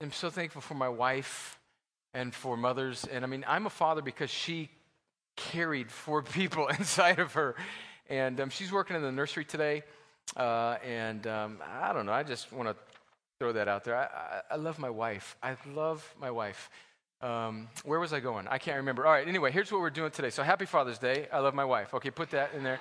am 0.00 0.12
so 0.12 0.30
thankful 0.30 0.60
for 0.60 0.74
my 0.74 0.88
wife 0.88 1.58
and 2.14 2.32
for 2.32 2.56
mothers. 2.56 3.04
And 3.04 3.24
I 3.24 3.26
mean, 3.26 3.44
I'm 3.48 3.66
a 3.66 3.70
father 3.70 4.02
because 4.02 4.30
she 4.30 4.70
carried 5.36 5.90
four 5.90 6.22
people 6.38 6.68
inside 6.68 7.18
of 7.18 7.32
her. 7.32 7.56
And 8.08 8.40
um, 8.40 8.50
she's 8.50 8.70
working 8.70 8.94
in 8.94 9.02
the 9.02 9.10
nursery 9.10 9.46
today. 9.46 9.82
Uh, 10.36 10.76
and 10.86 11.26
um, 11.26 11.58
I 11.82 11.92
don't 11.92 12.06
know, 12.06 12.12
I 12.12 12.22
just 12.22 12.52
want 12.52 12.68
to 12.68 12.76
throw 13.42 13.50
that 13.50 13.66
out 13.66 13.82
there. 13.82 13.96
I, 13.96 14.04
I, 14.04 14.40
I 14.52 14.56
love 14.56 14.78
my 14.78 14.88
wife. 14.88 15.36
I 15.42 15.56
love 15.74 16.14
my 16.20 16.30
wife. 16.30 16.70
Um, 17.20 17.66
where 17.84 17.98
was 17.98 18.12
I 18.12 18.20
going? 18.20 18.46
I 18.46 18.58
can't 18.58 18.76
remember. 18.76 19.04
All 19.04 19.10
right, 19.10 19.26
anyway, 19.26 19.50
here's 19.50 19.72
what 19.72 19.80
we're 19.80 19.90
doing 19.90 20.12
today. 20.12 20.30
So, 20.30 20.44
happy 20.44 20.64
Father's 20.64 20.98
Day. 20.98 21.26
I 21.32 21.40
love 21.40 21.52
my 21.52 21.64
wife. 21.64 21.92
Okay, 21.92 22.12
put 22.12 22.30
that 22.30 22.54
in 22.54 22.62
there. 22.62 22.78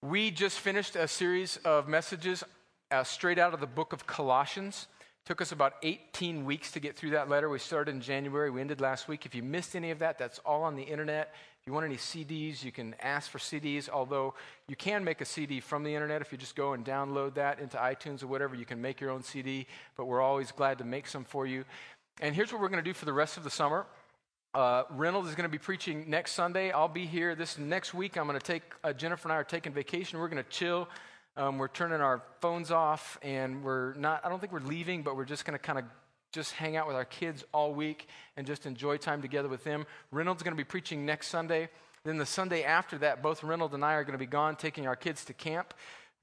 We 0.00 0.30
just 0.30 0.60
finished 0.60 0.96
a 0.96 1.06
series 1.06 1.58
of 1.58 1.88
messages 1.88 2.42
uh, 2.90 3.04
straight 3.04 3.38
out 3.38 3.52
of 3.52 3.60
the 3.60 3.66
book 3.66 3.92
of 3.92 4.06
Colossians. 4.06 4.86
Took 5.26 5.42
us 5.42 5.52
about 5.52 5.74
18 5.82 6.46
weeks 6.46 6.72
to 6.72 6.80
get 6.80 6.96
through 6.96 7.10
that 7.10 7.28
letter. 7.28 7.50
We 7.50 7.58
started 7.58 7.94
in 7.94 8.00
January, 8.00 8.48
we 8.48 8.62
ended 8.62 8.80
last 8.80 9.08
week. 9.08 9.26
If 9.26 9.34
you 9.34 9.42
missed 9.42 9.76
any 9.76 9.90
of 9.90 9.98
that, 9.98 10.16
that's 10.16 10.38
all 10.38 10.62
on 10.62 10.74
the 10.74 10.84
internet. 10.84 11.34
If 11.60 11.66
you 11.66 11.74
want 11.74 11.84
any 11.84 11.96
CDs, 11.96 12.64
you 12.64 12.72
can 12.72 12.94
ask 13.02 13.30
for 13.30 13.38
CDs, 13.38 13.90
although 13.90 14.32
you 14.66 14.76
can 14.76 15.04
make 15.04 15.20
a 15.20 15.26
CD 15.26 15.60
from 15.60 15.82
the 15.82 15.94
internet. 15.94 16.22
If 16.22 16.32
you 16.32 16.38
just 16.38 16.56
go 16.56 16.72
and 16.72 16.82
download 16.84 17.34
that 17.34 17.60
into 17.60 17.76
iTunes 17.76 18.22
or 18.22 18.28
whatever, 18.28 18.54
you 18.54 18.64
can 18.64 18.80
make 18.80 18.98
your 18.98 19.10
own 19.10 19.22
CD, 19.22 19.66
but 19.94 20.06
we're 20.06 20.22
always 20.22 20.52
glad 20.52 20.78
to 20.78 20.84
make 20.84 21.06
some 21.06 21.22
for 21.22 21.46
you. 21.46 21.66
And 22.22 22.34
here's 22.34 22.50
what 22.50 22.62
we're 22.62 22.70
going 22.70 22.82
to 22.82 22.88
do 22.90 22.94
for 22.94 23.04
the 23.04 23.12
rest 23.12 23.36
of 23.36 23.44
the 23.44 23.50
summer. 23.50 23.84
Uh, 24.54 24.84
Reynolds 24.88 25.28
is 25.28 25.34
going 25.34 25.48
to 25.48 25.52
be 25.52 25.58
preaching 25.58 26.06
next 26.08 26.32
Sunday. 26.32 26.70
I'll 26.70 26.88
be 26.88 27.04
here 27.04 27.34
this 27.34 27.58
next 27.58 27.92
week. 27.92 28.16
I'm 28.16 28.26
going 28.26 28.38
to 28.38 28.44
take, 28.44 28.62
uh, 28.82 28.94
Jennifer 28.94 29.28
and 29.28 29.34
I 29.34 29.36
are 29.36 29.44
taking 29.44 29.72
vacation. 29.74 30.18
We're 30.18 30.28
going 30.28 30.42
to 30.42 30.50
chill. 30.50 30.88
Um, 31.36 31.58
we're 31.58 31.68
turning 31.68 32.00
our 32.00 32.22
phones 32.40 32.70
off, 32.70 33.18
and 33.22 33.62
we're 33.62 33.94
not, 33.94 34.24
I 34.24 34.30
don't 34.30 34.40
think 34.40 34.52
we're 34.52 34.60
leaving, 34.60 35.02
but 35.02 35.14
we're 35.14 35.26
just 35.26 35.44
going 35.44 35.58
to 35.58 35.62
kind 35.62 35.78
of 35.78 35.84
just 36.32 36.52
hang 36.52 36.76
out 36.76 36.86
with 36.86 36.96
our 36.96 37.04
kids 37.04 37.44
all 37.52 37.74
week 37.74 38.06
and 38.36 38.46
just 38.46 38.66
enjoy 38.66 38.96
time 38.96 39.20
together 39.20 39.48
with 39.48 39.64
them. 39.64 39.86
Reynolds 40.12 40.40
is 40.40 40.42
going 40.44 40.56
to 40.56 40.60
be 40.60 40.64
preaching 40.64 41.04
next 41.04 41.28
Sunday. 41.28 41.68
Then 42.04 42.18
the 42.18 42.26
Sunday 42.26 42.62
after 42.62 42.98
that, 42.98 43.22
both 43.22 43.42
Reynolds 43.42 43.74
and 43.74 43.84
I 43.84 43.94
are 43.94 44.04
going 44.04 44.12
to 44.12 44.18
be 44.18 44.26
gone 44.26 44.56
taking 44.56 44.86
our 44.86 44.96
kids 44.96 45.24
to 45.26 45.34
camp, 45.34 45.74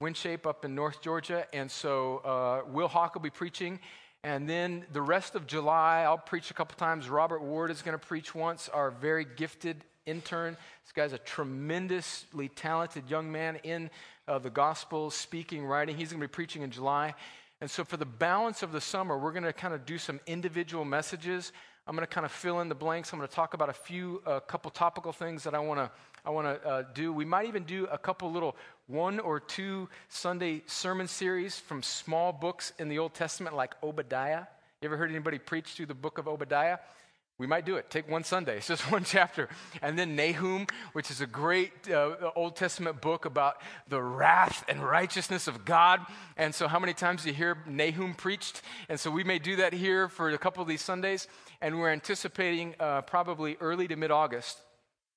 WinShape 0.02 0.46
up 0.46 0.64
in 0.64 0.74
North 0.74 1.02
Georgia. 1.02 1.46
And 1.52 1.70
so 1.70 2.18
uh, 2.18 2.70
Will 2.70 2.88
Hawk 2.88 3.14
will 3.14 3.22
be 3.22 3.30
preaching. 3.30 3.78
And 4.24 4.48
then 4.48 4.84
the 4.92 5.02
rest 5.02 5.34
of 5.34 5.46
July, 5.46 6.02
I'll 6.02 6.18
preach 6.18 6.50
a 6.50 6.54
couple 6.54 6.76
times. 6.76 7.08
Robert 7.08 7.42
Ward 7.42 7.70
is 7.70 7.82
going 7.82 7.96
to 7.96 8.04
preach 8.04 8.34
once, 8.34 8.68
our 8.68 8.90
very 8.90 9.24
gifted 9.24 9.84
intern. 10.06 10.56
This 10.84 10.92
guy's 10.92 11.12
a 11.12 11.18
tremendously 11.18 12.48
talented 12.48 13.08
young 13.08 13.30
man 13.30 13.56
in 13.62 13.90
uh, 14.26 14.38
the 14.38 14.50
gospel, 14.50 15.10
speaking, 15.10 15.64
writing. 15.64 15.96
He's 15.96 16.10
going 16.10 16.20
to 16.20 16.26
be 16.26 16.32
preaching 16.32 16.62
in 16.62 16.70
July. 16.70 17.14
And 17.60 17.70
so, 17.70 17.84
for 17.84 17.96
the 17.96 18.06
balance 18.06 18.62
of 18.62 18.70
the 18.70 18.80
summer, 18.80 19.18
we're 19.18 19.32
going 19.32 19.42
to 19.42 19.52
kind 19.52 19.74
of 19.74 19.84
do 19.84 19.98
some 19.98 20.20
individual 20.26 20.84
messages. 20.84 21.52
I'm 21.88 21.96
going 21.96 22.06
to 22.06 22.14
kind 22.14 22.24
of 22.24 22.30
fill 22.30 22.60
in 22.60 22.68
the 22.68 22.74
blanks. 22.74 23.12
I'm 23.12 23.18
going 23.18 23.28
to 23.28 23.34
talk 23.34 23.54
about 23.54 23.68
a 23.68 23.72
few, 23.72 24.22
a 24.26 24.40
couple 24.40 24.70
topical 24.70 25.12
things 25.12 25.42
that 25.44 25.54
I 25.54 25.58
want 25.58 25.80
to, 25.80 25.90
I 26.24 26.30
want 26.30 26.46
to 26.46 26.68
uh, 26.68 26.82
do. 26.94 27.12
We 27.12 27.24
might 27.24 27.46
even 27.46 27.64
do 27.64 27.86
a 27.86 27.98
couple 27.98 28.30
little 28.30 28.54
one 28.86 29.18
or 29.18 29.40
two 29.40 29.88
Sunday 30.08 30.62
sermon 30.66 31.08
series 31.08 31.58
from 31.58 31.82
small 31.82 32.32
books 32.32 32.72
in 32.78 32.88
the 32.88 32.98
Old 32.98 33.14
Testament, 33.14 33.56
like 33.56 33.74
Obadiah. 33.82 34.44
You 34.80 34.86
ever 34.86 34.96
heard 34.96 35.10
anybody 35.10 35.38
preach 35.38 35.70
through 35.70 35.86
the 35.86 35.94
book 35.94 36.18
of 36.18 36.28
Obadiah? 36.28 36.78
We 37.38 37.46
might 37.46 37.64
do 37.64 37.76
it. 37.76 37.88
Take 37.88 38.10
one 38.10 38.24
Sunday. 38.24 38.56
It's 38.56 38.66
just 38.66 38.82
one 38.92 39.04
chapter. 39.04 39.48
And 39.80 39.96
then 39.96 40.16
Nahum, 40.16 40.66
which 40.92 41.10
is 41.10 41.20
a 41.20 41.26
great 41.26 41.88
uh, 41.88 42.32
Old 42.34 42.56
Testament 42.56 43.00
book 43.00 43.26
about 43.26 43.62
the 43.88 44.02
wrath 44.02 44.64
and 44.68 44.82
righteousness 44.82 45.46
of 45.46 45.64
God. 45.64 46.00
And 46.36 46.52
so, 46.52 46.66
how 46.66 46.80
many 46.80 46.94
times 46.94 47.22
do 47.22 47.28
you 47.28 47.34
hear 47.34 47.58
Nahum 47.64 48.14
preached? 48.14 48.62
And 48.88 48.98
so, 48.98 49.10
we 49.12 49.22
may 49.22 49.38
do 49.38 49.56
that 49.56 49.72
here 49.72 50.08
for 50.08 50.30
a 50.30 50.38
couple 50.38 50.62
of 50.62 50.68
these 50.68 50.82
Sundays. 50.82 51.28
And 51.60 51.78
we're 51.78 51.92
anticipating 51.92 52.74
uh, 52.80 53.02
probably 53.02 53.56
early 53.60 53.86
to 53.86 53.94
mid 53.94 54.10
August 54.10 54.58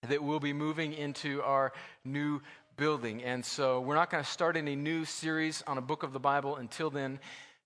that 0.08 0.24
we'll 0.24 0.40
be 0.40 0.54
moving 0.54 0.94
into 0.94 1.42
our 1.42 1.74
new 2.06 2.42
building. 2.78 3.24
And 3.24 3.44
so, 3.44 3.82
we're 3.82 3.96
not 3.96 4.12
going 4.12 4.24
to 4.24 4.30
start 4.30 4.58
any 4.58 4.76
new 4.76 5.06
series 5.06 5.64
on 5.66 5.80
a 5.80 5.82
book 5.82 6.04
of 6.04 6.14
the 6.14 6.20
Bible 6.20 6.56
until 6.56 6.92
then. 6.92 7.20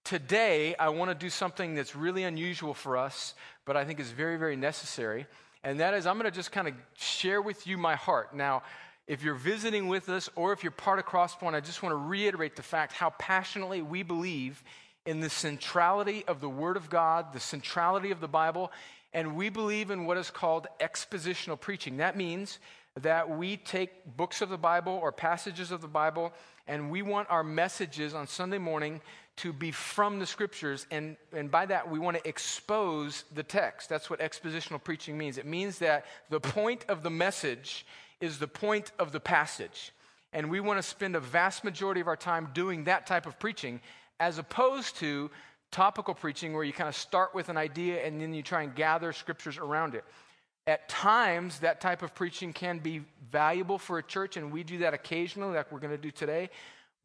Today, 0.05 0.75
I 0.77 0.89
want 0.89 1.09
to 1.09 1.15
do 1.15 1.31
something 1.31 1.73
that's 1.73 1.95
really 1.95 2.25
unusual 2.25 2.75
for 2.75 2.95
us, 2.95 3.33
but 3.65 3.75
I 3.75 3.85
think 3.85 3.99
is 3.99 4.11
very, 4.11 4.37
very 4.37 4.55
necessary. 4.55 5.25
And 5.63 5.79
that 5.79 5.95
is, 5.95 6.05
I'm 6.05 6.19
going 6.19 6.31
to 6.31 6.35
just 6.35 6.51
kind 6.51 6.67
of 6.67 6.75
share 6.95 7.41
with 7.41 7.65
you 7.65 7.75
my 7.75 7.95
heart. 7.95 8.35
Now, 8.35 8.61
if 9.07 9.23
you're 9.23 9.33
visiting 9.33 9.87
with 9.87 10.07
us 10.09 10.29
or 10.35 10.53
if 10.53 10.63
you're 10.63 10.69
part 10.69 10.99
of 10.99 11.05
Crosspoint, 11.05 11.55
I 11.55 11.59
just 11.59 11.81
want 11.81 11.93
to 11.93 11.97
reiterate 11.97 12.55
the 12.55 12.61
fact 12.61 12.93
how 12.93 13.15
passionately 13.17 13.81
we 13.81 14.03
believe 14.03 14.61
in 15.07 15.21
the 15.21 15.29
centrality 15.29 16.23
of 16.27 16.39
the 16.39 16.49
Word 16.49 16.77
of 16.77 16.87
God, 16.87 17.33
the 17.33 17.39
centrality 17.39 18.11
of 18.11 18.21
the 18.21 18.27
Bible, 18.27 18.71
and 19.11 19.35
we 19.35 19.49
believe 19.49 19.89
in 19.89 20.05
what 20.05 20.17
is 20.17 20.29
called 20.29 20.67
expositional 20.79 21.59
preaching. 21.59 21.97
That 21.97 22.15
means 22.15 22.59
that 23.01 23.27
we 23.27 23.57
take 23.57 24.15
books 24.15 24.43
of 24.43 24.49
the 24.49 24.57
Bible 24.57 24.99
or 25.01 25.11
passages 25.11 25.71
of 25.71 25.81
the 25.81 25.87
Bible, 25.87 26.31
and 26.67 26.91
we 26.91 27.01
want 27.01 27.27
our 27.31 27.43
messages 27.43 28.13
on 28.13 28.27
Sunday 28.27 28.59
morning 28.59 29.01
to 29.37 29.51
be 29.51 29.71
from 29.71 30.19
the 30.19 30.25
scriptures. 30.25 30.87
And, 30.91 31.17
and 31.33 31.51
by 31.51 31.65
that, 31.65 31.89
we 31.89 31.99
want 31.99 32.17
to 32.17 32.27
expose 32.27 33.25
the 33.33 33.43
text. 33.43 33.89
That's 33.89 34.09
what 34.09 34.19
expositional 34.19 34.83
preaching 34.83 35.17
means. 35.17 35.37
It 35.37 35.45
means 35.45 35.79
that 35.79 36.05
the 36.29 36.39
point 36.39 36.85
of 36.87 37.03
the 37.03 37.09
message 37.09 37.85
is 38.21 38.39
the 38.39 38.47
point 38.47 38.91
of 38.97 39.11
the 39.11 39.19
passage. 39.19 39.91
And 40.31 40.49
we 40.49 40.59
want 40.59 40.79
to 40.79 40.83
spend 40.83 41.15
a 41.15 41.19
vast 41.19 41.63
majority 41.63 42.01
of 42.01 42.07
our 42.07 42.17
time 42.17 42.49
doing 42.53 42.85
that 42.85 43.07
type 43.07 43.25
of 43.25 43.39
preaching 43.39 43.81
as 44.19 44.37
opposed 44.37 44.97
to 44.97 45.29
topical 45.71 46.13
preaching 46.13 46.53
where 46.53 46.63
you 46.63 46.71
kind 46.71 46.87
of 46.87 46.95
start 46.95 47.35
with 47.35 47.49
an 47.49 47.57
idea 47.57 48.05
and 48.05 48.21
then 48.21 48.33
you 48.33 48.41
try 48.41 48.63
and 48.63 48.75
gather 48.75 49.11
scriptures 49.11 49.57
around 49.57 49.95
it. 49.95 50.05
At 50.67 50.89
times, 50.89 51.59
that 51.59 51.79
type 51.79 52.01
of 52.01 52.15
preaching 52.15 52.53
can 52.53 52.79
be 52.79 53.01
valuable 53.29 53.77
for 53.77 53.99
a 53.99 54.03
church, 54.03 54.35
and 54.35 54.51
we 54.51 54.63
do 54.63 54.79
that 54.79 54.95
occasionally, 54.95 55.55
like 55.55 55.71
we're 55.71 55.79
going 55.79 55.91
to 55.91 55.97
do 55.97 56.09
today. 56.09 56.49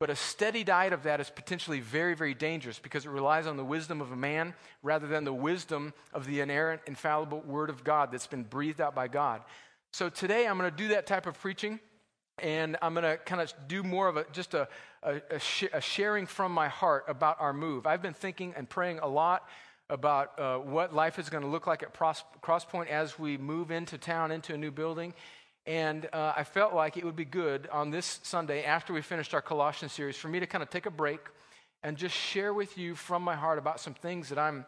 But 0.00 0.08
a 0.08 0.16
steady 0.16 0.64
diet 0.64 0.94
of 0.94 1.02
that 1.02 1.20
is 1.20 1.28
potentially 1.28 1.80
very, 1.80 2.14
very 2.14 2.32
dangerous 2.32 2.78
because 2.78 3.04
it 3.04 3.10
relies 3.10 3.46
on 3.46 3.58
the 3.58 3.64
wisdom 3.64 4.00
of 4.00 4.10
a 4.10 4.16
man 4.16 4.54
rather 4.82 5.06
than 5.06 5.24
the 5.24 5.32
wisdom 5.32 5.92
of 6.14 6.24
the 6.24 6.40
inerrant, 6.40 6.80
infallible 6.86 7.42
Word 7.42 7.68
of 7.68 7.84
God 7.84 8.10
that's 8.10 8.26
been 8.26 8.42
breathed 8.42 8.80
out 8.80 8.94
by 8.94 9.08
God. 9.08 9.42
So 9.92 10.08
today 10.08 10.46
I'm 10.46 10.56
going 10.56 10.70
to 10.70 10.76
do 10.76 10.88
that 10.88 11.06
type 11.06 11.26
of 11.26 11.38
preaching, 11.38 11.80
and 12.38 12.78
I'm 12.80 12.94
going 12.94 13.04
to 13.04 13.18
kind 13.18 13.42
of 13.42 13.52
do 13.68 13.82
more 13.82 14.08
of 14.08 14.16
a 14.16 14.24
just 14.32 14.54
a, 14.54 14.68
a, 15.02 15.20
a, 15.32 15.38
sh- 15.38 15.64
a, 15.70 15.82
sharing 15.82 16.24
from 16.24 16.52
my 16.52 16.68
heart 16.68 17.04
about 17.06 17.38
our 17.38 17.52
move. 17.52 17.86
I've 17.86 18.00
been 18.00 18.14
thinking 18.14 18.54
and 18.56 18.66
praying 18.66 19.00
a 19.00 19.08
lot 19.08 19.46
about 19.90 20.38
uh, 20.38 20.56
what 20.58 20.94
life 20.94 21.18
is 21.18 21.28
going 21.28 21.42
to 21.42 21.48
look 21.50 21.66
like 21.66 21.82
at 21.82 21.92
Pros- 21.92 22.24
Crosspoint 22.42 22.86
as 22.86 23.18
we 23.18 23.36
move 23.36 23.70
into 23.70 23.98
town, 23.98 24.30
into 24.30 24.54
a 24.54 24.56
new 24.56 24.70
building. 24.70 25.12
And 25.66 26.08
uh, 26.12 26.32
I 26.36 26.44
felt 26.44 26.74
like 26.74 26.96
it 26.96 27.04
would 27.04 27.16
be 27.16 27.24
good 27.24 27.68
on 27.70 27.90
this 27.90 28.20
Sunday, 28.22 28.64
after 28.64 28.92
we 28.92 29.02
finished 29.02 29.34
our 29.34 29.42
Colossians 29.42 29.92
series, 29.92 30.16
for 30.16 30.28
me 30.28 30.40
to 30.40 30.46
kind 30.46 30.62
of 30.62 30.70
take 30.70 30.86
a 30.86 30.90
break 30.90 31.20
and 31.82 31.96
just 31.96 32.14
share 32.14 32.52
with 32.52 32.76
you 32.78 32.94
from 32.94 33.22
my 33.22 33.34
heart 33.34 33.58
about 33.58 33.80
some 33.80 33.94
things 33.94 34.28
that 34.30 34.38
I'm 34.38 34.64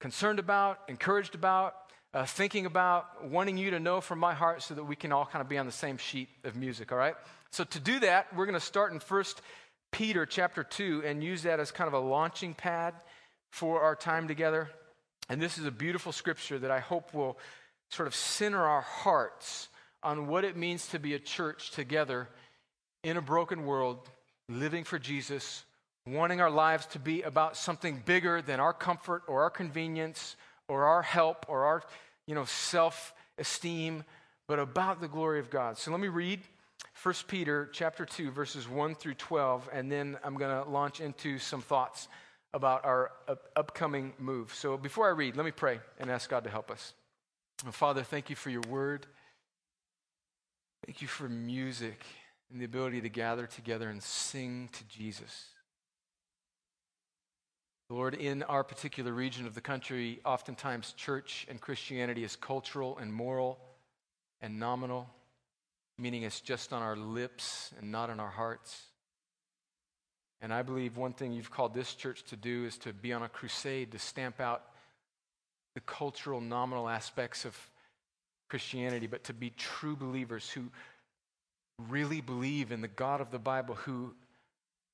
concerned 0.00 0.38
about, 0.38 0.80
encouraged 0.88 1.34
about, 1.34 1.74
uh, 2.12 2.24
thinking 2.24 2.66
about, 2.66 3.28
wanting 3.28 3.56
you 3.56 3.70
to 3.70 3.80
know 3.80 4.00
from 4.00 4.18
my 4.18 4.34
heart 4.34 4.62
so 4.62 4.74
that 4.74 4.84
we 4.84 4.96
can 4.96 5.12
all 5.12 5.26
kind 5.26 5.42
of 5.42 5.48
be 5.48 5.58
on 5.58 5.66
the 5.66 5.72
same 5.72 5.96
sheet 5.96 6.28
of 6.44 6.56
music, 6.56 6.92
all 6.92 6.98
right? 6.98 7.14
So 7.50 7.64
to 7.64 7.80
do 7.80 8.00
that, 8.00 8.34
we're 8.34 8.46
going 8.46 8.54
to 8.54 8.60
start 8.60 8.92
in 8.92 9.00
First 9.00 9.42
Peter 9.92 10.26
chapter 10.26 10.64
2 10.64 11.02
and 11.04 11.22
use 11.22 11.42
that 11.42 11.60
as 11.60 11.70
kind 11.70 11.88
of 11.88 11.94
a 11.94 11.98
launching 11.98 12.54
pad 12.54 12.94
for 13.50 13.82
our 13.82 13.94
time 13.94 14.26
together. 14.26 14.68
And 15.28 15.40
this 15.40 15.58
is 15.58 15.64
a 15.64 15.70
beautiful 15.70 16.12
scripture 16.12 16.58
that 16.58 16.70
I 16.70 16.80
hope 16.80 17.14
will 17.14 17.38
sort 17.90 18.08
of 18.08 18.14
center 18.14 18.62
our 18.64 18.80
hearts 18.80 19.68
on 20.04 20.26
what 20.26 20.44
it 20.44 20.56
means 20.56 20.86
to 20.88 20.98
be 20.98 21.14
a 21.14 21.18
church 21.18 21.70
together 21.72 22.28
in 23.02 23.16
a 23.16 23.22
broken 23.22 23.66
world, 23.66 24.08
living 24.48 24.84
for 24.84 24.98
Jesus, 24.98 25.64
wanting 26.06 26.40
our 26.40 26.50
lives 26.50 26.86
to 26.86 26.98
be 26.98 27.22
about 27.22 27.56
something 27.56 28.02
bigger 28.04 28.42
than 28.42 28.60
our 28.60 28.72
comfort 28.72 29.22
or 29.26 29.42
our 29.42 29.50
convenience 29.50 30.36
or 30.68 30.84
our 30.84 31.02
help 31.02 31.46
or 31.48 31.64
our 31.64 31.82
you 32.26 32.34
know, 32.34 32.44
self 32.44 33.14
esteem, 33.38 34.04
but 34.46 34.58
about 34.58 35.00
the 35.00 35.08
glory 35.08 35.40
of 35.40 35.50
God. 35.50 35.78
So 35.78 35.90
let 35.90 36.00
me 36.00 36.08
read 36.08 36.40
1 37.02 37.14
Peter 37.26 37.68
chapter 37.72 38.06
2 38.06 38.30
verses 38.30 38.68
1 38.68 38.94
through 38.94 39.14
12 39.14 39.68
and 39.72 39.90
then 39.90 40.16
I'm 40.22 40.36
going 40.36 40.64
to 40.64 40.70
launch 40.70 41.00
into 41.00 41.38
some 41.38 41.60
thoughts 41.60 42.08
about 42.52 42.84
our 42.84 43.10
upcoming 43.56 44.12
move. 44.18 44.54
So 44.54 44.76
before 44.76 45.08
I 45.08 45.10
read, 45.10 45.36
let 45.36 45.44
me 45.44 45.50
pray 45.50 45.80
and 45.98 46.10
ask 46.10 46.30
God 46.30 46.44
to 46.44 46.50
help 46.50 46.70
us. 46.70 46.94
Father, 47.72 48.02
thank 48.02 48.30
you 48.30 48.36
for 48.36 48.50
your 48.50 48.62
word. 48.68 49.06
Thank 50.86 51.00
you 51.00 51.08
for 51.08 51.30
music 51.30 52.04
and 52.50 52.60
the 52.60 52.66
ability 52.66 53.00
to 53.00 53.08
gather 53.08 53.46
together 53.46 53.88
and 53.88 54.02
sing 54.02 54.68
to 54.72 54.84
Jesus. 54.86 55.46
Lord, 57.88 58.14
in 58.14 58.42
our 58.42 58.62
particular 58.62 59.12
region 59.12 59.46
of 59.46 59.54
the 59.54 59.62
country, 59.62 60.20
oftentimes 60.26 60.92
church 60.92 61.46
and 61.48 61.58
Christianity 61.58 62.22
is 62.22 62.36
cultural 62.36 62.98
and 62.98 63.10
moral 63.10 63.58
and 64.42 64.58
nominal, 64.58 65.08
meaning 65.98 66.22
it's 66.22 66.42
just 66.42 66.70
on 66.70 66.82
our 66.82 66.96
lips 66.96 67.72
and 67.78 67.90
not 67.90 68.10
in 68.10 68.20
our 68.20 68.30
hearts. 68.30 68.82
And 70.42 70.52
I 70.52 70.60
believe 70.60 70.98
one 70.98 71.14
thing 71.14 71.32
you've 71.32 71.50
called 71.50 71.72
this 71.72 71.94
church 71.94 72.24
to 72.24 72.36
do 72.36 72.66
is 72.66 72.76
to 72.78 72.92
be 72.92 73.14
on 73.14 73.22
a 73.22 73.28
crusade 73.30 73.92
to 73.92 73.98
stamp 73.98 74.38
out 74.38 74.64
the 75.74 75.80
cultural, 75.80 76.42
nominal 76.42 76.90
aspects 76.90 77.46
of 77.46 77.56
Christianity, 78.54 79.08
but 79.08 79.24
to 79.24 79.34
be 79.34 79.50
true 79.50 79.96
believers 79.96 80.48
who 80.48 80.70
really 81.88 82.20
believe 82.20 82.70
in 82.70 82.82
the 82.82 82.86
God 82.86 83.20
of 83.20 83.32
the 83.32 83.38
Bible, 83.40 83.74
who 83.74 84.14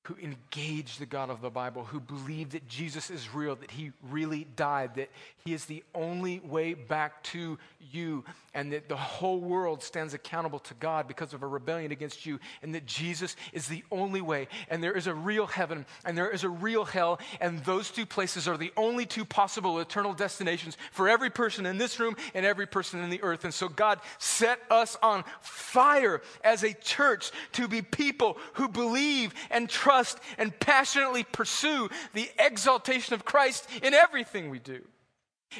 who 0.03 0.15
engage 0.17 0.97
the 0.97 1.05
God 1.05 1.29
of 1.29 1.41
the 1.41 1.51
Bible, 1.51 1.83
who 1.83 1.99
believe 1.99 2.51
that 2.51 2.67
Jesus 2.67 3.11
is 3.11 3.35
real, 3.35 3.55
that 3.57 3.69
he 3.69 3.91
really 4.09 4.47
died, 4.55 4.95
that 4.95 5.11
he 5.45 5.53
is 5.53 5.65
the 5.65 5.83
only 5.93 6.39
way 6.39 6.73
back 6.73 7.21
to 7.25 7.59
you, 7.91 8.23
and 8.55 8.73
that 8.73 8.89
the 8.89 8.95
whole 8.95 9.39
world 9.39 9.83
stands 9.83 10.15
accountable 10.15 10.57
to 10.57 10.73
God 10.75 11.07
because 11.07 11.33
of 11.33 11.43
a 11.43 11.47
rebellion 11.47 11.91
against 11.91 12.25
you, 12.25 12.39
and 12.63 12.73
that 12.73 12.87
Jesus 12.87 13.35
is 13.53 13.67
the 13.67 13.83
only 13.91 14.21
way, 14.21 14.47
and 14.69 14.83
there 14.83 14.97
is 14.97 15.05
a 15.05 15.13
real 15.13 15.45
heaven, 15.45 15.85
and 16.03 16.17
there 16.17 16.31
is 16.31 16.43
a 16.43 16.49
real 16.49 16.83
hell, 16.83 17.19
and 17.39 17.63
those 17.63 17.91
two 17.91 18.07
places 18.07 18.47
are 18.47 18.57
the 18.57 18.73
only 18.77 19.05
two 19.05 19.23
possible 19.23 19.79
eternal 19.79 20.13
destinations 20.13 20.77
for 20.91 21.09
every 21.09 21.29
person 21.29 21.67
in 21.67 21.77
this 21.77 21.99
room 21.99 22.15
and 22.33 22.43
every 22.43 22.65
person 22.65 23.03
in 23.03 23.11
the 23.11 23.21
earth. 23.21 23.43
And 23.43 23.53
so 23.53 23.69
God 23.69 23.99
set 24.17 24.59
us 24.71 24.97
on 25.03 25.23
fire 25.41 26.21
as 26.43 26.63
a 26.63 26.73
church 26.73 27.31
to 27.51 27.67
be 27.67 27.83
people 27.83 28.39
who 28.53 28.67
believe 28.67 29.35
and 29.51 29.69
trust 29.69 29.90
trust 29.91 30.19
and 30.37 30.57
passionately 30.59 31.23
pursue 31.23 31.89
the 32.13 32.29
exaltation 32.39 33.13
of 33.13 33.25
Christ 33.25 33.67
in 33.83 33.93
everything 33.93 34.49
we 34.49 34.59
do. 34.59 34.81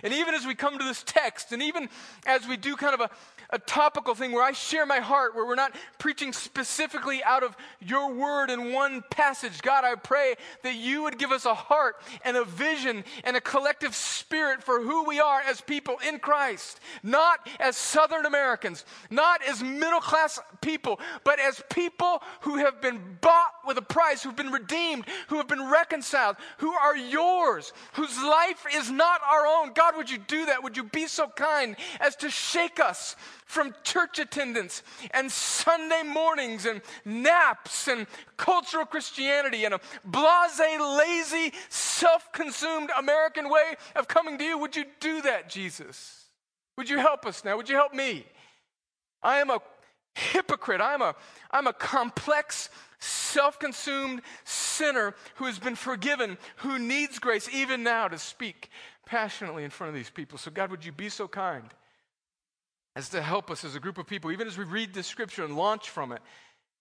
And 0.04 0.13
even 0.13 0.33
as 0.33 0.45
we 0.45 0.56
come 0.56 0.80
to 0.80 0.86
this 0.86 1.04
text, 1.04 1.51
and 1.51 1.62
even 1.62 1.89
as 2.25 2.48
we 2.48 2.56
do 2.56 2.78
kind 2.78 2.94
of 2.94 3.01
a, 3.01 3.10
a 3.51 3.59
topical 3.59 4.15
thing 4.15 4.31
where 4.31 4.44
I 4.44 4.51
share 4.51 4.86
my 4.86 5.00
heart, 5.00 5.36
where 5.36 5.45
we're 5.45 5.56
not 5.56 5.75
preaching 5.98 6.33
specifically 6.33 7.24
out 7.24 7.44
of 7.44 7.56
your 7.80 8.13
word 8.13 8.50
in 8.50 8.71
one 8.71 9.03
passage. 9.09 9.62
God, 9.62 9.83
I 9.83 9.95
pray 9.95 10.36
that 10.63 10.75
you 10.75 11.03
would 11.03 11.18
give 11.18 11.31
us 11.31 11.45
a 11.45 11.53
heart 11.53 11.95
and 12.24 12.38
a 12.38 12.45
vision 12.45 13.03
and 13.24 13.36
a 13.36 13.42
collective 13.42 13.95
spirit 13.95 14.63
for 14.63 14.81
who 14.81 15.03
we 15.03 15.19
are 15.19 15.42
as 15.42 15.62
people 15.62 15.98
in 16.07 16.19
Christ. 16.19 16.80
Not 17.03 17.48
as 17.59 17.75
Southern 17.75 18.25
Americans, 18.25 18.86
not 19.09 19.42
as 19.44 19.62
middle 19.62 20.00
class 20.00 20.39
people, 20.62 21.00
but 21.24 21.39
as 21.39 21.62
people 21.69 22.21
who 22.42 22.57
have 22.57 22.81
been 22.81 23.18
bought 23.21 23.54
with 23.68 23.77
a 23.77 23.81
price, 23.81 24.24
who've 24.24 24.36
been 24.36 24.51
redeemed, 24.51 25.06
who 25.27 25.38
have 25.38 25.47
been 25.47 25.69
reconciled, 25.69 26.38
who 26.57 26.71
are 26.71 26.95
yours, 26.95 27.74
whose 27.94 28.18
life 28.18 28.65
is 28.74 28.89
not 28.89 29.21
our 29.30 29.45
own. 29.45 29.74
God, 29.74 29.97
would 29.97 30.09
you 30.09 30.18
do 30.18 30.45
that? 30.45 30.63
Would 30.63 30.77
you 30.77 30.83
be 30.83 31.07
so 31.07 31.27
kind 31.27 31.75
as 32.00 32.15
to 32.18 32.30
shake 32.30 32.80
us 32.80 33.15
from 33.51 33.75
church 33.83 34.18
attendance 34.18 34.81
and 35.12 35.30
Sunday 35.30 36.03
mornings 36.03 36.65
and 36.65 36.81
naps 37.03 37.89
and 37.89 38.07
cultural 38.38 38.86
Christianity 38.86 39.65
and 39.65 39.74
a 39.74 39.80
blase, 40.06 40.62
lazy, 40.80 41.53
self 41.68 42.31
consumed 42.31 42.89
American 42.98 43.50
way 43.50 43.75
of 43.95 44.07
coming 44.07 44.38
to 44.38 44.44
you. 44.44 44.57
Would 44.57 44.77
you 44.77 44.86
do 45.01 45.21
that, 45.24 45.50
Jesus? 45.50 46.25
Would 46.77 46.89
you 46.89 46.98
help 46.98 47.25
us 47.25 47.44
now? 47.44 47.57
Would 47.57 47.68
you 47.68 47.75
help 47.75 47.94
me? 47.94 48.25
I 49.21 49.39
am 49.39 49.50
a 49.50 49.59
hypocrite. 50.15 50.80
I'm 50.80 51.01
a, 51.01 51.13
I'm 51.51 51.68
a 51.68 51.74
complex, 51.74 52.69
self 53.00 53.59
consumed 53.59 54.21
sinner 54.45 55.13
who 55.36 55.45
has 55.45 55.59
been 55.59 55.75
forgiven, 55.75 56.38
who 56.57 56.80
needs 56.80 57.19
grace 57.19 57.50
even 57.54 57.83
now 57.83 58.07
to 58.07 58.18
speak 58.18 58.69
passionately 59.06 59.65
in 59.65 59.71
front 59.71 59.89
of 59.89 59.95
these 59.95 60.09
people. 60.09 60.38
So, 60.38 60.51
God, 60.51 60.71
would 60.71 60.86
you 60.86 60.94
be 60.94 61.09
so 61.09 61.27
kind 61.27 61.69
as 62.95 63.09
to 63.09 63.21
help 63.21 63.49
us 63.49 63.63
as 63.63 63.75
a 63.75 63.79
group 63.79 63.97
of 63.97 64.07
people, 64.07 64.31
even 64.31 64.47
as 64.47 64.57
we 64.57 64.63
read 64.63 64.93
this 64.93 65.07
scripture 65.07 65.45
and 65.45 65.55
launch 65.55 65.89
from 65.89 66.11
it. 66.11 66.21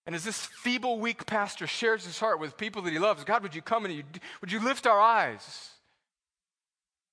And 0.06 0.14
as 0.14 0.24
this 0.24 0.46
feeble, 0.46 0.98
weak 0.98 1.26
pastor 1.26 1.66
shares 1.66 2.04
his 2.04 2.18
heart 2.18 2.40
with 2.40 2.56
people 2.56 2.82
that 2.82 2.92
he 2.92 2.98
loves, 2.98 3.22
God, 3.24 3.42
would 3.42 3.54
you 3.54 3.62
come 3.62 3.84
and 3.84 3.94
you, 3.94 4.02
would 4.40 4.50
you 4.50 4.60
lift 4.60 4.86
our 4.86 4.98
eyes? 4.98 5.70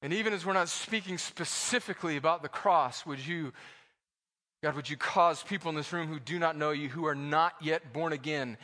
And 0.01 0.13
even 0.13 0.33
as 0.33 0.45
we're 0.45 0.53
not 0.53 0.69
speaking 0.69 1.17
specifically 1.17 2.17
about 2.17 2.41
the 2.41 2.49
cross, 2.49 3.05
would 3.05 3.25
you, 3.25 3.51
God, 4.63 4.75
would 4.75 4.89
you 4.89 4.97
cause 4.97 5.43
people 5.43 5.69
in 5.69 5.75
this 5.75 5.91
room 5.91 6.07
who 6.07 6.19
do 6.19 6.39
not 6.39 6.57
know 6.57 6.71
you, 6.71 6.89
who 6.89 7.05
are 7.05 7.15
not 7.15 7.53
yet 7.61 7.93
born 7.93 8.13
again, 8.13 8.57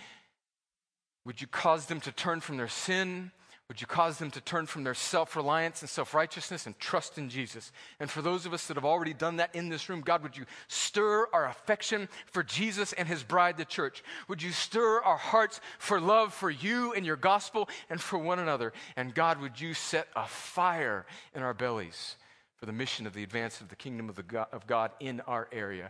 would 1.26 1.42
you 1.42 1.48
cause 1.48 1.86
them 1.86 2.02
to 2.02 2.12
turn 2.12 2.40
from 2.40 2.58
their 2.58 2.68
sin 2.68 3.32
would 3.74 3.82
you 3.82 3.88
cause 3.88 4.20
them 4.20 4.30
to 4.30 4.40
turn 4.40 4.68
from 4.68 4.84
their 4.84 4.94
self 4.94 5.36
reliance 5.36 5.82
and 5.82 5.90
self 5.90 6.14
righteousness 6.14 6.68
and 6.68 6.78
trust 6.78 7.18
in 7.18 7.28
Jesus? 7.28 7.72
And 8.00 8.08
for 8.08 8.22
those 8.22 8.46
of 8.46 8.54
us 8.54 8.68
that 8.68 8.78
have 8.78 8.86
already 8.86 9.16
done 9.16 9.38
that 9.38 9.56
in 9.56 9.70
this 9.70 9.90
room, 9.90 10.02
God, 10.02 10.22
would 10.22 10.38
you 10.38 10.46
stir 10.68 11.26
our 11.34 11.48
affection 11.48 12.08
for 12.28 12.44
Jesus 12.44 12.94
and 12.94 13.08
his 13.08 13.24
bride, 13.24 13.58
the 13.58 13.66
church? 13.66 14.04
Would 14.28 14.44
you 14.44 14.52
stir 14.52 15.02
our 15.02 15.18
hearts 15.18 15.60
for 15.80 16.00
love 16.00 16.36
for 16.36 16.52
you 16.52 16.94
and 16.94 17.04
your 17.04 17.16
gospel 17.16 17.68
and 17.90 18.00
for 18.00 18.20
one 18.20 18.38
another? 18.38 18.74
And 18.96 19.16
God, 19.16 19.42
would 19.42 19.60
you 19.60 19.74
set 19.74 20.08
a 20.16 20.28
fire 20.28 21.08
in 21.34 21.42
our 21.42 21.56
bellies 21.56 22.18
for 22.58 22.68
the 22.68 22.74
mission 22.74 23.08
of 23.08 23.16
the 23.16 23.24
advance 23.24 23.60
of 23.60 23.70
the 23.70 23.76
kingdom 23.76 24.08
of, 24.08 24.14
the 24.14 24.22
God, 24.22 24.50
of 24.52 24.68
God 24.68 24.92
in 25.00 25.20
our 25.22 25.48
area, 25.52 25.90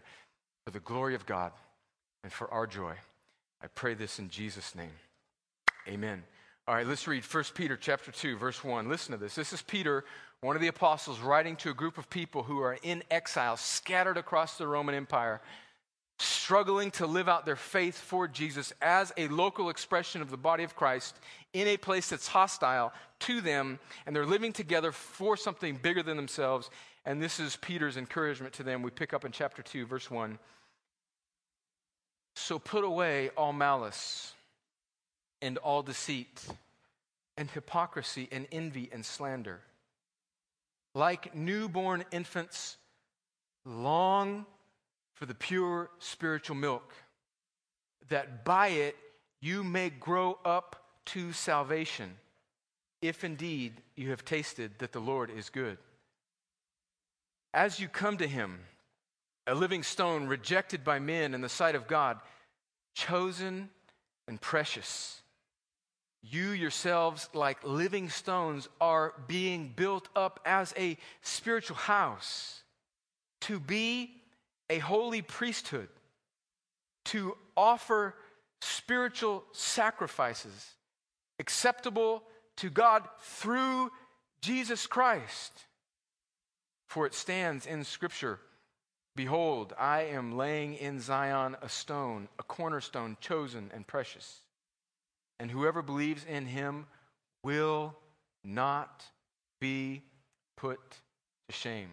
for 0.63 0.71
the 0.71 0.79
glory 0.79 1.15
of 1.15 1.25
God 1.25 1.51
and 2.23 2.31
for 2.31 2.49
our 2.49 2.65
joy? 2.65 2.93
I 3.61 3.67
pray 3.67 3.93
this 3.93 4.19
in 4.19 4.29
Jesus' 4.29 4.73
name. 4.73 4.95
Amen. 5.85 6.23
All 6.65 6.73
right, 6.73 6.87
let's 6.87 7.09
read 7.09 7.25
1 7.25 7.43
Peter 7.55 7.75
chapter 7.75 8.09
2 8.09 8.37
verse 8.37 8.63
1. 8.63 8.87
Listen 8.87 9.11
to 9.11 9.17
this. 9.17 9.35
This 9.35 9.51
is 9.51 9.61
Peter, 9.61 10.05
one 10.39 10.55
of 10.55 10.61
the 10.61 10.69
apostles 10.69 11.19
writing 11.19 11.57
to 11.57 11.71
a 11.71 11.73
group 11.73 11.97
of 11.97 12.09
people 12.09 12.41
who 12.41 12.61
are 12.61 12.77
in 12.83 13.03
exile, 13.11 13.57
scattered 13.57 14.15
across 14.15 14.57
the 14.57 14.65
Roman 14.65 14.95
Empire, 14.95 15.41
struggling 16.19 16.89
to 16.91 17.05
live 17.05 17.27
out 17.27 17.45
their 17.45 17.57
faith 17.57 17.97
for 17.97 18.29
Jesus 18.29 18.71
as 18.81 19.11
a 19.17 19.27
local 19.27 19.69
expression 19.69 20.21
of 20.21 20.31
the 20.31 20.37
body 20.37 20.63
of 20.63 20.73
Christ 20.73 21.17
in 21.51 21.67
a 21.67 21.75
place 21.75 22.09
that's 22.09 22.29
hostile 22.29 22.93
to 23.19 23.41
them, 23.41 23.77
and 24.05 24.15
they're 24.15 24.25
living 24.25 24.53
together 24.53 24.93
for 24.93 25.35
something 25.35 25.75
bigger 25.75 26.01
than 26.01 26.15
themselves. 26.15 26.69
And 27.05 27.21
this 27.21 27.41
is 27.41 27.57
Peter's 27.57 27.97
encouragement 27.97 28.53
to 28.53 28.63
them. 28.63 28.83
We 28.83 28.89
pick 28.89 29.13
up 29.13 29.25
in 29.25 29.33
chapter 29.33 29.63
2 29.63 29.85
verse 29.85 30.09
1. 30.09 30.39
So 32.37 32.57
put 32.57 32.85
away 32.85 33.31
all 33.35 33.51
malice 33.51 34.33
and 35.43 35.57
all 35.57 35.83
deceit, 35.83 36.41
and 37.35 37.51
hypocrisy, 37.51 38.29
and 38.31 38.47
envy, 38.49 38.89
and 38.93 39.05
slander. 39.05 39.59
Like 40.95 41.35
newborn 41.35 42.05
infants, 42.11 42.77
long 43.65 44.45
for 45.15 45.25
the 45.25 45.35
pure 45.35 45.89
spiritual 45.99 46.55
milk, 46.55 46.93
that 48.07 48.45
by 48.45 48.69
it 48.69 48.95
you 49.41 49.65
may 49.65 49.89
grow 49.89 50.39
up 50.45 50.81
to 51.07 51.33
salvation, 51.33 52.15
if 53.01 53.25
indeed 53.25 53.73
you 53.97 54.11
have 54.11 54.23
tasted 54.23 54.71
that 54.79 54.93
the 54.93 55.01
Lord 55.01 55.29
is 55.29 55.49
good. 55.49 55.77
As 57.53 57.81
you 57.81 57.89
come 57.89 58.15
to 58.17 58.27
him, 58.27 58.61
a 59.45 59.53
living 59.53 59.83
stone 59.83 60.27
rejected 60.27 60.85
by 60.85 60.99
men 60.99 61.33
in 61.33 61.41
the 61.41 61.49
sight 61.49 61.75
of 61.75 61.85
God, 61.85 62.17
chosen 62.95 63.69
and 64.25 64.39
precious 64.39 65.19
you 66.23 66.51
yourselves, 66.51 67.29
like 67.33 67.63
living 67.63 68.09
stones, 68.09 68.69
are 68.79 69.13
being 69.27 69.73
built 69.75 70.07
up 70.15 70.39
as 70.45 70.73
a 70.77 70.97
spiritual 71.21 71.75
house 71.75 72.63
to 73.41 73.59
be 73.59 74.15
a 74.69 74.79
holy 74.79 75.21
priesthood, 75.21 75.89
to 77.05 77.35
offer 77.57 78.15
spiritual 78.61 79.43
sacrifices 79.51 80.71
acceptable 81.39 82.23
to 82.55 82.69
God 82.69 83.03
through 83.19 83.91
Jesus 84.41 84.87
Christ. 84.87 85.51
For 86.87 87.05
it 87.05 87.13
stands 87.13 87.65
in 87.65 87.83
Scripture 87.83 88.39
Behold, 89.15 89.73
I 89.77 90.03
am 90.03 90.37
laying 90.37 90.73
in 90.73 90.99
Zion 90.99 91.55
a 91.61 91.69
stone, 91.69 92.29
a 92.39 92.43
cornerstone 92.43 93.15
chosen 93.21 93.69
and 93.71 93.85
precious 93.85 94.39
and 95.43 95.51
whoever 95.51 95.81
believes 95.81 96.23
in 96.23 96.45
him 96.45 96.85
will 97.43 97.93
not 98.45 99.03
be 99.59 100.01
put 100.55 100.79
to 101.49 101.53
shame. 101.53 101.89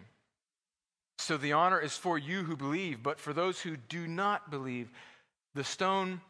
So 1.19 1.35
the 1.35 1.51
honor 1.51 1.77
is 1.77 1.97
for 1.97 2.17
you 2.17 2.43
who 2.43 2.55
believe, 2.55 3.03
but 3.03 3.19
for 3.19 3.33
those 3.33 3.59
who 3.59 3.75
do 3.75 4.07
not 4.07 4.49
believe, 4.49 4.89
the 5.53 5.65
stone 5.65 6.21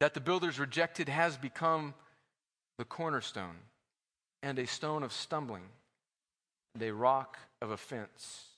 that 0.00 0.12
the 0.12 0.20
builders 0.20 0.58
rejected 0.58 1.08
has 1.08 1.38
become 1.38 1.94
the 2.76 2.84
cornerstone 2.84 3.56
and 4.42 4.58
a 4.58 4.66
stone 4.66 5.02
of 5.02 5.14
stumbling 5.14 5.64
and 6.74 6.82
a 6.82 6.92
rock 6.92 7.38
of 7.62 7.70
offense. 7.70 8.48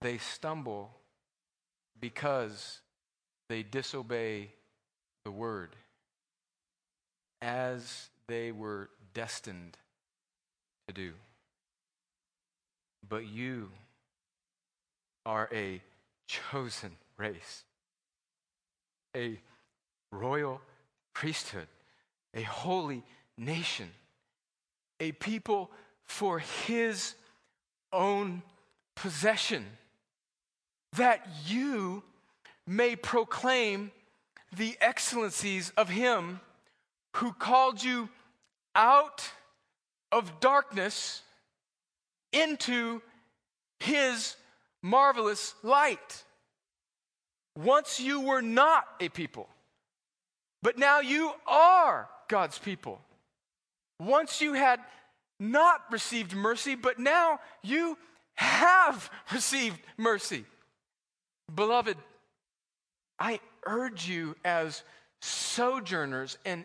They 0.00 0.18
stumble 0.18 0.96
because 2.00 2.80
they 3.48 3.62
disobey 3.62 4.48
the 5.24 5.30
word 5.30 5.76
as 7.42 8.08
they 8.26 8.52
were 8.52 8.90
destined 9.14 9.76
to 10.88 10.94
do. 10.94 11.12
But 13.08 13.26
you 13.26 13.70
are 15.26 15.48
a 15.52 15.82
chosen 16.26 16.92
race, 17.16 17.64
a 19.16 19.38
royal 20.12 20.60
priesthood, 21.14 21.66
a 22.34 22.42
holy 22.42 23.02
nation, 23.36 23.90
a 25.00 25.12
people 25.12 25.70
for 26.04 26.38
his 26.38 27.14
own 27.92 28.42
possession, 28.94 29.64
that 30.96 31.26
you 31.46 32.02
may 32.66 32.94
proclaim 32.96 33.90
the 34.56 34.76
excellencies 34.80 35.72
of 35.76 35.88
him 35.88 36.40
who 37.16 37.32
called 37.32 37.82
you 37.82 38.08
out 38.74 39.28
of 40.12 40.40
darkness 40.40 41.22
into 42.32 43.02
his 43.80 44.36
marvelous 44.82 45.54
light. 45.62 46.24
Once 47.56 48.00
you 48.00 48.20
were 48.20 48.42
not 48.42 48.86
a 49.00 49.08
people, 49.08 49.48
but 50.62 50.78
now 50.78 51.00
you 51.00 51.32
are 51.46 52.08
God's 52.28 52.58
people. 52.58 53.00
Once 53.98 54.40
you 54.40 54.52
had 54.52 54.80
not 55.38 55.82
received 55.90 56.34
mercy, 56.34 56.74
but 56.74 56.98
now 56.98 57.40
you 57.62 57.98
have 58.34 59.10
received 59.32 59.78
mercy. 59.96 60.44
Beloved, 61.52 61.96
I 63.18 63.40
urge 63.66 64.08
you 64.08 64.36
as 64.44 64.82
sojourners 65.20 66.38
and 66.44 66.64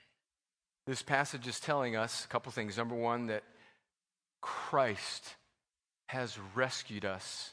This 0.87 1.01
passage 1.01 1.47
is 1.47 1.59
telling 1.59 1.95
us 1.95 2.25
a 2.25 2.27
couple 2.27 2.51
things. 2.51 2.77
Number 2.77 2.95
one, 2.95 3.27
that 3.27 3.43
Christ 4.41 5.35
has 6.07 6.37
rescued 6.55 7.05
us 7.05 7.51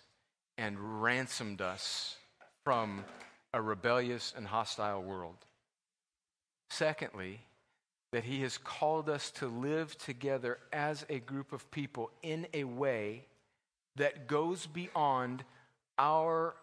and 0.57 1.03
ransomed 1.03 1.61
us 1.61 2.17
from 2.65 3.05
a 3.53 3.63
rebellious 3.63 4.33
and 4.37 4.47
hostile 4.47 5.03
world. 5.03 5.37
Secondly, 6.71 7.41
that 8.13 8.25
he 8.25 8.41
has 8.41 8.57
called 8.59 9.09
us 9.09 9.31
to 9.33 9.47
live 9.47 9.97
together 9.99 10.59
as 10.73 11.05
a 11.09 11.19
group 11.19 11.53
of 11.53 11.71
people 11.71 12.11
in 12.23 12.47
a 12.55 12.65
way 12.65 13.27
that 13.97 14.27
goes 14.27 14.67
beyond 14.67 15.45
our 15.99 16.55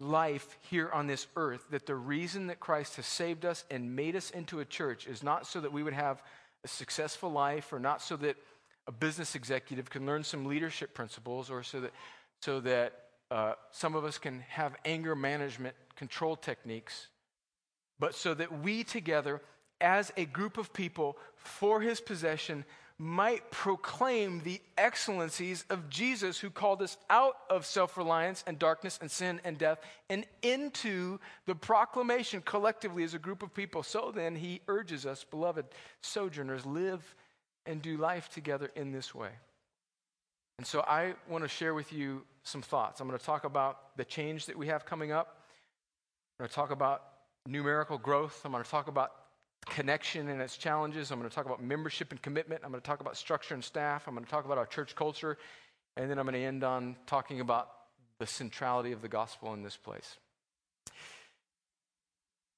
life 0.00 0.58
here 0.62 0.90
on 0.90 1.06
this 1.06 1.28
earth. 1.36 1.64
That 1.70 1.86
the 1.86 1.94
reason 1.94 2.48
that 2.48 2.58
Christ 2.58 2.96
has 2.96 3.06
saved 3.06 3.44
us 3.44 3.64
and 3.70 3.94
made 3.94 4.16
us 4.16 4.30
into 4.30 4.58
a 4.60 4.64
church 4.64 5.06
is 5.06 5.22
not 5.22 5.46
so 5.46 5.60
that 5.60 5.72
we 5.72 5.82
would 5.82 5.92
have 5.92 6.22
a 6.64 6.68
successful 6.68 7.30
life 7.30 7.72
or 7.72 7.78
not 7.78 8.02
so 8.02 8.16
that 8.16 8.36
a 8.86 8.92
business 8.92 9.34
executive 9.34 9.88
can 9.88 10.06
learn 10.06 10.24
some 10.24 10.46
leadership 10.46 10.94
principles 10.94 11.50
or 11.50 11.62
so 11.62 11.80
that, 11.80 11.92
so 12.40 12.60
that 12.60 12.92
uh, 13.30 13.52
some 13.70 13.94
of 13.94 14.04
us 14.04 14.18
can 14.18 14.40
have 14.48 14.74
anger 14.84 15.14
management 15.14 15.76
control 15.94 16.34
techniques, 16.34 17.08
but 17.98 18.14
so 18.14 18.34
that 18.34 18.62
we 18.62 18.82
together, 18.82 19.40
as 19.80 20.12
a 20.16 20.24
group 20.24 20.58
of 20.58 20.72
people 20.72 21.16
for 21.36 21.80
his 21.80 22.00
possession, 22.00 22.64
might 23.00 23.50
proclaim 23.50 24.42
the 24.42 24.60
excellencies 24.76 25.64
of 25.70 25.88
Jesus, 25.88 26.38
who 26.38 26.50
called 26.50 26.82
us 26.82 26.98
out 27.08 27.34
of 27.48 27.64
self 27.64 27.96
reliance 27.96 28.44
and 28.46 28.58
darkness 28.58 28.98
and 29.00 29.10
sin 29.10 29.40
and 29.42 29.56
death 29.56 29.80
and 30.10 30.26
into 30.42 31.18
the 31.46 31.54
proclamation 31.54 32.42
collectively 32.42 33.02
as 33.02 33.14
a 33.14 33.18
group 33.18 33.42
of 33.42 33.54
people. 33.54 33.82
So 33.82 34.12
then, 34.14 34.36
he 34.36 34.60
urges 34.68 35.06
us, 35.06 35.24
beloved 35.24 35.64
sojourners, 36.02 36.66
live 36.66 37.14
and 37.64 37.80
do 37.80 37.96
life 37.96 38.28
together 38.28 38.70
in 38.76 38.92
this 38.92 39.14
way. 39.14 39.30
And 40.58 40.66
so, 40.66 40.80
I 40.80 41.14
want 41.26 41.42
to 41.42 41.48
share 41.48 41.72
with 41.72 41.94
you 41.94 42.22
some 42.42 42.60
thoughts. 42.60 43.00
I'm 43.00 43.08
going 43.08 43.18
to 43.18 43.24
talk 43.24 43.44
about 43.44 43.96
the 43.96 44.04
change 44.04 44.44
that 44.44 44.58
we 44.58 44.66
have 44.66 44.84
coming 44.84 45.10
up. 45.10 45.38
I'm 46.38 46.44
going 46.44 46.50
to 46.50 46.54
talk 46.54 46.70
about 46.70 47.02
numerical 47.46 47.96
growth. 47.96 48.42
I'm 48.44 48.52
going 48.52 48.62
to 48.62 48.70
talk 48.70 48.88
about 48.88 49.12
connection 49.66 50.28
and 50.28 50.40
its 50.40 50.56
challenges. 50.56 51.10
I'm 51.10 51.18
going 51.18 51.28
to 51.28 51.34
talk 51.34 51.46
about 51.46 51.62
membership 51.62 52.10
and 52.10 52.20
commitment. 52.20 52.62
I'm 52.64 52.70
going 52.70 52.80
to 52.80 52.86
talk 52.86 53.00
about 53.00 53.16
structure 53.16 53.54
and 53.54 53.62
staff. 53.62 54.06
I'm 54.06 54.14
going 54.14 54.24
to 54.24 54.30
talk 54.30 54.44
about 54.44 54.58
our 54.58 54.66
church 54.66 54.94
culture. 54.94 55.38
And 55.96 56.10
then 56.10 56.18
I'm 56.18 56.24
going 56.24 56.34
to 56.34 56.44
end 56.44 56.64
on 56.64 56.96
talking 57.06 57.40
about 57.40 57.68
the 58.18 58.26
centrality 58.26 58.92
of 58.92 59.02
the 59.02 59.08
gospel 59.08 59.54
in 59.54 59.62
this 59.62 59.76
place. 59.76 60.16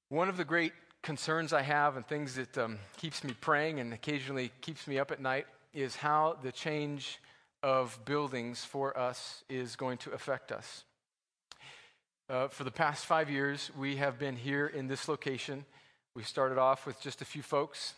One 0.08 0.28
of 0.28 0.36
the 0.36 0.44
great 0.44 0.72
concerns 1.02 1.52
I 1.52 1.62
have 1.62 1.96
and 1.96 2.06
things 2.06 2.36
that 2.36 2.56
um, 2.58 2.78
keeps 2.98 3.24
me 3.24 3.34
praying 3.40 3.80
and 3.80 3.92
occasionally 3.92 4.52
keeps 4.60 4.86
me 4.86 4.98
up 4.98 5.10
at 5.10 5.20
night 5.20 5.46
is 5.72 5.96
how 5.96 6.36
the 6.42 6.52
change 6.52 7.18
of 7.62 7.98
buildings 8.04 8.64
for 8.64 8.96
us 8.98 9.42
is 9.48 9.76
going 9.76 9.98
to 9.98 10.10
affect 10.12 10.52
us. 10.52 10.84
Uh, 12.28 12.48
for 12.48 12.64
the 12.64 12.70
past 12.70 13.06
five 13.06 13.30
years, 13.30 13.70
we 13.78 13.96
have 13.96 14.18
been 14.18 14.36
here 14.36 14.66
in 14.66 14.86
this 14.86 15.08
location. 15.08 15.64
We 16.14 16.22
started 16.22 16.58
off 16.58 16.84
with 16.84 17.00
just 17.00 17.22
a 17.22 17.24
few 17.24 17.42
folks. 17.42 17.94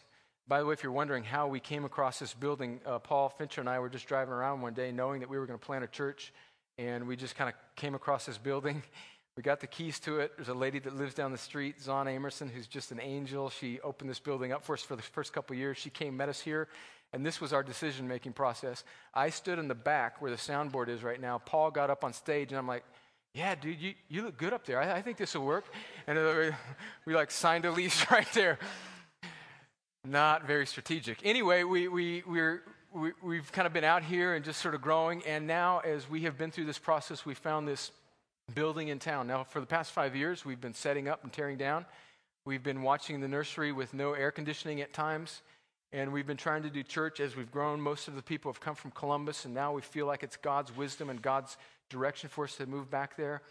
By 0.46 0.60
the 0.60 0.66
way, 0.66 0.72
if 0.72 0.84
you're 0.84 0.92
wondering 0.92 1.24
how 1.24 1.48
we 1.48 1.58
came 1.58 1.84
across 1.84 2.20
this 2.20 2.32
building, 2.32 2.80
uh, 2.86 3.00
Paul 3.00 3.28
Fincher 3.28 3.60
and 3.60 3.68
I 3.68 3.80
were 3.80 3.88
just 3.88 4.06
driving 4.06 4.32
around 4.32 4.60
one 4.60 4.72
day 4.72 4.92
knowing 4.92 5.18
that 5.18 5.28
we 5.28 5.36
were 5.36 5.46
going 5.46 5.58
to 5.58 5.66
plant 5.66 5.82
a 5.82 5.88
church, 5.88 6.32
and 6.78 7.08
we 7.08 7.16
just 7.16 7.34
kind 7.34 7.48
of 7.48 7.56
came 7.74 7.96
across 7.96 8.26
this 8.26 8.38
building. 8.38 8.84
We 9.36 9.42
got 9.42 9.58
the 9.58 9.66
keys 9.66 9.98
to 10.00 10.20
it. 10.20 10.30
There's 10.36 10.48
a 10.48 10.54
lady 10.54 10.78
that 10.78 10.94
lives 10.94 11.12
down 11.12 11.32
the 11.32 11.38
street, 11.38 11.82
Zon 11.82 12.06
Amerson, 12.06 12.48
who's 12.48 12.68
just 12.68 12.92
an 12.92 13.00
angel. 13.00 13.50
She 13.50 13.80
opened 13.80 14.08
this 14.08 14.20
building 14.20 14.52
up 14.52 14.64
for 14.64 14.74
us 14.74 14.82
for 14.82 14.94
the 14.94 15.02
first 15.02 15.32
couple 15.32 15.56
years. 15.56 15.76
She 15.76 15.90
came, 15.90 16.16
met 16.16 16.28
us 16.28 16.38
here, 16.38 16.68
and 17.12 17.26
this 17.26 17.40
was 17.40 17.52
our 17.52 17.64
decision 17.64 18.06
making 18.06 18.34
process. 18.34 18.84
I 19.12 19.30
stood 19.30 19.58
in 19.58 19.66
the 19.66 19.74
back 19.74 20.22
where 20.22 20.30
the 20.30 20.36
soundboard 20.36 20.88
is 20.88 21.02
right 21.02 21.20
now. 21.20 21.38
Paul 21.38 21.72
got 21.72 21.90
up 21.90 22.04
on 22.04 22.12
stage, 22.12 22.52
and 22.52 22.58
I'm 22.60 22.68
like, 22.68 22.84
yeah, 23.34 23.56
dude, 23.56 23.80
you, 23.80 23.94
you 24.08 24.22
look 24.22 24.36
good 24.36 24.52
up 24.52 24.64
there. 24.64 24.80
I, 24.80 24.98
I 24.98 25.02
think 25.02 25.16
this 25.16 25.34
will 25.34 25.44
work. 25.44 25.64
And 26.06 26.16
uh, 26.16 26.52
we 27.04 27.14
like 27.16 27.32
signed 27.32 27.64
a 27.64 27.70
lease 27.72 28.08
right 28.10 28.28
there. 28.32 28.58
Not 30.06 30.46
very 30.46 30.66
strategic. 30.66 31.18
Anyway, 31.24 31.64
we, 31.64 31.88
we, 31.88 32.22
we're, 32.26 32.62
we, 32.92 33.10
we've 33.22 33.50
kind 33.50 33.66
of 33.66 33.72
been 33.72 33.84
out 33.84 34.04
here 34.04 34.34
and 34.34 34.44
just 34.44 34.60
sort 34.60 34.76
of 34.76 34.82
growing. 34.82 35.22
And 35.26 35.48
now, 35.48 35.80
as 35.80 36.08
we 36.08 36.22
have 36.22 36.38
been 36.38 36.52
through 36.52 36.66
this 36.66 36.78
process, 36.78 37.26
we 37.26 37.34
found 37.34 37.66
this 37.66 37.90
building 38.54 38.88
in 38.88 39.00
town. 39.00 39.26
Now, 39.26 39.42
for 39.42 39.58
the 39.58 39.66
past 39.66 39.90
five 39.90 40.14
years, 40.14 40.44
we've 40.44 40.60
been 40.60 40.74
setting 40.74 41.08
up 41.08 41.24
and 41.24 41.32
tearing 41.32 41.56
down. 41.56 41.86
We've 42.44 42.62
been 42.62 42.82
watching 42.82 43.20
the 43.20 43.28
nursery 43.28 43.72
with 43.72 43.94
no 43.94 44.12
air 44.12 44.30
conditioning 44.30 44.80
at 44.80 44.92
times. 44.92 45.40
And 45.94 46.12
we've 46.12 46.26
been 46.26 46.36
trying 46.36 46.64
to 46.64 46.70
do 46.70 46.82
church 46.82 47.20
as 47.20 47.36
we've 47.36 47.52
grown. 47.52 47.80
Most 47.80 48.08
of 48.08 48.16
the 48.16 48.22
people 48.22 48.50
have 48.52 48.58
come 48.58 48.74
from 48.74 48.90
Columbus, 48.90 49.44
and 49.44 49.54
now 49.54 49.72
we 49.72 49.80
feel 49.80 50.06
like 50.06 50.24
it's 50.24 50.36
God's 50.36 50.76
wisdom 50.76 51.08
and 51.08 51.22
God's 51.22 51.56
direction 51.88 52.28
for 52.28 52.46
us 52.46 52.56
to 52.56 52.66
move 52.66 52.90
back 52.90 53.16
there. 53.16 53.42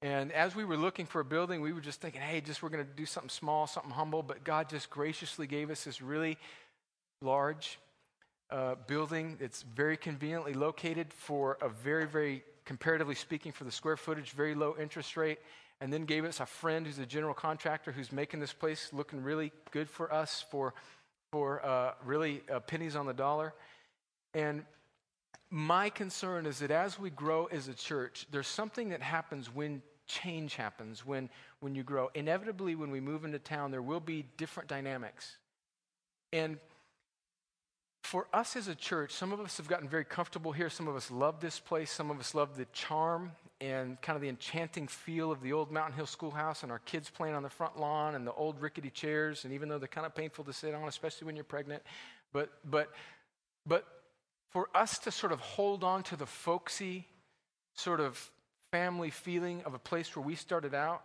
And 0.00 0.32
as 0.32 0.56
we 0.56 0.64
were 0.64 0.78
looking 0.78 1.04
for 1.04 1.20
a 1.20 1.24
building, 1.24 1.60
we 1.60 1.70
were 1.74 1.82
just 1.82 2.00
thinking, 2.00 2.22
hey, 2.22 2.40
just 2.40 2.62
we're 2.62 2.70
going 2.70 2.82
to 2.82 2.90
do 2.90 3.04
something 3.04 3.28
small, 3.28 3.66
something 3.66 3.90
humble. 3.90 4.22
But 4.22 4.42
God 4.42 4.70
just 4.70 4.88
graciously 4.88 5.46
gave 5.46 5.68
us 5.68 5.84
this 5.84 6.00
really 6.00 6.38
large 7.20 7.78
uh, 8.48 8.76
building. 8.86 9.36
that's 9.38 9.60
very 9.60 9.98
conveniently 9.98 10.54
located 10.54 11.12
for 11.12 11.58
a 11.60 11.68
very, 11.68 12.06
very, 12.06 12.42
comparatively 12.64 13.16
speaking, 13.16 13.52
for 13.52 13.64
the 13.64 13.70
square 13.70 13.98
footage, 13.98 14.30
very 14.30 14.54
low 14.54 14.76
interest 14.80 15.14
rate. 15.18 15.40
And 15.78 15.92
then 15.92 16.06
gave 16.06 16.24
us 16.24 16.40
a 16.40 16.46
friend 16.46 16.86
who's 16.86 16.98
a 16.98 17.04
general 17.04 17.34
contractor 17.34 17.92
who's 17.92 18.12
making 18.12 18.40
this 18.40 18.54
place 18.54 18.88
looking 18.94 19.22
really 19.22 19.52
good 19.72 19.90
for 19.90 20.10
us 20.10 20.42
for 20.50 20.72
for 21.32 21.64
uh, 21.64 21.94
really 22.04 22.42
uh, 22.52 22.60
pennies 22.60 22.94
on 22.94 23.06
the 23.06 23.14
dollar. 23.14 23.54
And 24.34 24.64
my 25.50 25.88
concern 25.90 26.46
is 26.46 26.58
that 26.60 26.70
as 26.70 26.98
we 26.98 27.10
grow 27.10 27.46
as 27.46 27.68
a 27.68 27.74
church, 27.74 28.26
there's 28.30 28.46
something 28.46 28.90
that 28.90 29.02
happens 29.02 29.52
when 29.52 29.82
change 30.06 30.54
happens, 30.56 31.06
when, 31.06 31.30
when 31.60 31.74
you 31.74 31.82
grow. 31.82 32.10
Inevitably, 32.14 32.74
when 32.74 32.90
we 32.90 33.00
move 33.00 33.24
into 33.24 33.38
town, 33.38 33.70
there 33.70 33.82
will 33.82 34.00
be 34.00 34.26
different 34.36 34.68
dynamics. 34.68 35.38
And 36.34 36.58
for 38.02 38.26
us 38.32 38.56
as 38.56 38.68
a 38.68 38.74
church, 38.74 39.12
some 39.12 39.32
of 39.32 39.40
us 39.40 39.56
have 39.56 39.68
gotten 39.68 39.88
very 39.88 40.04
comfortable 40.04 40.52
here. 40.52 40.68
Some 40.68 40.86
of 40.86 40.96
us 40.96 41.10
love 41.10 41.40
this 41.40 41.58
place. 41.58 41.90
Some 41.90 42.10
of 42.10 42.20
us 42.20 42.34
love 42.34 42.56
the 42.56 42.66
charm 42.72 43.32
and 43.62 44.00
kind 44.02 44.16
of 44.16 44.20
the 44.20 44.28
enchanting 44.28 44.88
feel 44.88 45.30
of 45.30 45.40
the 45.40 45.52
old 45.52 45.70
Mountain 45.70 45.94
Hill 45.94 46.06
Schoolhouse 46.06 46.64
and 46.64 46.72
our 46.72 46.80
kids 46.80 47.08
playing 47.08 47.36
on 47.36 47.44
the 47.44 47.48
front 47.48 47.78
lawn 47.78 48.16
and 48.16 48.26
the 48.26 48.32
old 48.32 48.60
rickety 48.60 48.90
chairs. 48.90 49.44
And 49.44 49.54
even 49.54 49.68
though 49.68 49.78
they're 49.78 49.86
kind 49.86 50.04
of 50.04 50.16
painful 50.16 50.44
to 50.46 50.52
sit 50.52 50.74
on, 50.74 50.88
especially 50.88 51.26
when 51.26 51.36
you're 51.36 51.44
pregnant, 51.44 51.84
but 52.32 52.50
but 52.68 52.90
but 53.64 53.86
for 54.50 54.68
us 54.74 54.98
to 54.98 55.12
sort 55.12 55.30
of 55.32 55.38
hold 55.38 55.84
on 55.84 56.02
to 56.02 56.16
the 56.16 56.26
folksy 56.26 57.06
sort 57.74 58.00
of 58.00 58.30
family 58.72 59.10
feeling 59.10 59.62
of 59.64 59.74
a 59.74 59.78
place 59.78 60.14
where 60.16 60.24
we 60.24 60.34
started 60.34 60.74
out 60.74 61.02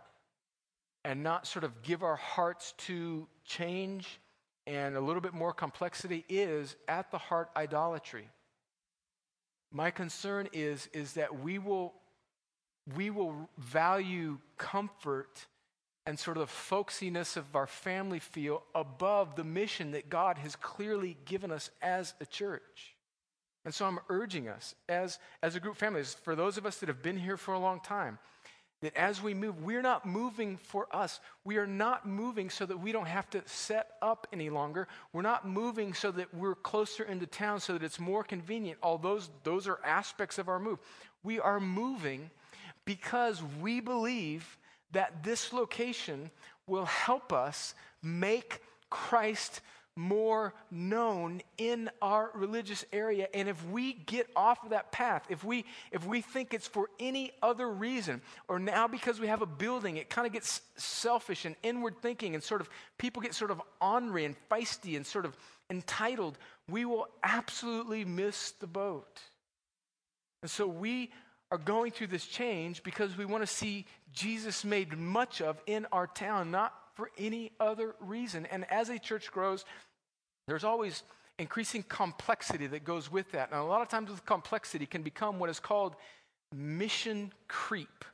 and 1.04 1.22
not 1.22 1.46
sort 1.46 1.64
of 1.64 1.82
give 1.82 2.02
our 2.02 2.16
hearts 2.16 2.74
to 2.78 3.28
change 3.44 4.20
and 4.66 4.96
a 4.96 5.00
little 5.00 5.22
bit 5.22 5.32
more 5.32 5.52
complexity 5.52 6.24
is 6.28 6.76
at 6.88 7.10
the 7.10 7.18
heart 7.18 7.50
idolatry. 7.56 8.28
My 9.72 9.90
concern 9.90 10.48
is, 10.52 10.88
is 10.92 11.12
that 11.14 11.40
we 11.40 11.58
will, 11.58 11.94
we 12.96 13.10
will 13.10 13.48
value 13.58 14.38
comfort 14.56 15.46
and 16.06 16.18
sort 16.18 16.38
of 16.38 16.46
the 16.46 16.52
folksiness 16.52 17.36
of 17.36 17.54
our 17.54 17.66
family 17.66 18.18
feel 18.18 18.62
above 18.74 19.36
the 19.36 19.44
mission 19.44 19.90
that 19.90 20.08
God 20.08 20.38
has 20.38 20.56
clearly 20.56 21.18
given 21.26 21.50
us 21.50 21.70
as 21.82 22.14
a 22.20 22.26
church. 22.26 22.96
And 23.64 23.74
so 23.74 23.84
I'm 23.84 23.98
urging 24.08 24.48
us 24.48 24.74
as, 24.88 25.18
as 25.42 25.54
a 25.54 25.60
group 25.60 25.74
of 25.74 25.78
families, 25.78 26.14
for 26.22 26.34
those 26.34 26.56
of 26.56 26.64
us 26.64 26.78
that 26.78 26.88
have 26.88 27.02
been 27.02 27.18
here 27.18 27.36
for 27.36 27.52
a 27.52 27.58
long 27.58 27.80
time, 27.80 28.18
that 28.80 28.96
as 28.96 29.20
we 29.20 29.34
move, 29.34 29.62
we're 29.62 29.82
not 29.82 30.06
moving 30.06 30.56
for 30.56 30.86
us. 30.94 31.20
We 31.44 31.56
are 31.58 31.66
not 31.66 32.06
moving 32.06 32.48
so 32.48 32.64
that 32.64 32.78
we 32.78 32.92
don't 32.92 33.08
have 33.08 33.28
to 33.30 33.42
set 33.44 33.90
up 34.00 34.26
any 34.32 34.50
longer. 34.50 34.86
We're 35.12 35.22
not 35.22 35.46
moving 35.46 35.92
so 35.92 36.10
that 36.12 36.32
we're 36.32 36.54
closer 36.54 37.02
into 37.02 37.26
town 37.26 37.60
so 37.60 37.72
that 37.72 37.82
it's 37.82 37.98
more 37.98 38.22
convenient. 38.22 38.78
All 38.82 38.96
those, 38.96 39.28
those 39.42 39.66
are 39.66 39.80
aspects 39.84 40.38
of 40.38 40.48
our 40.48 40.60
move. 40.60 40.78
We 41.22 41.40
are 41.40 41.58
moving 41.58 42.30
because 42.88 43.42
we 43.60 43.80
believe 43.80 44.56
that 44.92 45.22
this 45.22 45.52
location 45.52 46.30
will 46.66 46.86
help 46.86 47.34
us 47.34 47.74
make 48.02 48.62
Christ 48.88 49.60
more 49.94 50.54
known 50.70 51.42
in 51.58 51.90
our 52.00 52.30
religious 52.34 52.86
area. 52.90 53.28
And 53.34 53.46
if 53.46 53.62
we 53.68 53.92
get 53.92 54.26
off 54.34 54.64
of 54.64 54.70
that 54.70 54.90
path 54.90 55.26
if 55.28 55.44
we 55.44 55.66
if 55.92 56.06
we 56.06 56.22
think 56.22 56.54
it's 56.54 56.66
for 56.66 56.88
any 56.98 57.30
other 57.42 57.68
reason 57.68 58.22
or 58.48 58.58
now 58.58 58.88
because 58.88 59.20
we 59.20 59.26
have 59.26 59.42
a 59.42 59.46
building 59.46 59.98
it 59.98 60.08
kind 60.08 60.26
of 60.26 60.32
gets 60.32 60.62
selfish 60.76 61.44
and 61.44 61.56
inward 61.62 61.96
thinking 62.00 62.34
and 62.34 62.42
sort 62.42 62.62
of 62.62 62.70
people 62.96 63.20
get 63.20 63.34
sort 63.34 63.50
of 63.50 63.60
ornery 63.82 64.24
and 64.24 64.34
feisty 64.50 64.96
and 64.96 65.04
sort 65.04 65.26
of 65.26 65.36
entitled 65.68 66.38
we 66.70 66.86
will 66.86 67.08
absolutely 67.22 68.06
miss 68.06 68.52
the 68.52 68.66
boat. 68.66 69.20
And 70.40 70.50
so 70.50 70.66
we 70.66 71.10
are 71.50 71.58
going 71.58 71.92
through 71.92 72.08
this 72.08 72.26
change 72.26 72.82
because 72.82 73.16
we 73.16 73.24
want 73.24 73.42
to 73.42 73.46
see 73.46 73.86
Jesus 74.12 74.64
made 74.64 74.96
much 74.96 75.40
of 75.40 75.60
in 75.66 75.86
our 75.92 76.06
town, 76.06 76.50
not 76.50 76.74
for 76.94 77.10
any 77.16 77.52
other 77.58 77.94
reason. 78.00 78.46
And 78.46 78.70
as 78.70 78.90
a 78.90 78.98
church 78.98 79.30
grows, 79.30 79.64
there's 80.46 80.64
always 80.64 81.02
increasing 81.38 81.84
complexity 81.84 82.66
that 82.66 82.84
goes 82.84 83.10
with 83.10 83.30
that. 83.32 83.50
And 83.50 83.60
a 83.60 83.64
lot 83.64 83.80
of 83.80 83.88
times 83.88 84.10
with 84.10 84.24
complexity 84.26 84.86
can 84.86 85.02
become 85.02 85.38
what 85.38 85.48
is 85.48 85.60
called 85.60 85.94
mission 86.54 87.32
creep. 87.46 88.04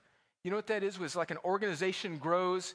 You 0.45 0.51
know 0.51 0.57
what 0.57 0.67
that 0.67 0.83
is? 0.83 0.99
It's 1.01 1.17
like 1.17 1.31
an 1.31 1.39
organization 1.45 2.19
grows 2.19 2.75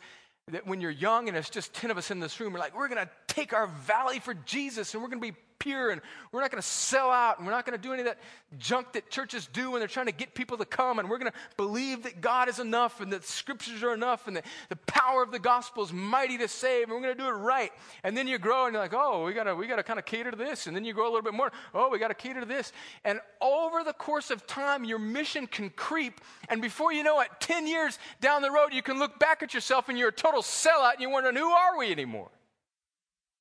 that 0.52 0.66
when 0.66 0.82
you're 0.82 0.92
young 0.92 1.28
and 1.28 1.38
it's 1.38 1.50
just 1.50 1.74
10 1.76 1.92
of 1.92 1.98
us 1.98 2.10
in 2.10 2.20
this 2.20 2.40
room, 2.40 2.54
we're 2.54 2.60
like, 2.60 2.76
we're 2.76 2.88
going 2.88 3.06
to 3.06 3.29
take 3.30 3.54
our 3.54 3.68
valley 3.68 4.20
for 4.20 4.34
Jesus 4.34 4.94
and 4.94 5.02
we're 5.02 5.10
going 5.10 5.22
to 5.22 5.32
be 5.32 5.38
pure 5.60 5.90
and 5.90 6.02
we're 6.32 6.42
not 6.42 6.50
going 6.50 6.62
to 6.62 6.68
sell 6.68 7.12
out 7.12 7.38
and 7.38 7.46
we're 7.46 7.54
not 7.54 7.66
going 7.66 7.78
to 7.78 7.82
do 7.82 7.94
any 7.94 8.02
of 8.02 8.08
that 8.08 8.18
junk 8.58 8.94
that 8.94 9.10
churches 9.10 9.48
do 9.52 9.72
when 9.72 9.80
they're 9.80 9.88
trying 9.88 10.06
to 10.06 10.12
get 10.12 10.34
people 10.34 10.58
to 10.58 10.66
come 10.66 11.00
and 11.00 11.10
we're 11.10 11.18
going 11.18 11.32
to 11.32 11.38
believe 11.58 12.04
that 12.04 12.22
God 12.22 12.48
is 12.48 12.60
enough 12.60 13.02
and 13.02 13.12
that 13.14 13.26
scriptures 13.26 13.84
are 13.84 13.94
enough 13.94 14.28
and 14.28 14.38
that 14.38 14.46
the 14.70 14.78
power 14.78 15.22
of 15.22 15.32
the 15.32 15.40
gospel 15.40 15.84
is 15.84 15.94
mighty 15.94 16.38
to 16.38 16.48
save 16.48 16.84
and 16.84 16.94
we're 16.94 17.02
going 17.02 17.16
to 17.16 17.22
do 17.22 17.28
it 17.28 17.34
right. 17.34 17.72
And 18.04 18.18
then 18.18 18.28
you 18.28 18.40
grow 18.40 18.66
and 18.66 18.74
you're 18.74 18.82
like, 18.82 18.94
oh, 18.94 19.26
we 19.26 19.34
got 19.34 19.44
to 19.44 19.56
we 19.56 19.68
got 19.68 19.76
to 19.76 19.84
kind 19.84 20.00
of 20.00 20.06
cater 20.06 20.32
to 20.32 20.38
this. 20.38 20.68
And 20.68 20.76
then 20.76 20.86
you 20.86 20.94
grow 20.94 21.06
a 21.06 21.12
little 21.12 21.22
bit 21.22 21.34
more. 21.34 21.52
Oh, 21.74 21.90
we 21.90 22.00
got 22.00 22.08
to 22.08 22.14
cater 22.14 22.40
to 22.40 22.46
this. 22.46 22.72
And 23.04 23.20
over 23.42 23.84
the 23.84 23.94
course 23.94 24.32
of 24.32 24.48
time, 24.48 24.86
your 24.86 25.00
mission 25.00 25.46
can 25.46 25.70
creep. 25.72 26.22
And 26.48 26.62
before 26.62 26.94
you 26.94 27.04
know 27.04 27.20
it, 27.20 27.30
10 27.40 27.68
years 27.68 28.00
down 28.22 28.42
the 28.42 28.52
road, 28.52 28.74
you 28.74 28.82
can 28.82 28.98
look 28.98 29.20
back 29.20 29.44
at 29.44 29.54
yourself 29.54 29.90
and 29.90 29.98
you're 29.98 30.10
a 30.10 30.14
total 30.14 30.42
sellout 30.42 30.94
and 30.94 31.02
you're 31.02 31.12
wondering, 31.12 31.36
who 31.36 31.50
are 31.50 31.78
we 31.78 31.92
anymore? 31.92 32.30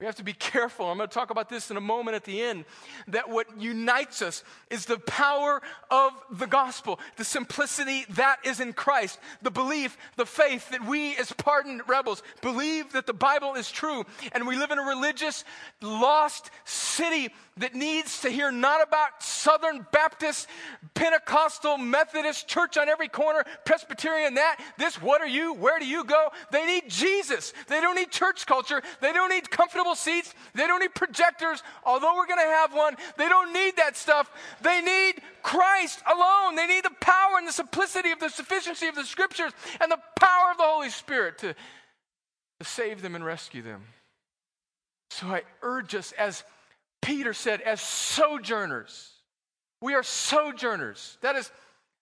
We 0.01 0.07
have 0.07 0.15
to 0.17 0.25
be 0.25 0.33
careful. 0.33 0.89
I'm 0.89 0.97
going 0.99 1.09
to 1.09 1.15
talk 1.15 1.31
about 1.31 1.49
this 1.49 1.73
in 1.73 1.77
a 1.77 1.81
moment 1.81 2.15
at 2.15 2.23
the 2.23 2.41
end. 2.41 2.67
That 3.09 3.29
what 3.29 3.61
unites 3.61 4.23
us 4.23 4.45
is 4.71 4.85
the 4.87 4.99
power 4.99 5.61
of 5.91 6.13
the 6.31 6.47
gospel, 6.47 7.01
the 7.17 7.25
simplicity 7.25 8.05
that 8.11 8.37
is 8.45 8.61
in 8.61 8.75
Christ, 8.75 9.19
the 9.43 9.51
belief, 9.51 9.99
the 10.15 10.25
faith 10.25 10.71
that 10.71 10.87
we, 10.87 11.17
as 11.17 11.33
pardoned 11.33 11.83
rebels, 11.89 12.23
believe 12.43 12.93
that 12.93 13.07
the 13.07 13.13
Bible 13.13 13.55
is 13.55 13.73
true. 13.73 14.05
And 14.31 14.47
we 14.47 14.57
live 14.57 14.71
in 14.71 14.79
a 14.79 14.83
religious, 14.83 15.43
lost 15.83 16.53
city 16.65 17.31
that 17.57 17.75
needs 17.75 18.21
to 18.21 18.31
hear 18.31 18.53
not 18.53 18.87
about 18.87 19.21
Southern 19.21 19.85
Baptist, 19.91 20.47
Pentecostal, 20.95 21.77
Methodist, 21.77 22.47
church 22.47 22.77
on 22.77 22.89
every 22.89 23.09
corner, 23.09 23.43
Presbyterian, 23.65 24.35
that, 24.35 24.61
this, 24.79 25.03
what 25.03 25.21
are 25.21 25.27
you, 25.27 25.55
where 25.55 25.81
do 25.81 25.87
you 25.87 26.05
go? 26.05 26.29
They 26.53 26.65
need 26.67 26.89
Jesus. 26.89 27.53
They 27.67 27.81
don't 27.81 27.97
need 27.97 28.13
church 28.13 28.47
culture. 28.47 28.81
They 29.01 29.13
don't 29.13 29.31
need 29.31 29.51
comfortable 29.51 29.88
seats. 29.95 30.35
They 30.55 30.67
don't 30.67 30.81
need 30.81 30.95
projectors, 30.95 31.63
although 31.85 32.15
we're 32.17 32.27
going 32.27 32.45
to 32.45 32.55
have 32.55 32.75
one. 32.75 32.97
They 33.17 33.29
don't 33.29 33.53
need 33.53 33.77
that 33.77 33.97
stuff. 33.97 34.31
They 34.61 34.81
need 34.81 35.15
Christ 35.43 36.01
alone. 36.11 36.57
They 36.57 36.67
need 36.67 36.85
the 36.85 36.95
power 37.01 37.39
and 37.39 37.47
the 37.47 37.53
simplicity 37.53 38.11
of 38.11 38.21
the 38.21 38.29
sufficiency 38.29 38.87
of 38.87 38.95
the 38.95 39.05
scriptures 39.05 39.53
and 39.81 39.91
the 39.91 40.01
power 40.19 40.51
of 40.53 40.59
the 40.59 40.65
Holy 40.65 40.91
Spirit 40.91 41.39
to, 41.39 41.55
to 41.55 42.65
save 42.65 43.03
them 43.03 43.15
and 43.15 43.25
rescue 43.25 43.63
them. 43.63 43.85
So 45.11 45.27
I 45.29 45.43
urge 45.63 45.95
us, 45.95 46.13
as 46.13 46.45
Peter 47.03 47.33
said, 47.33 47.61
as 47.61 47.81
sojourners. 47.81 49.11
We 49.81 49.95
are 49.95 50.03
sojourners. 50.03 51.19
That 51.23 51.37
is 51.37 51.51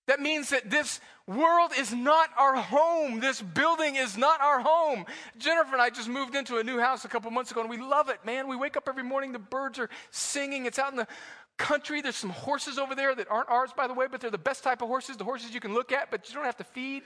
that 0.06 0.20
means 0.20 0.50
that 0.50 0.70
this 0.70 1.00
world 1.26 1.72
is 1.76 1.92
not 1.92 2.30
our 2.38 2.56
home. 2.56 3.20
This 3.20 3.42
building 3.42 3.96
is 3.96 4.16
not 4.16 4.40
our 4.40 4.60
home. 4.60 5.06
Jennifer 5.38 5.72
and 5.72 5.82
I 5.82 5.90
just 5.90 6.08
moved 6.08 6.34
into 6.34 6.58
a 6.58 6.64
new 6.64 6.78
house 6.78 7.04
a 7.04 7.08
couple 7.08 7.30
months 7.30 7.50
ago 7.50 7.60
and 7.60 7.70
we 7.70 7.78
love 7.78 8.08
it, 8.08 8.24
man. 8.24 8.48
We 8.48 8.56
wake 8.56 8.76
up 8.76 8.88
every 8.88 9.02
morning, 9.02 9.32
the 9.32 9.38
birds 9.38 9.78
are 9.78 9.90
singing. 10.10 10.66
It's 10.66 10.78
out 10.78 10.92
in 10.92 10.96
the 10.96 11.08
country. 11.56 12.00
There's 12.00 12.16
some 12.16 12.30
horses 12.30 12.78
over 12.78 12.94
there 12.94 13.14
that 13.14 13.30
aren't 13.30 13.48
ours, 13.48 13.70
by 13.76 13.86
the 13.86 13.94
way, 13.94 14.06
but 14.10 14.20
they're 14.20 14.30
the 14.30 14.38
best 14.38 14.62
type 14.62 14.82
of 14.82 14.88
horses, 14.88 15.16
the 15.16 15.24
horses 15.24 15.52
you 15.52 15.60
can 15.60 15.74
look 15.74 15.92
at, 15.92 16.10
but 16.10 16.28
you 16.28 16.34
don't 16.34 16.44
have 16.44 16.56
to 16.58 16.64
feed. 16.64 17.02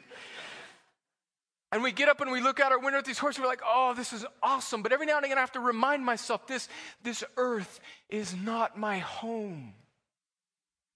And 1.73 1.83
we 1.85 1.93
get 1.93 2.09
up 2.09 2.21
and 2.21 2.33
we 2.33 2.41
look 2.41 2.59
out 2.59 2.73
our 2.73 2.81
window 2.81 2.99
at 2.99 3.05
these 3.05 3.19
horses. 3.19 3.41
We're 3.41 3.47
like, 3.47 3.63
oh, 3.65 3.95
this 3.95 4.13
is 4.13 4.27
awesome. 4.43 4.83
But 4.83 4.93
every 4.93 5.07
now 5.07 5.17
and 5.17 5.25
again, 5.25 5.39
I 5.39 5.41
have 5.41 5.53
to 5.53 5.61
remind 5.61 6.05
myself 6.05 6.47
this, 6.49 6.69
this 7.05 7.23
earth 7.37 7.79
is 8.09 8.35
not 8.35 8.77
my 8.77 8.99
home. 8.99 9.75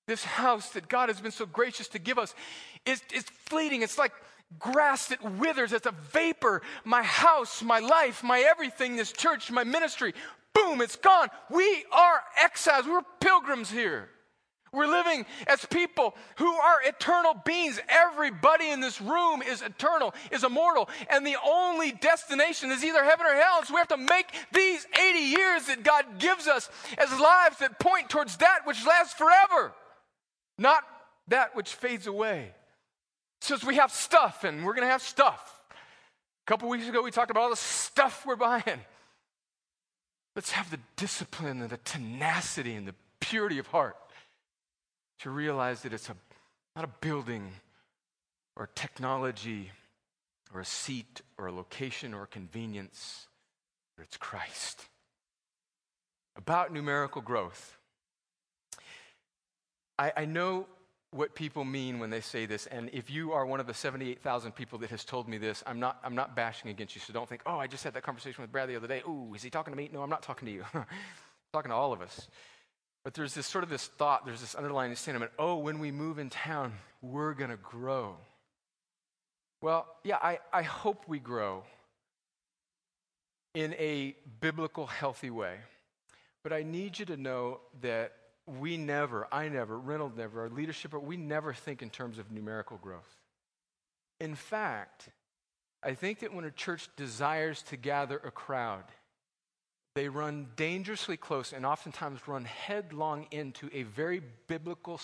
This 0.06 0.24
house 0.24 0.70
that 0.70 0.88
God 0.88 1.08
has 1.08 1.20
been 1.20 1.30
so 1.30 1.46
gracious 1.46 1.88
to 1.88 1.98
give 1.98 2.18
us 2.18 2.34
is, 2.84 3.02
is 3.12 3.24
fleeting. 3.46 3.82
It's 3.82 3.98
like 3.98 4.12
grass 4.58 5.08
that 5.08 5.22
withers. 5.38 5.72
It's 5.72 5.86
a 5.86 5.94
vapor. 6.12 6.62
My 6.84 7.02
house, 7.02 7.62
my 7.62 7.78
life, 7.78 8.22
my 8.22 8.40
everything, 8.40 8.96
this 8.96 9.12
church, 9.12 9.50
my 9.50 9.64
ministry, 9.64 10.14
boom, 10.52 10.82
it's 10.82 10.96
gone. 10.96 11.28
We 11.50 11.84
are 11.90 12.20
exiles. 12.42 12.86
We're 12.86 13.02
pilgrims 13.20 13.70
here. 13.70 14.10
We're 14.72 14.88
living 14.88 15.24
as 15.46 15.64
people 15.64 16.16
who 16.36 16.52
are 16.52 16.82
eternal 16.84 17.34
beings. 17.44 17.80
Everybody 17.88 18.70
in 18.70 18.80
this 18.80 19.00
room 19.00 19.40
is 19.40 19.62
eternal, 19.62 20.12
is 20.32 20.42
immortal, 20.42 20.88
and 21.08 21.24
the 21.24 21.36
only 21.46 21.92
destination 21.92 22.72
is 22.72 22.84
either 22.84 23.04
heaven 23.04 23.24
or 23.24 23.34
hell. 23.34 23.62
So 23.64 23.74
we 23.74 23.78
have 23.78 23.88
to 23.88 23.96
make 23.96 24.26
these 24.52 24.84
80 25.00 25.18
years 25.20 25.66
that 25.66 25.84
God 25.84 26.18
gives 26.18 26.48
us 26.48 26.68
as 26.98 27.08
lives 27.20 27.58
that 27.60 27.78
point 27.78 28.10
towards 28.10 28.36
that 28.38 28.66
which 28.66 28.84
lasts 28.84 29.14
forever 29.14 29.72
not 30.58 30.84
that 31.28 31.56
which 31.56 31.72
fades 31.74 32.06
away. 32.06 32.52
Says 33.40 33.64
we 33.64 33.76
have 33.76 33.92
stuff 33.92 34.44
and 34.44 34.64
we're 34.64 34.74
going 34.74 34.86
to 34.86 34.92
have 34.92 35.02
stuff. 35.02 35.60
A 35.70 36.46
couple 36.46 36.68
weeks 36.68 36.88
ago, 36.88 37.02
we 37.02 37.10
talked 37.10 37.30
about 37.30 37.42
all 37.42 37.50
the 37.50 37.56
stuff 37.56 38.24
we're 38.26 38.36
buying. 38.36 38.80
Let's 40.36 40.52
have 40.52 40.70
the 40.70 40.80
discipline 40.96 41.60
and 41.60 41.70
the 41.70 41.78
tenacity 41.78 42.74
and 42.74 42.86
the 42.88 42.94
purity 43.20 43.58
of 43.58 43.66
heart 43.68 43.96
to 45.20 45.30
realize 45.30 45.82
that 45.82 45.92
it's 45.92 46.08
a, 46.08 46.16
not 46.74 46.84
a 46.84 46.90
building 47.00 47.50
or 48.56 48.64
a 48.64 48.68
technology 48.74 49.70
or 50.52 50.60
a 50.60 50.64
seat 50.64 51.22
or 51.38 51.46
a 51.46 51.52
location 51.52 52.14
or 52.14 52.24
a 52.24 52.26
convenience, 52.26 53.26
but 53.96 54.04
it's 54.04 54.16
Christ. 54.16 54.86
about 56.36 56.72
numerical 56.72 57.22
growth. 57.22 57.78
I, 59.98 60.12
I 60.16 60.24
know 60.24 60.66
what 61.10 61.34
people 61.34 61.64
mean 61.64 62.00
when 62.00 62.10
they 62.10 62.20
say 62.20 62.44
this, 62.44 62.66
and 62.66 62.90
if 62.92 63.08
you 63.08 63.32
are 63.32 63.46
one 63.46 63.60
of 63.60 63.66
the 63.68 63.74
78,000 63.74 64.52
people 64.52 64.80
that 64.80 64.90
has 64.90 65.04
told 65.04 65.28
me 65.28 65.38
this, 65.38 65.62
I'm 65.64 65.78
not, 65.78 65.98
I'm 66.02 66.16
not 66.16 66.34
bashing 66.34 66.70
against 66.70 66.96
you, 66.96 67.00
so 67.00 67.12
don't 67.12 67.28
think, 67.28 67.42
oh, 67.46 67.56
I 67.56 67.68
just 67.68 67.84
had 67.84 67.94
that 67.94 68.02
conversation 68.02 68.42
with 68.42 68.50
Brad 68.50 68.68
the 68.68 68.74
other 68.74 68.88
day. 68.88 69.02
Ooh, 69.08 69.32
is 69.34 69.42
he 69.42 69.50
talking 69.50 69.72
to 69.72 69.76
me? 69.76 69.88
No, 69.92 70.02
I'm 70.02 70.10
not 70.10 70.22
talking 70.22 70.46
to 70.46 70.52
you. 70.52 70.64
I'm 70.74 70.84
talking 71.52 71.70
to 71.70 71.74
all 71.74 71.92
of 71.92 72.00
us. 72.00 72.26
But 73.04 73.14
there's 73.14 73.34
this 73.34 73.46
sort 73.46 73.62
of 73.62 73.70
this 73.70 73.86
thought, 73.86 74.26
there's 74.26 74.40
this 74.40 74.56
underlying 74.56 74.96
sentiment, 74.96 75.30
oh, 75.38 75.56
when 75.56 75.78
we 75.78 75.92
move 75.92 76.18
in 76.18 76.30
town, 76.30 76.72
we're 77.00 77.34
going 77.34 77.50
to 77.50 77.58
grow. 77.58 78.16
Well, 79.62 79.86
yeah, 80.02 80.18
I, 80.20 80.40
I 80.52 80.62
hope 80.62 81.04
we 81.06 81.20
grow 81.20 81.62
in 83.54 83.72
a 83.74 84.16
biblical, 84.40 84.86
healthy 84.86 85.30
way. 85.30 85.58
But 86.42 86.52
I 86.52 86.64
need 86.64 86.98
you 86.98 87.06
to 87.06 87.16
know 87.16 87.60
that 87.82 88.12
we 88.46 88.76
never, 88.76 89.26
I 89.32 89.48
never, 89.48 89.78
Reynolds 89.78 90.16
never, 90.16 90.42
our 90.42 90.50
leadership, 90.50 90.92
we 90.92 91.16
never 91.16 91.52
think 91.52 91.82
in 91.82 91.90
terms 91.90 92.18
of 92.18 92.30
numerical 92.30 92.78
growth. 92.78 93.16
In 94.20 94.34
fact, 94.34 95.08
I 95.82 95.94
think 95.94 96.20
that 96.20 96.32
when 96.32 96.44
a 96.44 96.50
church 96.50 96.88
desires 96.96 97.62
to 97.64 97.76
gather 97.76 98.18
a 98.18 98.30
crowd, 98.30 98.84
they 99.94 100.08
run 100.08 100.48
dangerously 100.56 101.16
close 101.16 101.52
and 101.52 101.64
oftentimes 101.64 102.26
run 102.26 102.44
headlong 102.44 103.26
into 103.30 103.70
a 103.72 103.84
very 103.84 104.22
biblical, 104.48 105.00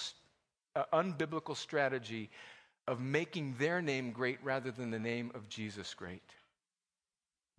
uh, 0.74 0.84
unbiblical 0.92 1.56
strategy 1.56 2.30
of 2.88 3.00
making 3.00 3.54
their 3.58 3.80
name 3.80 4.10
great 4.10 4.38
rather 4.42 4.70
than 4.70 4.90
the 4.90 4.98
name 4.98 5.30
of 5.34 5.48
Jesus 5.48 5.94
great. 5.94 6.22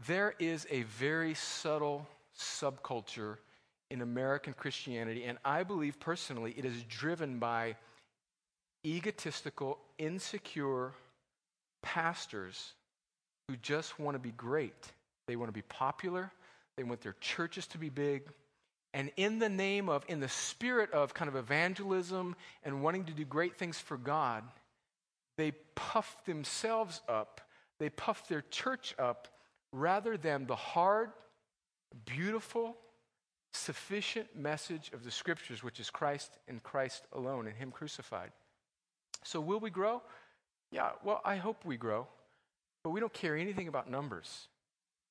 There 0.08 0.34
is 0.40 0.68
a 0.70 0.82
very 0.84 1.34
subtle 1.36 2.08
subculture 2.38 3.38
in 3.92 4.02
American 4.02 4.54
Christianity, 4.54 5.26
and 5.26 5.38
I 5.44 5.64
believe 5.64 6.00
personally 6.00 6.56
it 6.58 6.64
is 6.64 6.82
driven 6.84 7.40
by 7.40 7.76
egotistical, 8.86 9.78
insecure 10.00 10.94
pastors 11.84 12.74
who 13.48 13.58
just 13.58 14.00
want 14.00 14.16
to 14.16 14.20
be 14.20 14.32
great. 14.32 14.94
They 15.28 15.36
want 15.36 15.50
to 15.50 15.54
be 15.54 15.62
popular, 15.64 16.32
they 16.78 16.84
want 16.84 17.02
their 17.02 17.16
churches 17.20 17.68
to 17.68 17.78
be 17.78 17.90
big. 17.90 18.24
And 18.94 19.12
in 19.18 19.40
the 19.40 19.50
name 19.50 19.90
of, 19.90 20.04
in 20.08 20.22
the 20.22 20.30
spirit 20.30 20.92
of 20.92 21.14
kind 21.14 21.30
of 21.30 21.36
evangelism 21.36 22.36
and 22.64 22.82
wanting 22.82 23.06
to 23.06 23.14
do 23.14 23.26
great 23.26 23.58
things 23.58 23.78
for 23.78 23.98
God, 23.98 24.44
they 25.38 25.52
puff 25.76 26.16
themselves 26.26 27.02
up, 27.10 27.42
they 27.80 27.90
puff 27.90 28.28
their 28.28 28.44
church 28.50 28.96
up, 28.98 29.28
rather 29.74 30.18
than 30.18 30.46
the 30.46 30.56
hard, 30.56 31.12
beautiful, 32.06 32.78
sufficient 33.52 34.36
message 34.36 34.92
of 34.94 35.04
the 35.04 35.12
scriptures, 35.12 35.64
which 35.64 35.80
is 35.80 35.90
Christ 35.90 36.38
and 36.48 36.62
Christ 36.64 37.04
alone 37.14 37.48
and 37.48 37.56
Him 37.56 37.72
crucified. 37.72 38.32
So, 39.24 39.40
will 39.40 39.60
we 39.60 39.70
grow? 39.70 40.02
Yeah, 40.72 40.92
well, 41.04 41.22
I 41.26 41.36
hope 41.36 41.66
we 41.66 41.78
grow, 41.78 42.08
but 42.84 42.92
we 42.92 43.00
don't 43.00 43.14
care 43.14 43.36
anything 43.36 43.68
about 43.68 43.90
numbers. 43.90 44.48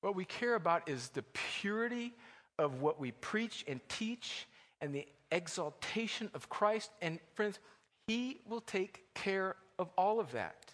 What 0.01 0.15
we 0.15 0.25
care 0.25 0.55
about 0.55 0.89
is 0.89 1.11
the 1.11 1.25
purity 1.61 2.15
of 2.59 2.81
what 2.81 2.99
we 2.99 3.13
preach 3.13 3.65
and 3.69 3.81
teach 3.89 4.47
and 4.81 4.95
the 4.95 5.07
exaltation 5.31 6.31
of 6.35 6.49
Christ. 6.49 6.91
And, 7.03 7.19
friends, 7.35 7.59
He 8.07 8.41
will 8.49 8.63
take 8.63 9.05
care 9.15 9.57
of 9.79 9.91
all 9.97 10.19
of 10.19 10.33
that. 10.33 10.73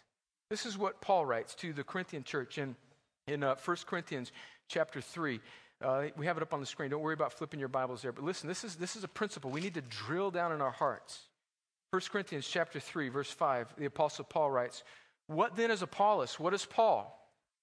This 0.51 0.65
is 0.65 0.79
what 0.79 1.01
Paul 1.01 1.27
writes 1.27 1.55
to 1.57 1.73
the 1.73 1.83
Corinthian 1.83 2.23
church 2.23 2.59
in, 2.59 2.77
in 3.27 3.43
uh, 3.43 3.57
1 3.65 3.77
Corinthians 3.87 4.31
chapter 4.69 5.01
3. 5.01 5.41
Uh, 5.83 6.07
we 6.17 6.27
have 6.27 6.37
it 6.37 6.43
up 6.43 6.55
on 6.55 6.61
the 6.61 6.67
screen. 6.67 6.91
Don't 6.91 7.03
worry 7.03 7.15
about 7.15 7.33
flipping 7.33 7.61
your 7.61 7.69
Bibles 7.69 8.03
there. 8.03 8.13
But 8.13 8.25
listen, 8.25 8.49
this 8.49 8.65
is, 8.65 8.77
this 8.77 8.97
is 8.97 9.05
a 9.05 9.09
principle 9.09 9.51
we 9.51 9.61
need 9.61 9.75
to 9.75 9.83
drill 9.83 10.31
down 10.31 10.53
in 10.53 10.61
our 10.61 10.71
hearts. 10.71 11.23
1 11.91 12.03
Corinthians 12.11 12.49
chapter 12.49 12.81
3, 12.81 13.09
verse 13.09 13.31
5, 13.31 13.75
the 13.77 13.85
Apostle 13.85 14.25
Paul 14.25 14.51
writes, 14.51 14.83
What 15.27 15.57
then 15.57 15.71
is 15.71 15.83
Apollos? 15.83 16.41
What 16.41 16.55
is 16.55 16.65
Paul? 16.65 17.13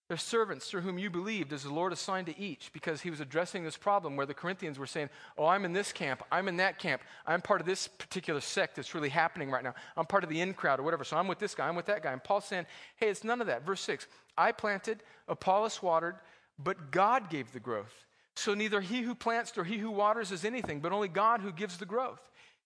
They're 0.09 0.17
servants 0.17 0.69
through 0.69 0.81
whom 0.81 0.99
you 0.99 1.09
believed 1.09 1.53
as 1.53 1.63
the 1.63 1.73
Lord 1.73 1.93
assigned 1.93 2.27
to 2.27 2.37
each, 2.39 2.71
because 2.73 3.01
he 3.01 3.09
was 3.09 3.19
addressing 3.19 3.63
this 3.63 3.77
problem 3.77 4.15
where 4.15 4.25
the 4.25 4.33
Corinthians 4.33 4.77
were 4.77 4.85
saying, 4.85 5.09
Oh, 5.37 5.45
I'm 5.45 5.65
in 5.65 5.73
this 5.73 5.91
camp, 5.91 6.23
I'm 6.31 6.47
in 6.47 6.57
that 6.57 6.77
camp, 6.77 7.01
I'm 7.25 7.41
part 7.41 7.61
of 7.61 7.67
this 7.67 7.87
particular 7.87 8.41
sect 8.41 8.75
that's 8.75 8.93
really 8.93 9.09
happening 9.09 9.49
right 9.49 9.63
now, 9.63 9.73
I'm 9.95 10.05
part 10.05 10.23
of 10.23 10.29
the 10.29 10.41
in 10.41 10.53
crowd 10.53 10.79
or 10.79 10.83
whatever, 10.83 11.03
so 11.03 11.17
I'm 11.17 11.27
with 11.27 11.39
this 11.39 11.55
guy, 11.55 11.67
I'm 11.67 11.75
with 11.75 11.85
that 11.85 12.03
guy. 12.03 12.11
And 12.11 12.23
Paul's 12.23 12.45
saying, 12.45 12.65
Hey, 12.97 13.09
it's 13.09 13.23
none 13.23 13.41
of 13.41 13.47
that. 13.47 13.65
Verse 13.65 13.81
6 13.81 14.07
I 14.37 14.51
planted, 14.51 15.03
Apollos 15.27 15.81
watered, 15.81 16.15
but 16.63 16.91
God 16.91 17.29
gave 17.29 17.51
the 17.51 17.59
growth. 17.59 18.05
So 18.35 18.53
neither 18.53 18.81
he 18.81 19.01
who 19.01 19.15
plants 19.15 19.53
nor 19.55 19.65
he 19.65 19.77
who 19.77 19.91
waters 19.91 20.31
is 20.31 20.45
anything, 20.45 20.79
but 20.79 20.91
only 20.91 21.07
God 21.07 21.41
who 21.41 21.51
gives 21.51 21.77
the 21.77 21.85
growth. 21.85 22.21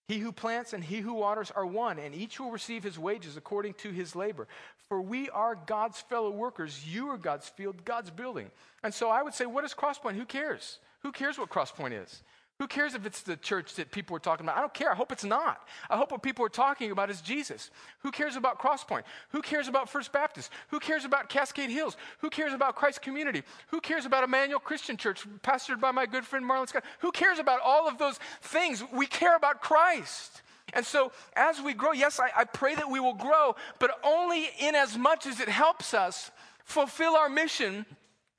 He 0.06 0.18
who 0.18 0.32
plants 0.32 0.72
and 0.72 0.82
he 0.82 1.00
who 1.00 1.12
waters 1.12 1.50
are 1.50 1.66
one, 1.66 1.98
and 1.98 2.14
each 2.14 2.40
will 2.40 2.50
receive 2.50 2.82
his 2.82 2.98
wages 2.98 3.36
according 3.36 3.74
to 3.74 3.90
his 3.90 4.16
labor. 4.16 4.48
For 4.88 5.02
we 5.02 5.28
are 5.30 5.54
God's 5.54 6.00
fellow 6.00 6.30
workers. 6.30 6.86
You 6.86 7.08
are 7.08 7.18
God's 7.18 7.46
field, 7.46 7.84
God's 7.84 8.10
building. 8.10 8.50
And 8.82 8.94
so 8.94 9.10
I 9.10 9.22
would 9.22 9.34
say, 9.34 9.44
what 9.44 9.64
is 9.64 9.74
Crosspoint? 9.74 10.14
Who 10.14 10.24
cares? 10.24 10.78
Who 11.02 11.12
cares 11.12 11.38
what 11.38 11.50
Crosspoint 11.50 12.02
is? 12.02 12.22
Who 12.58 12.66
cares 12.66 12.94
if 12.94 13.06
it's 13.06 13.22
the 13.22 13.36
church 13.36 13.74
that 13.74 13.92
people 13.92 14.16
are 14.16 14.20
talking 14.20 14.44
about? 14.44 14.56
I 14.56 14.60
don't 14.60 14.74
care. 14.74 14.90
I 14.90 14.96
hope 14.96 15.12
it's 15.12 15.24
not. 15.24 15.68
I 15.88 15.96
hope 15.96 16.10
what 16.10 16.24
people 16.24 16.44
are 16.44 16.50
talking 16.50 16.90
about 16.90 17.08
is 17.08 17.20
Jesus. 17.20 17.70
Who 18.00 18.10
cares 18.10 18.34
about 18.34 18.58
Crosspoint? 18.58 19.04
Who 19.30 19.42
cares 19.42 19.68
about 19.68 19.88
First 19.88 20.12
Baptist? 20.12 20.50
Who 20.70 20.80
cares 20.80 21.04
about 21.04 21.28
Cascade 21.28 21.70
Hills? 21.70 21.96
Who 22.18 22.30
cares 22.30 22.52
about 22.52 22.74
Christ 22.74 23.00
Community? 23.00 23.44
Who 23.68 23.80
cares 23.80 24.06
about 24.06 24.24
Emmanuel 24.24 24.58
Christian 24.58 24.96
Church, 24.96 25.24
pastored 25.42 25.80
by 25.80 25.92
my 25.92 26.04
good 26.04 26.26
friend 26.26 26.44
Marlon 26.44 26.68
Scott? 26.68 26.84
Who 26.98 27.12
cares 27.12 27.38
about 27.38 27.60
all 27.64 27.86
of 27.86 27.96
those 27.98 28.18
things? 28.42 28.82
We 28.92 29.06
care 29.06 29.36
about 29.36 29.60
Christ. 29.60 30.42
And 30.72 30.84
so, 30.84 31.12
as 31.36 31.62
we 31.62 31.74
grow, 31.74 31.92
yes, 31.92 32.18
I, 32.18 32.30
I 32.40 32.44
pray 32.44 32.74
that 32.74 32.90
we 32.90 32.98
will 32.98 33.14
grow, 33.14 33.54
but 33.78 33.92
only 34.02 34.50
in 34.58 34.74
as 34.74 34.98
much 34.98 35.26
as 35.26 35.38
it 35.38 35.48
helps 35.48 35.94
us 35.94 36.32
fulfill 36.64 37.14
our 37.14 37.28
mission 37.28 37.86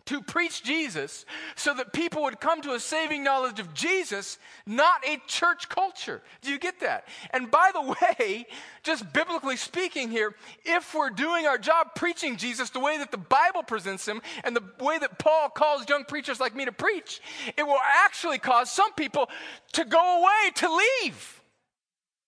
to 0.10 0.24
preach 0.24 0.64
Jesus 0.64 1.24
so 1.56 1.72
that 1.76 1.94
people 1.94 2.24
would 2.24 2.40
come 2.40 2.64
to 2.64 2.74
a 2.74 2.80
saving 2.80 3.24
knowledge 3.24 3.60
of 3.60 3.76
Jesus, 3.76 4.40
not 4.66 5.08
a 5.08 5.22
church 5.28 5.70
culture. 5.70 6.24
Do 6.42 6.50
you 6.50 6.58
get 6.58 6.80
that? 6.80 7.08
And 7.30 7.52
by 7.52 7.70
the 7.72 7.96
way, 8.20 8.48
just 8.82 9.14
biblically 9.14 9.56
speaking 9.56 10.10
here, 10.10 10.34
if 10.66 10.96
we're 10.96 11.12
doing 11.12 11.46
our 11.46 11.60
job 11.60 11.94
preaching 11.96 12.38
Jesus 12.38 12.72
the 12.72 12.80
way 12.80 12.98
that 12.98 13.12
the 13.12 13.18
Bible 13.18 13.62
presents 13.62 14.08
him 14.08 14.20
and 14.44 14.56
the 14.56 14.64
way 14.84 14.98
that 14.98 15.20
Paul 15.20 15.50
calls 15.50 15.88
young 15.88 16.06
preachers 16.06 16.40
like 16.40 16.56
me 16.56 16.66
to 16.66 16.72
preach, 16.72 17.22
it 17.56 17.62
will 17.62 17.78
actually 18.04 18.40
cause 18.40 18.72
some 18.72 18.92
people 18.94 19.30
to 19.74 19.86
go 19.86 20.22
away, 20.22 20.52
to 20.56 20.82
leave. 21.04 21.42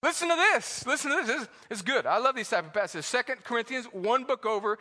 Listen 0.03 0.29
to 0.29 0.35
this. 0.35 0.85
Listen 0.85 1.09
to 1.09 1.17
this. 1.17 1.47
This 1.67 1.79
is 1.79 1.81
good. 1.81 2.05
I 2.05 2.19
love 2.19 2.35
these 2.35 2.49
type 2.49 2.65
of 2.65 2.73
passages. 2.73 3.07
Second 3.07 3.43
Corinthians, 3.43 3.85
one 3.85 4.23
book 4.23 4.45
over, 4.45 4.77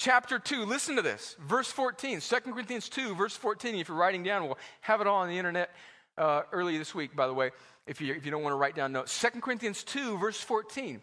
chapter 0.00 0.38
2, 0.38 0.64
listen 0.64 0.96
to 0.96 1.02
this. 1.02 1.36
Verse 1.46 1.70
14, 1.70 2.20
2 2.20 2.36
Corinthians 2.52 2.88
2, 2.88 3.14
verse 3.14 3.36
14. 3.36 3.74
If 3.76 3.88
you're 3.88 3.96
writing 3.96 4.24
down, 4.24 4.44
we'll 4.44 4.58
have 4.80 5.00
it 5.00 5.06
all 5.06 5.18
on 5.18 5.28
the 5.28 5.38
internet 5.38 5.70
uh, 6.18 6.42
early 6.52 6.78
this 6.78 6.94
week, 6.94 7.14
by 7.14 7.26
the 7.26 7.34
way, 7.34 7.50
if 7.86 8.00
you, 8.00 8.14
if 8.14 8.24
you 8.24 8.30
don't 8.30 8.42
want 8.42 8.54
to 8.54 8.56
write 8.56 8.74
down 8.74 8.92
notes. 8.92 9.20
2 9.20 9.40
Corinthians 9.40 9.84
2, 9.84 10.18
verse 10.18 10.40
14. 10.40 11.02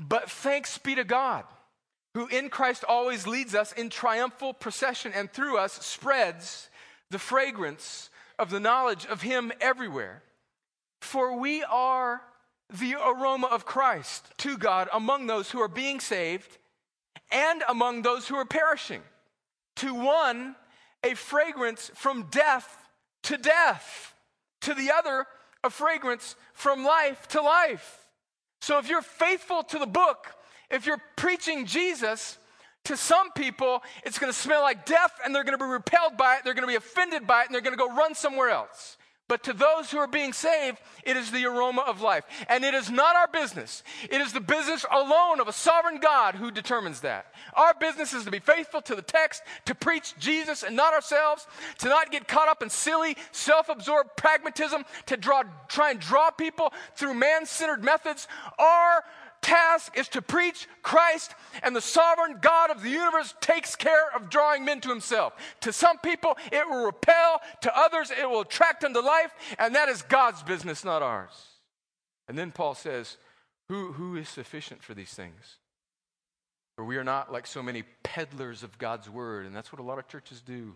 But 0.00 0.30
thanks 0.30 0.78
be 0.78 0.94
to 0.94 1.04
God, 1.04 1.44
who 2.14 2.26
in 2.26 2.48
Christ 2.48 2.84
always 2.88 3.26
leads 3.26 3.54
us 3.54 3.72
in 3.72 3.90
triumphal 3.90 4.54
procession 4.54 5.12
and 5.14 5.30
through 5.30 5.58
us 5.58 5.74
spreads 5.74 6.70
the 7.10 7.18
fragrance 7.18 8.08
of 8.38 8.48
the 8.48 8.60
knowledge 8.60 9.04
of 9.06 9.20
Him 9.20 9.52
everywhere. 9.60 10.22
For 11.02 11.38
we 11.38 11.62
are 11.64 12.22
the 12.70 12.94
aroma 12.94 13.48
of 13.48 13.66
Christ 13.66 14.26
to 14.38 14.56
God 14.56 14.88
among 14.90 15.26
those 15.26 15.50
who 15.50 15.60
are 15.60 15.68
being 15.68 16.00
saved 16.00 16.56
and 17.30 17.62
among 17.68 18.02
those 18.02 18.28
who 18.28 18.36
are 18.36 18.44
perishing. 18.44 19.02
To 19.76 19.94
one, 19.94 20.56
a 21.02 21.14
fragrance 21.14 21.90
from 21.94 22.28
death 22.30 22.78
to 23.24 23.36
death, 23.36 24.14
to 24.62 24.74
the 24.74 24.90
other, 24.90 25.26
a 25.64 25.70
fragrance 25.70 26.36
from 26.54 26.84
life 26.84 27.28
to 27.28 27.40
life. 27.40 27.98
So 28.60 28.78
if 28.78 28.88
you're 28.88 29.02
faithful 29.02 29.62
to 29.64 29.78
the 29.78 29.86
book, 29.86 30.26
if 30.70 30.86
you're 30.86 31.02
preaching 31.16 31.66
Jesus, 31.66 32.38
to 32.84 32.96
some 32.96 33.30
people, 33.32 33.82
it's 34.04 34.18
going 34.18 34.32
to 34.32 34.38
smell 34.38 34.62
like 34.62 34.86
death 34.86 35.12
and 35.24 35.34
they're 35.34 35.44
going 35.44 35.56
to 35.56 35.64
be 35.64 35.70
repelled 35.70 36.16
by 36.16 36.36
it, 36.36 36.44
they're 36.44 36.54
going 36.54 36.66
to 36.66 36.68
be 36.68 36.76
offended 36.76 37.26
by 37.26 37.42
it, 37.42 37.46
and 37.46 37.54
they're 37.54 37.62
going 37.62 37.76
to 37.76 37.78
go 37.78 37.94
run 37.94 38.14
somewhere 38.14 38.50
else. 38.50 38.96
But 39.32 39.44
to 39.44 39.54
those 39.54 39.90
who 39.90 39.96
are 39.96 40.06
being 40.06 40.34
saved, 40.34 40.76
it 41.04 41.16
is 41.16 41.30
the 41.30 41.46
aroma 41.46 41.80
of 41.86 42.02
life. 42.02 42.24
And 42.50 42.66
it 42.66 42.74
is 42.74 42.90
not 42.90 43.16
our 43.16 43.28
business. 43.28 43.82
It 44.10 44.20
is 44.20 44.34
the 44.34 44.42
business 44.42 44.84
alone 44.90 45.40
of 45.40 45.48
a 45.48 45.54
sovereign 45.54 46.00
God 46.00 46.34
who 46.34 46.50
determines 46.50 47.00
that. 47.00 47.32
Our 47.54 47.72
business 47.72 48.12
is 48.12 48.24
to 48.24 48.30
be 48.30 48.40
faithful 48.40 48.82
to 48.82 48.94
the 48.94 49.00
text, 49.00 49.42
to 49.64 49.74
preach 49.74 50.14
Jesus 50.18 50.62
and 50.62 50.76
not 50.76 50.92
ourselves, 50.92 51.46
to 51.78 51.88
not 51.88 52.12
get 52.12 52.28
caught 52.28 52.48
up 52.48 52.62
in 52.62 52.68
silly, 52.68 53.16
self 53.30 53.70
absorbed 53.70 54.18
pragmatism, 54.18 54.84
to 55.06 55.16
draw, 55.16 55.44
try 55.66 55.92
and 55.92 56.00
draw 56.00 56.30
people 56.30 56.70
through 56.94 57.14
man 57.14 57.46
centered 57.46 57.82
methods. 57.82 58.28
Our 58.58 59.02
task 59.42 59.98
is 59.98 60.08
to 60.08 60.22
preach 60.22 60.66
Christ, 60.82 61.34
and 61.62 61.76
the 61.76 61.80
sovereign 61.80 62.38
God 62.40 62.70
of 62.70 62.82
the 62.82 62.88
universe 62.88 63.34
takes 63.40 63.76
care 63.76 64.14
of 64.14 64.30
drawing 64.30 64.64
men 64.64 64.80
to 64.80 64.88
himself. 64.88 65.34
To 65.60 65.72
some 65.72 65.98
people, 65.98 66.38
it 66.50 66.66
will 66.68 66.86
repel, 66.86 67.42
to 67.60 67.78
others, 67.78 68.10
it 68.10 68.28
will 68.28 68.40
attract 68.40 68.80
them 68.80 68.94
to 68.94 69.00
life, 69.00 69.32
and 69.58 69.74
that 69.74 69.88
is 69.88 70.02
God's 70.02 70.42
business, 70.42 70.84
not 70.84 71.02
ours. 71.02 71.32
And 72.28 72.38
then 72.38 72.52
Paul 72.52 72.74
says, 72.74 73.18
Who, 73.68 73.92
who 73.92 74.16
is 74.16 74.28
sufficient 74.28 74.82
for 74.82 74.94
these 74.94 75.12
things? 75.12 75.58
For 76.76 76.84
we 76.84 76.96
are 76.96 77.04
not 77.04 77.30
like 77.30 77.46
so 77.46 77.62
many 77.62 77.82
peddlers 78.02 78.62
of 78.62 78.78
God's 78.78 79.10
word, 79.10 79.44
and 79.44 79.54
that's 79.54 79.72
what 79.72 79.80
a 79.80 79.84
lot 79.84 79.98
of 79.98 80.08
churches 80.08 80.40
do. 80.40 80.74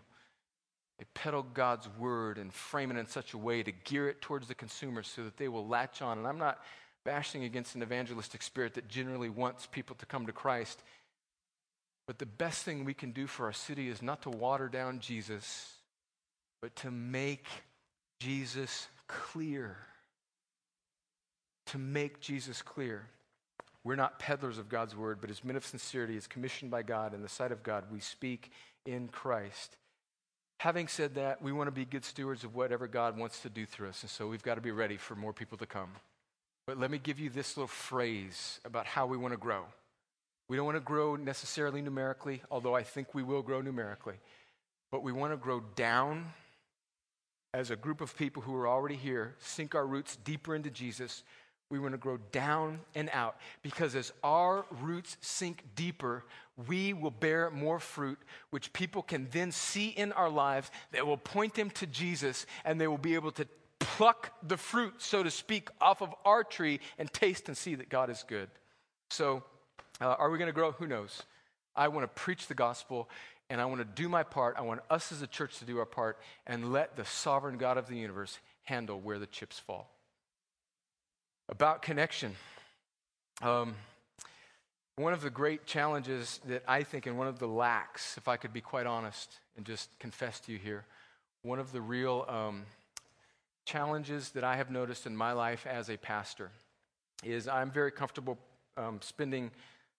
They 0.99 1.07
peddle 1.15 1.43
God's 1.43 1.89
word 1.99 2.39
and 2.39 2.53
frame 2.53 2.91
it 2.91 2.97
in 2.97 3.07
such 3.07 3.35
a 3.35 3.39
way 3.39 3.63
to 3.63 3.73
gear 3.73 4.09
it 4.09 4.23
towards 4.23 4.49
the 4.49 4.55
consumer 4.55 5.03
so 5.03 5.25
that 5.25 5.37
they 5.37 5.49
will 5.49 5.67
latch 5.67 6.01
on. 6.01 6.19
And 6.19 6.27
I'm 6.27 6.39
not 6.39 6.59
bashing 7.07 7.45
against 7.45 7.75
an 7.77 7.83
evangelistic 7.83 8.43
spirit 8.43 8.75
that 8.75 8.89
generally 8.89 9.31
wants 9.31 9.67
people 9.67 9.97
to 9.97 10.05
come 10.05 10.27
to 10.27 10.33
Christ. 10.33 10.83
But 12.07 12.19
the 12.19 12.27
best 12.27 12.65
thing 12.65 12.85
we 12.85 12.95
can 12.95 13.13
do 13.13 13.27
for 13.27 13.47
our 13.47 13.53
city 13.53 13.89
is 13.89 14.03
not 14.03 14.23
to 14.23 14.31
water 14.31 14.69
down 14.69 14.99
Jesus, 14.99 15.73
but 16.61 16.75
to 16.77 16.91
make 16.91 17.47
Jesus 18.21 18.89
clear. 19.07 19.77
To 21.67 21.79
make 21.79 22.21
Jesus 22.21 22.61
clear. 22.61 23.07
We're 23.85 23.97
not 23.97 24.19
peddlers 24.19 24.59
of 24.59 24.69
God's 24.69 24.97
word, 24.97 25.19
but 25.21 25.31
as 25.31 25.45
men 25.45 25.55
of 25.55 25.65
sincerity, 25.65 26.17
as 26.17 26.27
commissioned 26.27 26.73
by 26.73 26.83
God 26.83 27.15
in 27.15 27.23
the 27.23 27.29
sight 27.29 27.53
of 27.53 27.63
God, 27.63 27.85
we 27.93 28.01
speak 28.01 28.51
in 28.85 29.07
Christ. 29.09 29.77
Having 30.59 30.89
said 30.89 31.15
that, 31.15 31.41
we 31.41 31.53
want 31.53 31.69
to 31.69 31.73
be 31.73 31.85
good 31.85 32.05
stewards 32.05 32.43
of 32.43 32.57
whatever 32.57 32.89
God 32.89 33.17
wants 33.17 33.41
to 33.43 33.49
do 33.49 33.65
through 33.65 33.91
us, 33.91 34.03
and 34.03 34.11
so 34.11 34.27
we've 34.27 34.43
got 34.43 34.57
to 34.57 34.61
be 34.61 34.73
ready 34.73 34.97
for 34.97 35.15
more 35.15 35.33
people 35.33 35.59
to 35.59 35.67
come. 35.67 35.91
But 36.67 36.79
let 36.79 36.91
me 36.91 36.99
give 36.99 37.21
you 37.21 37.31
this 37.31 37.57
little 37.57 37.69
phrase 37.69 38.61
about 38.65 38.87
how 38.87 39.07
we 39.07 39.17
want 39.17 39.33
to 39.33 39.39
grow. 39.39 39.65
We 40.49 40.57
don't 40.57 40.67
want 40.67 40.77
to 40.77 40.81
grow 40.81 41.15
necessarily 41.15 41.81
numerically, 41.81 42.43
although 42.51 42.75
I 42.75 42.83
think 42.83 43.15
we 43.15 43.23
will 43.23 43.43
grow 43.43 43.61
numerically. 43.61 44.17
But 44.91 45.03
we 45.03 45.13
want 45.13 45.33
to 45.33 45.37
grow 45.37 45.61
down 45.77 46.33
as 47.55 47.71
a 47.71 47.77
group 47.77 48.01
of 48.01 48.17
people 48.17 48.43
who 48.43 48.55
are 48.57 48.69
already 48.69 48.97
here, 48.97 49.35
sink 49.39 49.75
our 49.75 49.87
roots 49.87 50.17
deeper 50.17 50.55
into 50.55 50.71
Jesus. 50.71 51.23
We 51.71 51.79
want 51.79 51.93
to 51.93 51.99
grow 51.99 52.19
down 52.31 52.81
and 52.95 53.11
out 53.13 53.37
because 53.63 53.95
as 53.95 54.13
our 54.23 54.67
roots 54.83 55.17
sink 55.21 55.65
deeper, 55.75 56.25
we 56.69 56.93
will 56.93 57.11
bear 57.11 57.51
more 57.51 57.81
fruit, 57.81 58.19
which 58.51 58.73
people 58.73 59.03
can 59.03 59.29
then 59.31 59.53
see 59.53 59.89
in 59.89 60.13
our 60.13 60.29
lives 60.29 60.71
that 60.93 61.07
will 61.07 61.17
point 61.17 61.55
them 61.55 61.71
to 61.71 61.87
Jesus 61.87 62.47
and 62.65 62.81
they 62.81 62.87
will 62.87 62.99
be 62.99 63.15
able 63.15 63.33
to 63.33 63.47
pluck 63.79 64.33
the 64.47 64.57
fruit, 64.57 64.95
so 64.99 65.23
to 65.23 65.31
speak, 65.31 65.69
off 65.81 66.03
of 66.03 66.15
our 66.25 66.45
tree 66.45 66.81
and 66.99 67.13
taste 67.13 67.49
and 67.49 67.57
see 67.57 67.75
that 67.75 67.89
God 67.89 68.11
is 68.11 68.25
good. 68.27 68.49
So, 69.11 69.43
uh, 70.01 70.07
are 70.07 70.31
we 70.31 70.39
going 70.39 70.49
to 70.49 70.53
grow? 70.53 70.73
Who 70.73 70.87
knows? 70.87 71.23
I 71.75 71.89
want 71.89 72.05
to 72.05 72.21
preach 72.21 72.47
the 72.47 72.55
gospel 72.55 73.09
and 73.49 73.61
I 73.61 73.67
want 73.67 73.81
to 73.81 73.85
do 73.85 74.09
my 74.09 74.23
part. 74.23 74.57
I 74.59 74.63
want 74.63 74.81
us 74.91 75.13
as 75.13 75.23
a 75.23 75.27
church 75.27 75.59
to 75.59 75.65
do 75.65 75.79
our 75.79 75.87
part 75.87 76.19
and 76.47 76.73
let 76.73 76.97
the 76.97 77.05
sovereign 77.05 77.59
God 77.59 77.79
of 77.79 77.87
the 77.87 77.97
universe 77.97 78.39
handle 78.65 78.99
where 78.99 79.19
the 79.19 79.27
chips 79.27 79.59
fall. 79.59 79.91
About 81.49 81.83
connection. 81.83 82.35
Um, 83.41 83.77
one 84.97 85.13
of 85.13 85.21
the 85.21 85.31
great 85.31 85.67
challenges 85.67 86.41
that 86.49 86.65
I 86.67 86.83
think, 86.83 87.07
and 87.07 87.19
one 87.19 87.29
of 87.29 87.39
the 87.39 87.47
lacks, 87.47 88.17
if 88.17 88.29
I 88.29 88.37
could 88.37 88.53
be 88.53 88.63
quite 88.63 88.87
honest 88.87 89.39
and 89.57 89.65
just 89.65 89.97
confess 89.99 90.41
to 90.41 90.53
you 90.53 90.59
here, 90.59 90.85
one 91.43 91.59
of 91.61 91.71
the 91.71 91.81
real 91.81 92.25
um, 92.29 92.65
challenges 93.67 94.31
that 94.31 94.45
I 94.45 94.57
have 94.57 94.71
noticed 94.71 95.07
in 95.07 95.15
my 95.15 95.33
life 95.33 95.67
as 95.67 95.91
a 95.91 95.99
pastor 95.99 96.51
is 97.23 97.49
I'm 97.49 97.71
very 97.71 97.91
comfortable 97.91 98.39
um, 98.77 99.01
spending 99.03 99.51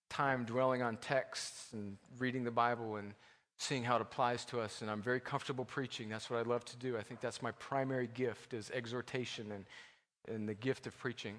time 0.09 0.45
dwelling 0.45 0.81
on 0.81 0.97
texts 0.97 1.67
and 1.73 1.97
reading 2.17 2.43
the 2.45 2.51
Bible 2.51 2.95
and 2.95 3.13
seeing 3.57 3.83
how 3.83 3.97
it 3.97 4.01
applies 4.01 4.45
to 4.45 4.61
us. 4.61 4.81
And 4.81 4.89
I'm 4.89 5.01
very 5.01 5.19
comfortable 5.19 5.65
preaching. 5.65 6.09
That's 6.09 6.29
what 6.29 6.39
I 6.39 6.49
love 6.49 6.63
to 6.65 6.77
do. 6.77 6.97
I 6.97 7.01
think 7.01 7.19
that's 7.19 7.41
my 7.41 7.51
primary 7.51 8.09
gift 8.13 8.53
is 8.53 8.71
exhortation 8.73 9.51
and, 9.51 9.65
and 10.33 10.47
the 10.47 10.53
gift 10.53 10.87
of 10.87 10.97
preaching. 10.97 11.35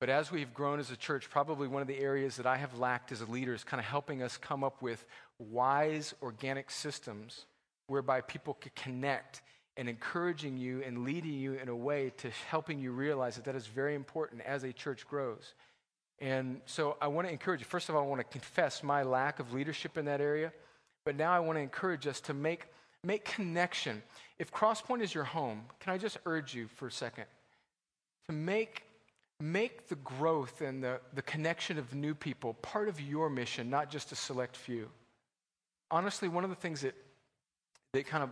But 0.00 0.08
as 0.08 0.32
we've 0.32 0.52
grown 0.52 0.80
as 0.80 0.90
a 0.90 0.96
church, 0.96 1.30
probably 1.30 1.68
one 1.68 1.80
of 1.80 1.86
the 1.86 2.00
areas 2.00 2.36
that 2.36 2.46
I 2.46 2.56
have 2.56 2.76
lacked 2.76 3.12
as 3.12 3.20
a 3.20 3.26
leader 3.26 3.54
is 3.54 3.62
kind 3.62 3.78
of 3.78 3.86
helping 3.86 4.20
us 4.20 4.36
come 4.36 4.64
up 4.64 4.82
with 4.82 5.04
wise 5.38 6.12
organic 6.22 6.72
systems 6.72 7.46
whereby 7.86 8.20
people 8.20 8.54
could 8.54 8.74
connect 8.74 9.42
and 9.76 9.88
encouraging 9.88 10.56
you 10.56 10.82
and 10.82 11.04
leading 11.04 11.32
you 11.32 11.54
in 11.54 11.68
a 11.68 11.76
way 11.76 12.12
to 12.18 12.30
helping 12.48 12.78
you 12.78 12.92
realize 12.92 13.36
that 13.36 13.44
that 13.44 13.54
is 13.54 13.66
very 13.66 13.94
important 13.94 14.42
as 14.42 14.64
a 14.64 14.72
church 14.72 15.06
grows. 15.06 15.54
And 16.18 16.60
so 16.66 16.96
I 17.00 17.08
want 17.08 17.26
to 17.26 17.32
encourage 17.32 17.60
you. 17.60 17.66
First 17.66 17.88
of 17.88 17.96
all, 17.96 18.02
I 18.02 18.06
want 18.06 18.20
to 18.20 18.24
confess 18.24 18.82
my 18.82 19.02
lack 19.02 19.40
of 19.40 19.52
leadership 19.52 19.96
in 19.96 20.04
that 20.04 20.20
area. 20.20 20.52
But 21.04 21.16
now 21.16 21.32
I 21.32 21.40
want 21.40 21.56
to 21.56 21.62
encourage 21.62 22.06
us 22.06 22.20
to 22.22 22.34
make, 22.34 22.66
make 23.02 23.24
connection. 23.24 24.02
If 24.38 24.52
Crosspoint 24.52 25.02
is 25.02 25.14
your 25.14 25.24
home, 25.24 25.62
can 25.80 25.92
I 25.92 25.98
just 25.98 26.18
urge 26.26 26.54
you 26.54 26.68
for 26.68 26.86
a 26.86 26.92
second 26.92 27.24
to 28.28 28.32
make 28.32 28.84
make 29.42 29.88
the 29.88 29.96
growth 29.96 30.60
and 30.60 30.82
the, 30.82 31.00
the 31.14 31.22
connection 31.22 31.76
of 31.76 31.92
new 31.94 32.14
people 32.14 32.54
part 32.54 32.88
of 32.88 33.00
your 33.00 33.28
mission, 33.28 33.68
not 33.68 33.90
just 33.90 34.12
a 34.12 34.14
select 34.14 34.56
few. 34.56 34.88
Honestly, 35.90 36.28
one 36.28 36.44
of 36.44 36.50
the 36.50 36.56
things 36.56 36.82
that, 36.82 36.94
that 37.92 38.06
kind 38.06 38.22
of 38.22 38.30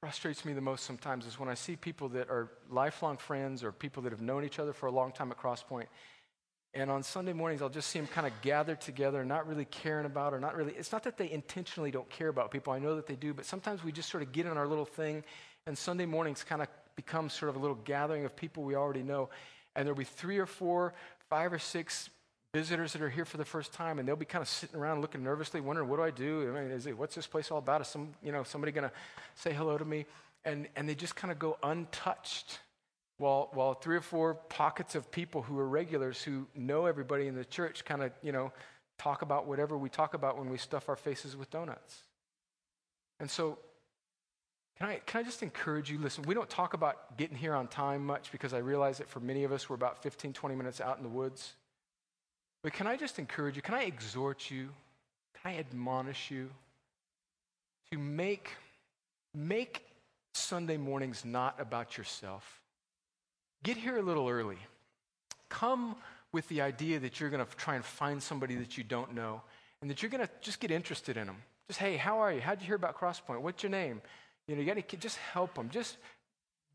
frustrates 0.00 0.44
me 0.44 0.52
the 0.52 0.60
most 0.60 0.84
sometimes 0.84 1.26
is 1.26 1.38
when 1.40 1.48
I 1.48 1.54
see 1.54 1.74
people 1.74 2.08
that 2.10 2.28
are 2.30 2.50
lifelong 2.70 3.16
friends 3.16 3.64
or 3.64 3.72
people 3.72 4.02
that 4.04 4.12
have 4.12 4.20
known 4.20 4.44
each 4.44 4.58
other 4.58 4.72
for 4.72 4.86
a 4.86 4.92
long 4.92 5.10
time 5.10 5.30
at 5.30 5.38
Crosspoint. 5.38 5.86
And 6.74 6.90
on 6.90 7.02
Sunday 7.02 7.32
mornings, 7.32 7.62
I'll 7.62 7.68
just 7.68 7.88
see 7.88 7.98
them 7.98 8.06
kind 8.06 8.26
of 8.26 8.32
gathered 8.42 8.80
together, 8.80 9.24
not 9.24 9.48
really 9.48 9.64
caring 9.64 10.06
about, 10.06 10.34
or 10.34 10.38
not 10.38 10.54
really. 10.54 10.74
It's 10.74 10.92
not 10.92 11.02
that 11.04 11.16
they 11.16 11.30
intentionally 11.30 11.90
don't 11.90 12.08
care 12.10 12.28
about 12.28 12.50
people. 12.50 12.72
I 12.72 12.78
know 12.78 12.94
that 12.96 13.06
they 13.06 13.16
do, 13.16 13.34
but 13.34 13.44
sometimes 13.44 13.82
we 13.82 13.90
just 13.90 14.10
sort 14.10 14.22
of 14.22 14.30
get 14.30 14.46
in 14.46 14.56
our 14.56 14.68
little 14.68 14.84
thing, 14.84 15.24
and 15.66 15.76
Sunday 15.76 16.06
mornings 16.06 16.44
kind 16.44 16.62
of 16.62 16.68
become 16.94 17.28
sort 17.30 17.48
of 17.50 17.56
a 17.56 17.58
little 17.58 17.78
gathering 17.84 18.24
of 18.24 18.36
people 18.36 18.64
we 18.64 18.76
already 18.76 19.02
know 19.02 19.30
and 19.78 19.86
there'll 19.86 19.96
be 19.96 20.04
three 20.04 20.38
or 20.38 20.46
four, 20.46 20.92
five 21.30 21.52
or 21.52 21.58
six 21.58 22.10
visitors 22.52 22.92
that 22.94 23.02
are 23.02 23.10
here 23.10 23.24
for 23.24 23.36
the 23.36 23.44
first 23.44 23.72
time, 23.72 23.98
and 23.98 24.08
they'll 24.08 24.16
be 24.16 24.24
kind 24.24 24.42
of 24.42 24.48
sitting 24.48 24.76
around 24.76 25.00
looking 25.00 25.22
nervously, 25.22 25.60
wondering, 25.60 25.88
what 25.88 25.96
do 25.96 26.02
I 26.02 26.10
do? 26.10 26.54
I 26.54 26.60
mean, 26.60 26.70
is 26.70 26.86
it, 26.86 26.96
what's 26.96 27.14
this 27.14 27.26
place 27.26 27.50
all 27.50 27.58
about? 27.58 27.80
Is 27.80 27.88
some, 27.88 28.14
you 28.22 28.32
know, 28.32 28.42
somebody 28.42 28.72
going 28.72 28.88
to 28.88 28.94
say 29.34 29.52
hello 29.52 29.76
to 29.76 29.84
me? 29.84 30.06
And, 30.44 30.68
and 30.76 30.88
they 30.88 30.94
just 30.94 31.14
kind 31.14 31.30
of 31.30 31.38
go 31.38 31.58
untouched 31.62 32.60
while, 33.18 33.50
while 33.52 33.74
three 33.74 33.96
or 33.96 34.00
four 34.00 34.34
pockets 34.34 34.94
of 34.94 35.10
people 35.10 35.42
who 35.42 35.58
are 35.58 35.68
regulars 35.68 36.22
who 36.22 36.46
know 36.54 36.86
everybody 36.86 37.26
in 37.26 37.34
the 37.34 37.44
church 37.44 37.84
kind 37.84 38.02
of, 38.02 38.12
you 38.22 38.32
know, 38.32 38.52
talk 38.98 39.22
about 39.22 39.46
whatever 39.46 39.76
we 39.76 39.88
talk 39.88 40.14
about 40.14 40.38
when 40.38 40.48
we 40.48 40.56
stuff 40.56 40.88
our 40.88 40.96
faces 40.96 41.36
with 41.36 41.50
donuts. 41.50 42.02
And 43.20 43.30
so 43.30 43.58
can 44.78 44.88
I, 44.88 45.00
can 45.06 45.20
I 45.20 45.24
just 45.24 45.42
encourage 45.42 45.90
you? 45.90 45.98
Listen, 45.98 46.22
we 46.22 46.34
don't 46.34 46.48
talk 46.48 46.72
about 46.72 47.16
getting 47.16 47.36
here 47.36 47.54
on 47.54 47.66
time 47.66 48.06
much 48.06 48.30
because 48.30 48.54
I 48.54 48.58
realize 48.58 48.98
that 48.98 49.08
for 49.08 49.18
many 49.18 49.42
of 49.42 49.50
us, 49.50 49.68
we're 49.68 49.74
about 49.74 50.02
15, 50.02 50.32
20 50.32 50.54
minutes 50.54 50.80
out 50.80 50.96
in 50.98 51.02
the 51.02 51.08
woods. 51.08 51.54
But 52.68 52.74
can 52.74 52.86
I 52.86 52.98
just 52.98 53.18
encourage 53.18 53.56
you? 53.56 53.62
Can 53.62 53.72
I 53.72 53.84
exhort 53.84 54.50
you? 54.50 54.68
Can 55.40 55.52
I 55.52 55.56
admonish 55.56 56.30
you 56.30 56.50
to 57.90 57.98
make, 57.98 58.50
make 59.34 59.86
Sunday 60.34 60.76
mornings 60.76 61.24
not 61.24 61.58
about 61.58 61.96
yourself? 61.96 62.60
Get 63.62 63.78
here 63.78 63.96
a 63.96 64.02
little 64.02 64.28
early. 64.28 64.58
Come 65.48 65.96
with 66.30 66.46
the 66.48 66.60
idea 66.60 66.98
that 66.98 67.18
you're 67.18 67.30
going 67.30 67.42
to 67.42 67.56
try 67.56 67.74
and 67.74 67.82
find 67.82 68.22
somebody 68.22 68.54
that 68.56 68.76
you 68.76 68.84
don't 68.84 69.14
know 69.14 69.40
and 69.80 69.90
that 69.90 70.02
you're 70.02 70.10
going 70.10 70.26
to 70.26 70.30
just 70.42 70.60
get 70.60 70.70
interested 70.70 71.16
in 71.16 71.26
them. 71.26 71.38
Just, 71.68 71.78
hey, 71.78 71.96
how 71.96 72.18
are 72.18 72.30
you? 72.30 72.42
How'd 72.42 72.60
you 72.60 72.66
hear 72.66 72.76
about 72.76 72.98
Crosspoint? 72.98 73.40
What's 73.40 73.62
your 73.62 73.70
name? 73.70 74.02
You 74.46 74.56
know, 74.56 74.60
you 74.60 74.66
got 74.66 74.86
to 74.86 74.96
just 74.98 75.16
help 75.16 75.54
them. 75.54 75.70
Just, 75.70 75.96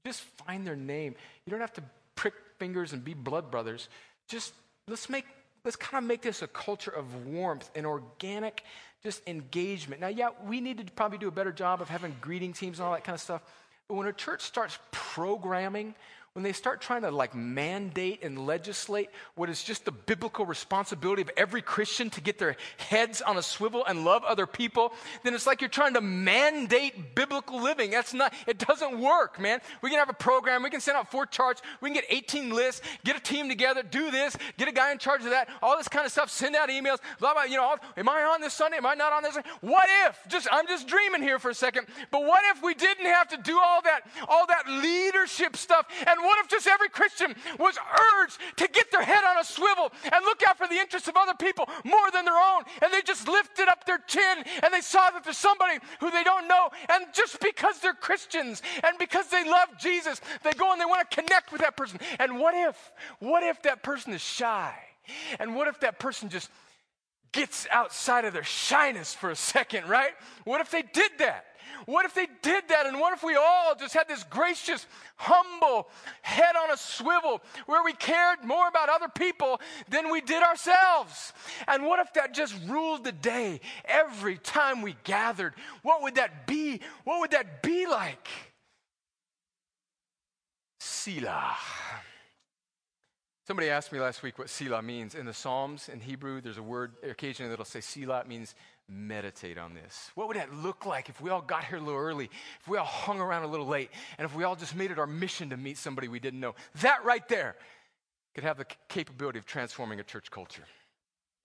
just 0.03 0.21
find 0.21 0.65
their 0.65 0.75
name. 0.75 1.13
You 1.45 1.51
don't 1.51 1.61
have 1.61 1.73
to 1.73 1.83
prick 2.15 2.33
fingers 2.57 2.93
and 2.93 3.05
be 3.05 3.13
blood 3.13 3.51
brothers. 3.51 3.89
Just 4.27 4.55
let's 4.87 5.07
make 5.07 5.25
let's 5.63 5.75
kind 5.75 6.03
of 6.03 6.07
make 6.07 6.21
this 6.21 6.41
a 6.41 6.47
culture 6.47 6.91
of 6.91 7.25
warmth 7.25 7.69
and 7.75 7.85
organic 7.85 8.63
just 9.03 9.27
engagement. 9.27 9.99
Now, 10.01 10.07
yeah, 10.07 10.29
we 10.45 10.61
need 10.61 10.77
to 10.77 10.91
probably 10.93 11.17
do 11.17 11.27
a 11.27 11.31
better 11.31 11.51
job 11.51 11.81
of 11.81 11.89
having 11.89 12.15
greeting 12.21 12.53
teams 12.53 12.79
and 12.79 12.85
all 12.85 12.93
that 12.93 13.03
kind 13.03 13.15
of 13.15 13.21
stuff. 13.21 13.41
But 13.87 13.95
when 13.95 14.07
a 14.07 14.13
church 14.13 14.41
starts 14.41 14.79
programming 14.91 15.93
when 16.33 16.41
they 16.41 16.51
start 16.51 16.81
trying 16.81 17.03
to 17.03 17.11
like 17.11 17.35
mandate 17.35 18.23
and 18.23 18.47
legislate 18.47 19.09
what 19.35 19.51
is 19.51 19.63
just 19.63 19.85
the 19.85 19.91
biblical 19.91 20.47
responsibility 20.47 21.21
of 21.21 21.29
every 21.37 21.61
Christian 21.61 22.09
to 22.09 22.21
get 22.21 22.39
their 22.39 22.57
heads 22.77 23.21
on 23.21 23.37
a 23.37 23.41
swivel 23.43 23.85
and 23.85 24.03
love 24.03 24.23
other 24.23 24.47
people, 24.47 24.93
then 25.23 25.35
it's 25.35 25.45
like 25.45 25.61
you're 25.61 25.69
trying 25.69 25.93
to 25.93 26.01
mandate 26.01 27.13
biblical 27.13 27.61
living. 27.61 27.91
That's 27.91 28.15
not, 28.15 28.33
it 28.47 28.57
doesn't 28.57 28.99
work, 28.99 29.39
man. 29.39 29.59
We 29.83 29.91
can 29.91 29.99
have 29.99 30.09
a 30.09 30.13
program, 30.13 30.63
we 30.63 30.71
can 30.71 30.81
send 30.81 30.97
out 30.97 31.11
four 31.11 31.27
charts, 31.27 31.61
we 31.81 31.89
can 31.89 31.93
get 31.93 32.05
18 32.09 32.49
lists, 32.49 32.81
get 33.03 33.15
a 33.15 33.19
team 33.19 33.47
together, 33.47 33.83
do 33.83 34.09
this, 34.09 34.35
get 34.57 34.67
a 34.67 34.71
guy 34.71 34.91
in 34.91 34.97
charge 34.97 35.21
of 35.21 35.29
that, 35.29 35.49
all 35.61 35.77
this 35.77 35.87
kind 35.87 36.03
of 36.03 36.11
stuff, 36.11 36.31
send 36.31 36.55
out 36.55 36.69
emails, 36.69 36.97
blah, 37.19 37.33
blah, 37.33 37.43
you 37.43 37.57
know, 37.57 37.75
am 37.95 38.09
I 38.09 38.23
on 38.23 38.41
this 38.41 38.55
Sunday? 38.55 38.77
Am 38.77 38.87
I 38.87 38.95
not 38.95 39.13
on 39.13 39.21
this? 39.21 39.35
Sunday? 39.35 39.49
What 39.61 39.87
if, 40.07 40.17
just, 40.29 40.47
I'm 40.51 40.65
just 40.65 40.87
dreaming 40.87 41.21
here 41.21 41.37
for 41.37 41.51
a 41.51 41.55
second, 41.55 41.85
but 42.09 42.23
what 42.23 42.41
if 42.55 42.63
we 42.63 42.73
didn't 42.73 43.05
have 43.05 43.27
to 43.27 43.37
do 43.37 43.59
all 43.63 43.83
that, 43.83 44.01
all 44.27 44.47
that 44.47 44.67
leadership 44.67 45.55
stuff 45.55 45.85
and 46.07 46.22
what 46.23 46.43
if 46.43 46.49
just 46.49 46.67
every 46.67 46.89
Christian 46.89 47.35
was 47.59 47.77
urged 47.77 48.37
to 48.57 48.67
get 48.67 48.91
their 48.91 49.03
head 49.03 49.23
on 49.23 49.39
a 49.39 49.43
swivel 49.43 49.91
and 50.03 50.25
look 50.25 50.41
out 50.47 50.57
for 50.57 50.67
the 50.67 50.75
interests 50.75 51.07
of 51.07 51.15
other 51.17 51.33
people 51.37 51.67
more 51.83 52.11
than 52.11 52.25
their 52.25 52.37
own? 52.37 52.63
And 52.81 52.93
they 52.93 53.01
just 53.01 53.27
lifted 53.27 53.67
up 53.67 53.85
their 53.85 53.99
chin 54.07 54.43
and 54.63 54.73
they 54.73 54.81
saw 54.81 55.09
that 55.11 55.23
there's 55.23 55.37
somebody 55.37 55.79
who 55.99 56.11
they 56.11 56.23
don't 56.23 56.47
know. 56.47 56.69
And 56.89 57.05
just 57.13 57.39
because 57.39 57.79
they're 57.79 57.93
Christians 57.93 58.61
and 58.83 58.97
because 58.97 59.27
they 59.27 59.43
love 59.49 59.69
Jesus, 59.79 60.21
they 60.43 60.53
go 60.53 60.71
and 60.71 60.79
they 60.79 60.85
want 60.85 61.09
to 61.09 61.21
connect 61.21 61.51
with 61.51 61.61
that 61.61 61.77
person. 61.77 61.99
And 62.19 62.39
what 62.39 62.53
if, 62.55 62.91
what 63.19 63.43
if 63.43 63.61
that 63.63 63.83
person 63.83 64.13
is 64.13 64.21
shy? 64.21 64.73
And 65.39 65.55
what 65.55 65.67
if 65.67 65.79
that 65.81 65.99
person 65.99 66.29
just 66.29 66.49
gets 67.33 67.67
outside 67.71 68.25
of 68.25 68.33
their 68.33 68.43
shyness 68.43 69.13
for 69.13 69.31
a 69.31 69.35
second, 69.35 69.89
right? 69.89 70.11
What 70.45 70.61
if 70.61 70.71
they 70.71 70.83
did 70.83 71.11
that? 71.17 71.45
What 71.85 72.05
if 72.05 72.13
they 72.13 72.27
did 72.41 72.69
that? 72.69 72.85
And 72.85 72.99
what 72.99 73.13
if 73.13 73.23
we 73.23 73.35
all 73.35 73.75
just 73.77 73.93
had 73.93 74.07
this 74.07 74.23
gracious, 74.23 74.85
humble 75.15 75.89
head 76.21 76.55
on 76.55 76.71
a 76.71 76.77
swivel 76.77 77.41
where 77.65 77.83
we 77.83 77.93
cared 77.93 78.43
more 78.43 78.67
about 78.67 78.89
other 78.89 79.09
people 79.09 79.59
than 79.89 80.11
we 80.11 80.21
did 80.21 80.43
ourselves? 80.43 81.33
And 81.67 81.85
what 81.85 81.99
if 81.99 82.13
that 82.13 82.33
just 82.33 82.55
ruled 82.67 83.03
the 83.03 83.11
day 83.11 83.61
every 83.85 84.37
time 84.37 84.81
we 84.81 84.95
gathered? 85.03 85.53
What 85.81 86.01
would 86.03 86.15
that 86.15 86.47
be? 86.47 86.81
What 87.03 87.19
would 87.19 87.31
that 87.31 87.61
be 87.61 87.85
like? 87.85 88.27
Selah. 90.79 91.55
Somebody 93.45 93.69
asked 93.69 93.91
me 93.91 93.99
last 93.99 94.23
week 94.23 94.39
what 94.39 94.49
Selah 94.49 94.81
means. 94.81 95.15
In 95.15 95.25
the 95.25 95.33
Psalms, 95.33 95.89
in 95.89 95.99
Hebrew, 95.99 96.39
there's 96.39 96.57
a 96.57 96.63
word 96.63 96.93
occasionally 97.03 97.49
that'll 97.49 97.65
say 97.65 97.81
Selah. 97.81 98.21
It 98.21 98.27
means 98.27 98.55
meditate 98.89 99.57
on 99.57 99.73
this. 99.73 100.11
What 100.15 100.27
would 100.27 100.37
that 100.37 100.53
look 100.53 100.85
like 100.85 101.09
if 101.09 101.21
we 101.21 101.29
all 101.29 101.41
got 101.41 101.63
here 101.63 101.77
a 101.77 101.81
little 101.81 101.99
early, 101.99 102.29
if 102.59 102.67
we 102.67 102.77
all 102.77 102.85
hung 102.85 103.19
around 103.19 103.43
a 103.43 103.47
little 103.47 103.65
late, 103.65 103.89
and 104.17 104.25
if 104.25 104.35
we 104.35 104.43
all 104.43 104.55
just 104.55 104.75
made 104.75 104.91
it 104.91 104.99
our 104.99 105.07
mission 105.07 105.49
to 105.51 105.57
meet 105.57 105.77
somebody 105.77 106.07
we 106.07 106.19
didn't 106.19 106.39
know? 106.39 106.55
That 106.81 107.03
right 107.03 107.27
there 107.27 107.55
could 108.35 108.43
have 108.43 108.57
the 108.57 108.65
capability 108.89 109.39
of 109.39 109.45
transforming 109.45 109.99
a 109.99 110.03
church 110.03 110.29
culture. 110.31 110.63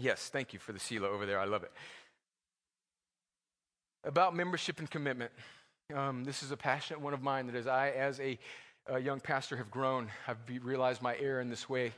Yes, 0.01 0.29
thank 0.29 0.53
you 0.53 0.59
for 0.59 0.73
the 0.73 0.79
Selah 0.79 1.09
over 1.09 1.27
there. 1.27 1.39
I 1.39 1.45
love 1.45 1.63
it. 1.63 1.73
About 4.05 4.35
membership 4.35 4.79
and 4.79 4.91
commitment. 4.91 5.33
Um, 5.95 6.25
this 6.25 6.43
is 6.43 6.51
a 6.51 6.57
passionate 6.57 7.01
one 7.01 7.15
of 7.15 7.23
mine 7.23 7.47
that 7.47 7.57
as 7.57 7.67
I, 7.67 7.91
as 7.91 8.21
a 8.21 8.39
a 8.89 8.99
young 8.99 9.21
pastor 9.21 9.57
have 9.57 9.71
grown. 9.71 10.09
I've 10.27 10.39
realized 10.63 11.03
my 11.03 11.17
error 11.19 11.41
in 11.41 11.51
this 11.51 11.69
way. 11.69 11.93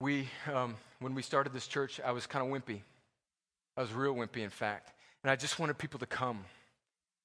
We, 0.00 0.28
um, 0.52 0.76
when 1.00 1.14
we 1.14 1.22
started 1.22 1.52
this 1.52 1.66
church, 1.66 2.00
I 2.04 2.12
was 2.12 2.26
kind 2.26 2.46
of 2.46 2.52
wimpy. 2.52 2.80
I 3.76 3.80
was 3.80 3.92
real 3.92 4.14
wimpy, 4.14 4.38
in 4.38 4.50
fact. 4.50 4.92
And 5.22 5.30
I 5.30 5.36
just 5.36 5.58
wanted 5.58 5.78
people 5.78 5.98
to 6.00 6.06
come. 6.06 6.44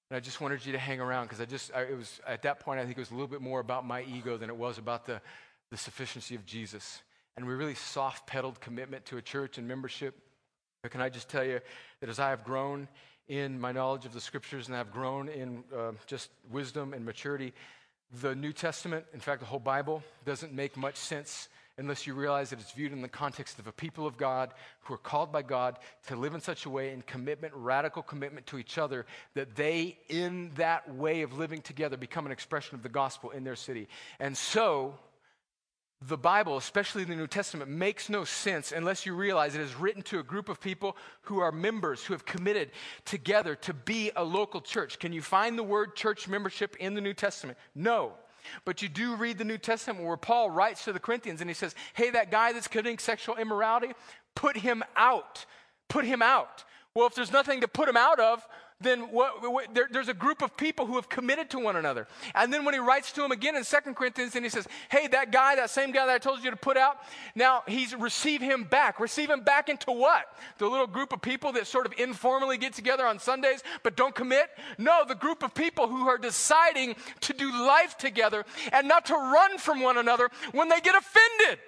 And 0.10 0.18
I 0.18 0.20
just 0.20 0.42
wanted 0.42 0.66
you 0.66 0.72
to 0.72 0.80
hang 0.80 1.00
around 1.00 1.26
because 1.26 1.42
I 1.42 1.46
just, 1.46 1.72
I, 1.76 1.82
it 1.82 1.98
was, 1.98 2.20
at 2.26 2.42
that 2.44 2.60
point, 2.60 2.80
I 2.80 2.86
think 2.86 2.98
it 2.98 3.02
was 3.02 3.12
a 3.12 3.14
little 3.14 3.28
bit 3.28 3.42
more 3.42 3.60
about 3.60 3.86
my 3.86 4.04
ego 4.04 4.38
than 4.38 4.50
it 4.50 4.56
was 4.56 4.78
about 4.78 5.06
the, 5.06 5.22
the 5.70 5.78
sufficiency 5.78 6.34
of 6.34 6.46
Jesus. 6.46 7.02
And 7.38 7.46
we 7.46 7.54
really 7.54 7.76
soft 7.76 8.26
pedaled 8.26 8.60
commitment 8.60 9.06
to 9.08 9.18
a 9.18 9.22
church 9.22 9.58
and 9.58 9.68
membership. 9.68 10.16
But 10.82 10.92
can 10.92 11.02
I 11.02 11.10
just 11.10 11.30
tell 11.30 11.44
you 11.44 11.60
that 12.00 12.10
as 12.10 12.20
I 12.20 12.32
have 12.32 12.44
grown 12.44 12.88
in 13.28 13.60
my 13.60 13.72
knowledge 13.72 14.06
of 14.06 14.14
the 14.14 14.22
scriptures 14.22 14.68
and 14.68 14.76
I've 14.76 14.92
grown 14.92 15.30
in 15.30 15.64
uh, 15.76 15.92
just 16.08 16.32
wisdom 16.50 16.94
and 16.94 17.06
maturity, 17.06 17.54
the 18.22 18.34
New 18.34 18.54
Testament, 18.54 19.06
in 19.14 19.20
fact, 19.20 19.42
the 19.42 19.46
whole 19.46 19.60
Bible, 19.60 20.04
doesn't 20.26 20.52
make 20.52 20.76
much 20.76 20.96
sense 20.96 21.48
unless 21.80 22.06
you 22.06 22.14
realize 22.14 22.50
that 22.50 22.60
it's 22.60 22.72
viewed 22.72 22.92
in 22.92 23.02
the 23.02 23.08
context 23.08 23.58
of 23.58 23.66
a 23.66 23.72
people 23.72 24.06
of 24.06 24.18
God 24.18 24.54
who 24.82 24.94
are 24.94 24.98
called 24.98 25.32
by 25.32 25.42
God 25.42 25.80
to 26.08 26.16
live 26.16 26.36
in 26.36 26.42
such 26.42 26.66
a 26.66 26.70
way 26.70 26.92
in 26.92 27.02
commitment, 27.04 27.54
radical 27.56 28.04
commitment 28.04 28.46
to 28.48 28.60
each 28.60 28.78
other, 28.78 29.06
that 29.34 29.56
they, 29.56 29.98
in 30.10 30.52
that 30.56 30.94
way 30.94 31.22
of 31.22 31.38
living 31.38 31.62
together, 31.62 31.96
become 31.96 32.26
an 32.26 32.32
expression 32.32 32.76
of 32.76 32.84
the 32.84 32.90
gospel 32.90 33.32
in 33.32 33.46
their 33.46 33.56
city. 33.56 33.88
And 34.20 34.38
so, 34.38 34.96
the 36.06 36.18
Bible, 36.18 36.58
especially 36.58 37.04
the 37.04 37.16
New 37.16 37.28
Testament, 37.28 37.70
makes 37.70 38.10
no 38.10 38.24
sense 38.24 38.72
unless 38.72 39.06
you 39.06 39.14
realize 39.14 39.56
it 39.56 39.62
is 39.62 39.76
written 39.76 40.02
to 40.04 40.20
a 40.20 40.24
group 40.24 40.48
of 40.48 40.62
people 40.62 40.96
who 41.24 41.40
are 41.40 41.52
members, 41.52 42.04
who 42.04 42.14
have 42.14 42.26
committed 42.26 42.72
together 43.04 43.56
to 43.56 43.74
be 43.74 44.12
a 44.16 44.24
local 44.24 44.62
church. 44.62 45.00
Can 45.00 45.12
you 45.12 45.22
find 45.22 45.58
the 45.58 45.64
word 45.64 45.96
church 45.96 46.28
membership 46.28 46.76
in 46.78 46.94
the 46.94 47.02
New 47.02 47.14
Testament? 47.14 47.58
No. 47.76 48.14
But 48.66 48.82
you 48.82 48.90
do 48.90 49.16
read 49.16 49.38
the 49.38 49.44
New 49.44 49.58
Testament 49.58 50.06
where 50.06 50.18
Paul 50.18 50.50
writes 50.50 50.86
to 50.86 50.94
the 50.94 51.00
Corinthians 51.00 51.42
and 51.42 51.50
he 51.50 51.54
says, 51.54 51.76
Hey, 51.94 52.10
that 52.12 52.32
guy 52.32 52.54
that's 52.54 52.68
committing 52.68 52.98
sexual 52.98 53.36
immorality, 53.36 53.94
put 54.36 54.58
him 54.58 54.84
out. 54.96 55.46
Put 55.88 56.06
him 56.06 56.22
out. 56.22 56.64
Well, 56.94 57.08
if 57.08 57.16
there's 57.16 57.32
nothing 57.32 57.62
to 57.62 57.68
put 57.68 57.88
him 57.88 57.98
out 57.98 58.20
of, 58.20 58.48
then 58.82 59.12
what, 59.12 59.42
what, 59.52 59.74
there, 59.74 59.90
there's 59.92 60.08
a 60.08 60.14
group 60.14 60.42
of 60.42 60.56
people 60.56 60.86
who 60.86 60.96
have 60.96 61.10
committed 61.10 61.50
to 61.50 61.60
one 61.60 61.76
another. 61.76 62.08
And 62.34 62.54
then 62.54 62.64
when 62.64 62.74
he 62.74 62.80
writes 62.80 63.12
to 63.12 63.26
him 63.26 63.32
again 63.32 63.58
in 63.58 63.66
2 63.66 63.78
Corinthians, 63.94 64.38
and 64.38 64.46
he 64.46 64.50
says, 64.50 64.70
Hey, 64.90 65.08
that 65.08 65.34
guy, 65.34 65.58
that 65.58 65.70
same 65.70 65.92
guy 65.92 66.06
that 66.06 66.16
I 66.16 66.18
told 66.18 66.42
you 66.42 66.50
to 66.50 66.56
put 66.56 66.78
out, 66.78 66.98
now 67.36 67.64
he's 67.68 67.94
receive 67.94 68.40
him 68.40 68.64
back. 68.64 69.02
Receive 69.02 69.30
him 69.30 69.42
back 69.42 69.68
into 69.68 69.92
what? 69.92 70.34
The 70.60 70.68
little 70.68 70.88
group 70.88 71.12
of 71.12 71.22
people 71.22 71.52
that 71.54 71.68
sort 71.68 71.88
of 71.88 71.94
informally 71.98 72.58
get 72.58 72.72
together 72.72 73.06
on 73.06 73.20
Sundays 73.20 73.64
but 73.84 73.98
don't 73.98 74.16
commit? 74.16 74.50
No, 74.78 75.04
the 75.06 75.16
group 75.16 75.44
of 75.44 75.54
people 75.54 75.88
who 75.88 76.08
are 76.08 76.18
deciding 76.18 76.96
to 77.22 77.34
do 77.34 77.52
life 77.52 77.98
together 77.98 78.46
and 78.72 78.88
not 78.88 79.06
to 79.08 79.14
run 79.14 79.58
from 79.58 79.82
one 79.82 79.98
another 79.98 80.30
when 80.54 80.70
they 80.70 80.80
get 80.80 80.96
offended. 80.96 81.60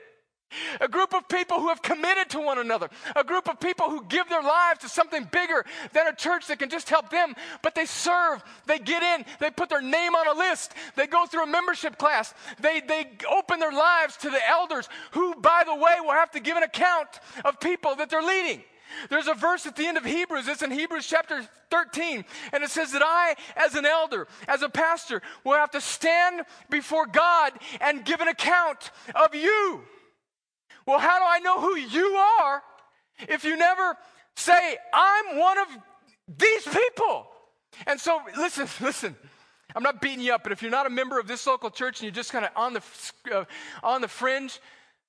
A 0.80 0.88
group 0.88 1.11
people 1.51 1.63
who 1.63 1.69
have 1.69 1.81
committed 1.81 2.29
to 2.29 2.39
one 2.39 2.59
another. 2.59 2.89
A 3.13 3.25
group 3.25 3.49
of 3.49 3.59
people 3.59 3.89
who 3.89 4.05
give 4.07 4.29
their 4.29 4.41
lives 4.41 4.79
to 4.81 4.89
something 4.89 5.27
bigger 5.33 5.65
than 5.91 6.07
a 6.07 6.13
church 6.13 6.47
that 6.47 6.59
can 6.59 6.69
just 6.69 6.89
help 6.89 7.09
them, 7.09 7.35
but 7.61 7.75
they 7.75 7.85
serve, 7.85 8.41
they 8.67 8.79
get 8.79 9.03
in, 9.03 9.25
they 9.41 9.49
put 9.49 9.67
their 9.67 9.81
name 9.81 10.15
on 10.15 10.27
a 10.27 10.39
list, 10.39 10.73
they 10.95 11.07
go 11.07 11.25
through 11.25 11.43
a 11.43 11.47
membership 11.47 11.97
class, 11.97 12.33
they, 12.61 12.79
they 12.79 13.05
open 13.29 13.59
their 13.59 13.73
lives 13.73 14.15
to 14.17 14.29
the 14.29 14.39
elders, 14.47 14.87
who, 15.11 15.35
by 15.35 15.63
the 15.65 15.75
way, 15.75 15.95
will 15.99 16.11
have 16.11 16.31
to 16.31 16.39
give 16.39 16.55
an 16.55 16.63
account 16.63 17.09
of 17.43 17.59
people 17.59 17.95
that 17.95 18.09
they're 18.09 18.23
leading. 18.23 18.63
There's 19.09 19.27
a 19.27 19.33
verse 19.33 19.65
at 19.65 19.75
the 19.75 19.85
end 19.85 19.97
of 19.97 20.05
Hebrews, 20.05 20.47
it's 20.47 20.61
in 20.61 20.71
Hebrews 20.71 21.05
chapter 21.05 21.45
13, 21.69 22.23
and 22.53 22.63
it 22.63 22.69
says 22.69 22.93
that 22.93 23.03
I, 23.03 23.35
as 23.57 23.75
an 23.75 23.85
elder, 23.85 24.25
as 24.47 24.61
a 24.61 24.69
pastor, 24.69 25.21
will 25.43 25.55
have 25.55 25.71
to 25.71 25.81
stand 25.81 26.45
before 26.69 27.07
God 27.07 27.51
and 27.81 28.05
give 28.05 28.21
an 28.21 28.29
account 28.29 28.91
of 29.13 29.35
you. 29.35 29.81
Well, 30.85 30.99
how 30.99 31.19
do 31.19 31.25
I 31.27 31.39
know 31.39 31.59
who 31.59 31.75
you 31.75 32.07
are 32.41 32.63
if 33.27 33.43
you 33.43 33.55
never 33.57 33.97
say, 34.35 34.77
I'm 34.93 35.37
one 35.37 35.57
of 35.57 35.67
these 36.37 36.63
people? 36.63 37.27
And 37.87 37.99
so, 37.99 38.21
listen, 38.37 38.67
listen. 38.81 39.15
I'm 39.75 39.83
not 39.83 40.01
beating 40.01 40.19
you 40.19 40.33
up, 40.33 40.43
but 40.43 40.51
if 40.51 40.61
you're 40.61 40.71
not 40.71 40.85
a 40.85 40.89
member 40.89 41.17
of 41.17 41.27
this 41.27 41.47
local 41.47 41.69
church 41.69 41.99
and 41.99 42.03
you're 42.03 42.11
just 42.11 42.31
kind 42.31 42.43
of 42.43 42.51
on 42.55 42.73
the 42.73 42.81
uh, 43.33 43.45
on 43.81 44.01
the 44.01 44.07
fringe, 44.07 44.59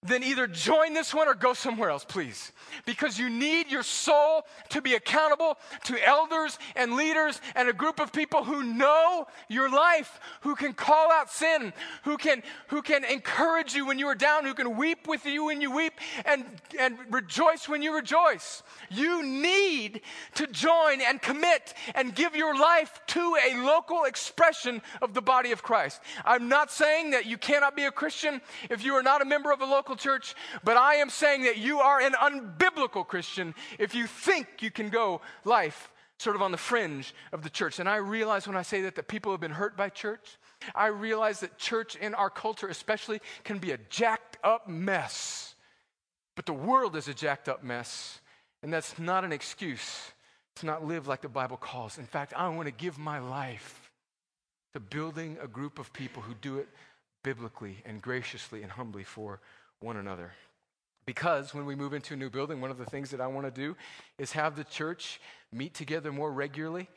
then 0.02 0.24
either 0.24 0.48
join 0.48 0.94
this 0.94 1.14
one 1.14 1.28
or 1.28 1.34
go 1.34 1.54
somewhere 1.54 1.88
else, 1.88 2.04
please. 2.04 2.50
Because 2.84 3.18
you 3.18 3.30
need 3.30 3.70
your 3.70 3.84
soul 3.84 4.44
to 4.70 4.82
be 4.82 4.94
accountable 4.94 5.58
to 5.84 6.06
elders 6.06 6.58
and 6.74 6.94
leaders 6.94 7.40
and 7.54 7.68
a 7.68 7.72
group 7.72 8.00
of 8.00 8.12
people 8.12 8.42
who 8.42 8.64
know 8.64 9.28
your 9.48 9.70
life, 9.70 10.18
who 10.40 10.56
can 10.56 10.72
call 10.72 11.12
out 11.12 11.30
sin, 11.30 11.72
who 12.02 12.16
can, 12.16 12.42
who 12.66 12.82
can 12.82 13.04
encourage 13.04 13.74
you 13.74 13.86
when 13.86 13.98
you 13.98 14.08
are 14.08 14.16
down, 14.16 14.44
who 14.44 14.54
can 14.54 14.76
weep 14.76 15.06
with 15.06 15.24
you 15.24 15.44
when 15.44 15.60
you 15.60 15.70
weep 15.70 15.92
and, 16.24 16.44
and 16.80 16.98
rejoice 17.10 17.68
when 17.68 17.80
you 17.80 17.94
rejoice. 17.94 18.64
You 18.90 19.22
need 19.22 20.00
to 20.34 20.48
join 20.48 21.00
and 21.00 21.22
commit 21.22 21.74
and 21.94 22.12
give 22.12 22.34
your 22.34 22.58
life 22.58 23.00
to 23.08 23.36
a 23.48 23.56
local 23.58 24.04
expression 24.04 24.82
of 25.00 25.14
the 25.14 25.22
body 25.22 25.52
of 25.52 25.62
Christ. 25.62 26.00
I'm 26.24 26.48
not 26.48 26.72
saying 26.72 27.12
that 27.12 27.26
you 27.26 27.38
cannot 27.38 27.76
be 27.76 27.84
a 27.84 27.92
Christian 27.92 28.40
if 28.68 28.84
you 28.84 28.94
are 28.94 29.02
not 29.02 29.22
a 29.22 29.24
member 29.24 29.52
of 29.52 29.60
a 29.60 29.64
local 29.64 29.91
church, 29.96 30.34
but 30.64 30.76
I 30.76 30.96
am 30.96 31.10
saying 31.10 31.42
that 31.44 31.58
you 31.58 31.80
are 31.80 32.00
an 32.00 32.12
unbiblical 32.12 33.06
Christian 33.06 33.54
if 33.78 33.94
you 33.94 34.06
think 34.06 34.46
you 34.60 34.70
can 34.70 34.88
go 34.88 35.20
life 35.44 35.92
sort 36.18 36.36
of 36.36 36.42
on 36.42 36.52
the 36.52 36.56
fringe 36.56 37.14
of 37.32 37.42
the 37.42 37.50
church. 37.50 37.78
And 37.78 37.88
I 37.88 37.96
realize 37.96 38.46
when 38.46 38.56
I 38.56 38.62
say 38.62 38.82
that 38.82 38.94
that 38.94 39.08
people 39.08 39.32
have 39.32 39.40
been 39.40 39.50
hurt 39.50 39.76
by 39.76 39.88
church. 39.88 40.38
I 40.74 40.86
realize 40.86 41.40
that 41.40 41.58
church 41.58 41.96
in 41.96 42.14
our 42.14 42.30
culture 42.30 42.68
especially 42.68 43.20
can 43.42 43.58
be 43.58 43.72
a 43.72 43.78
jacked 43.90 44.38
up 44.44 44.68
mess. 44.68 45.54
But 46.36 46.46
the 46.46 46.52
world 46.52 46.96
is 46.96 47.08
a 47.08 47.14
jacked 47.14 47.48
up 47.48 47.62
mess, 47.62 48.20
and 48.62 48.72
that's 48.72 48.98
not 48.98 49.24
an 49.24 49.32
excuse 49.32 50.12
to 50.56 50.66
not 50.66 50.84
live 50.84 51.08
like 51.08 51.20
the 51.20 51.28
Bible 51.28 51.56
calls. 51.56 51.98
In 51.98 52.06
fact, 52.06 52.32
I 52.36 52.48
want 52.48 52.66
to 52.66 52.72
give 52.72 52.98
my 52.98 53.18
life 53.18 53.90
to 54.72 54.80
building 54.80 55.36
a 55.42 55.48
group 55.48 55.78
of 55.78 55.92
people 55.92 56.22
who 56.22 56.34
do 56.34 56.58
it 56.58 56.68
biblically 57.22 57.82
and 57.84 58.00
graciously 58.00 58.62
and 58.62 58.72
humbly 58.72 59.04
for 59.04 59.40
one 59.82 59.96
another. 59.96 60.32
Because 61.04 61.52
when 61.52 61.66
we 61.66 61.74
move 61.74 61.94
into 61.94 62.14
a 62.14 62.16
new 62.16 62.30
building, 62.30 62.60
one 62.60 62.70
of 62.70 62.78
the 62.78 62.84
things 62.84 63.10
that 63.10 63.20
I 63.20 63.26
want 63.26 63.46
to 63.46 63.50
do 63.50 63.76
is 64.18 64.32
have 64.32 64.54
the 64.54 64.64
church 64.64 65.20
meet 65.52 65.74
together 65.74 66.12
more 66.12 66.32
regularly 66.32 66.88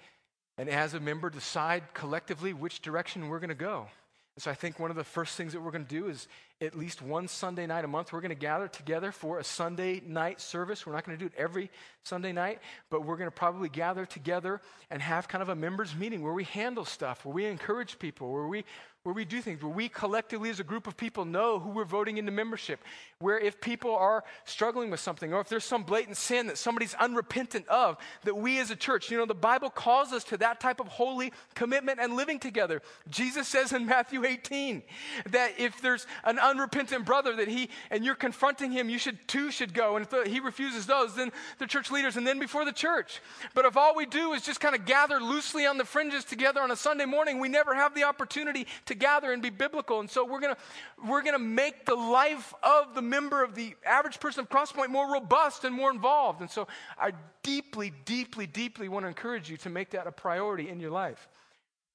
and 0.58 0.70
as 0.70 0.94
a 0.94 1.00
member 1.00 1.30
decide 1.30 1.84
collectively 1.94 2.54
which 2.54 2.82
direction 2.82 3.28
we're 3.28 3.40
going 3.40 3.50
to 3.50 3.56
go. 3.56 3.88
And 4.36 4.44
so 4.44 4.52
I 4.52 4.54
think 4.54 4.80
one 4.80 4.92
of 4.92 4.98
the 4.98 5.04
first 5.04 5.36
things 5.36 5.54
that 5.54 5.62
we're 5.62 5.72
going 5.72 5.86
to 5.86 5.90
do 5.90 6.08
is, 6.08 6.28
at 6.62 6.78
least 6.78 7.02
one 7.02 7.28
Sunday 7.28 7.66
night 7.66 7.84
a 7.84 7.88
month. 7.88 8.14
We're 8.14 8.22
going 8.22 8.30
to 8.30 8.36
gather 8.36 8.68
together 8.68 9.12
for 9.12 9.40
a 9.40 9.44
Sunday 9.44 10.02
night 10.06 10.40
service. 10.40 10.86
We're 10.86 10.94
not 10.94 11.06
going 11.06 11.18
to 11.18 11.22
do 11.22 11.28
it 11.28 11.34
every 11.38 11.70
Sunday 12.04 12.32
night, 12.32 12.60
but 12.90 13.06
we're 13.06 13.18
going 13.18 13.28
to 13.28 13.36
probably 13.36 13.68
gather 13.68 14.06
together 14.06 14.62
and 14.90 15.02
have 15.02 15.28
kind 15.28 15.42
of 15.42 15.50
a 15.50 15.56
members' 15.56 15.94
meeting 15.94 16.24
where 16.24 16.34
we 16.34 16.46
handle 16.46 16.86
stuff, 16.86 17.26
where 17.26 17.34
we 17.34 17.46
encourage 17.46 18.00
people, 18.00 18.32
where 18.32 18.48
we 18.48 18.64
where 19.06 19.14
we 19.14 19.24
do 19.24 19.40
things, 19.40 19.62
where 19.62 19.72
we 19.72 19.88
collectively 19.88 20.50
as 20.50 20.60
a 20.60 20.64
group 20.64 20.88
of 20.88 20.98
people 20.98 21.26
know 21.26 21.60
who 21.60 21.70
we're 21.70 21.86
voting 21.86 22.18
into 22.18 22.32
membership, 22.32 22.84
where 23.20 23.38
if 23.38 23.62
people 23.62 23.96
are 23.96 24.24
struggling 24.46 24.90
with 24.90 25.00
something 25.00 25.32
or 25.32 25.40
if 25.40 25.48
there's 25.48 25.64
some 25.64 25.84
blatant 25.84 26.18
sin 26.18 26.48
that 26.48 26.58
somebody's 26.58 26.96
unrepentant 26.96 27.68
of, 27.68 27.98
that 28.24 28.36
we 28.36 28.60
as 28.60 28.72
a 28.72 28.76
church, 28.76 29.12
you 29.12 29.18
know, 29.20 29.28
the 29.28 29.36
Bible 29.36 29.70
calls 29.70 30.12
us 30.12 30.24
to 30.24 30.38
that 30.38 30.60
type 30.60 30.80
of 30.80 30.88
holy 30.88 31.32
commitment 31.54 32.00
and 32.02 32.16
living 32.16 32.40
together. 32.40 32.82
Jesus 33.08 33.48
says 33.48 33.74
in 33.74 33.86
Matthew 33.86 34.26
18 34.26 34.82
that 35.30 35.52
if 35.60 35.80
there's 35.84 36.08
an 36.24 36.40
unrepentant 36.40 37.06
brother 37.06 37.36
that 37.36 37.48
he, 37.48 37.70
and 37.92 38.04
you're 38.04 38.16
confronting 38.16 38.72
him, 38.72 38.90
you 38.90 38.98
should, 38.98 39.20
two 39.28 39.52
should 39.52 39.76
go. 39.76 39.98
And 39.98 40.08
if 40.12 40.28
he 40.28 40.40
refuses 40.40 40.88
those, 40.88 41.16
then 41.16 41.32
the 41.60 41.68
church 41.68 41.92
leaders 41.92 42.18
and 42.18 42.26
then 42.26 42.40
before 42.40 42.66
the 42.66 42.72
church. 42.72 43.22
But 43.54 43.66
if 43.66 43.78
all 43.78 43.96
we 43.96 44.08
do 44.08 44.34
is 44.34 44.42
just 44.42 44.60
kind 44.60 44.74
of 44.74 44.86
gather 44.86 45.20
loosely 45.20 45.68
on 45.68 45.78
the 45.78 45.86
fringes 45.86 46.24
together 46.24 46.62
on 46.62 46.72
a 46.72 46.76
Sunday 46.76 47.06
morning, 47.06 47.38
we 47.38 47.50
never 47.50 47.76
have 47.76 47.94
the 47.94 48.06
opportunity 48.06 48.66
to 48.88 48.95
gather 48.96 49.32
and 49.32 49.42
be 49.42 49.50
biblical. 49.50 50.00
And 50.00 50.10
so 50.10 50.26
we're 50.26 50.40
going 50.40 50.56
to 50.56 50.62
we're 51.08 51.22
going 51.22 51.34
to 51.34 51.40
make 51.40 51.86
the 51.86 51.96
life 51.96 52.54
of 52.64 52.96
the 52.96 53.02
member 53.02 53.44
of 53.44 53.56
the 53.56 53.76
average 53.86 54.20
person 54.20 54.42
of 54.42 54.50
Crosspoint 54.50 54.90
more 54.90 55.12
robust 55.12 55.64
and 55.64 55.76
more 55.76 55.92
involved. 55.92 56.42
And 56.42 56.50
so 56.50 56.68
I 56.98 57.12
deeply, 57.44 57.94
deeply, 58.06 58.48
deeply 58.48 58.90
want 58.90 59.04
to 59.04 59.08
encourage 59.08 59.50
you 59.50 59.58
to 59.58 59.70
make 59.70 59.92
that 59.92 60.08
a 60.08 60.12
priority 60.12 60.70
in 60.70 60.80
your 60.80 60.92
life. 60.92 61.28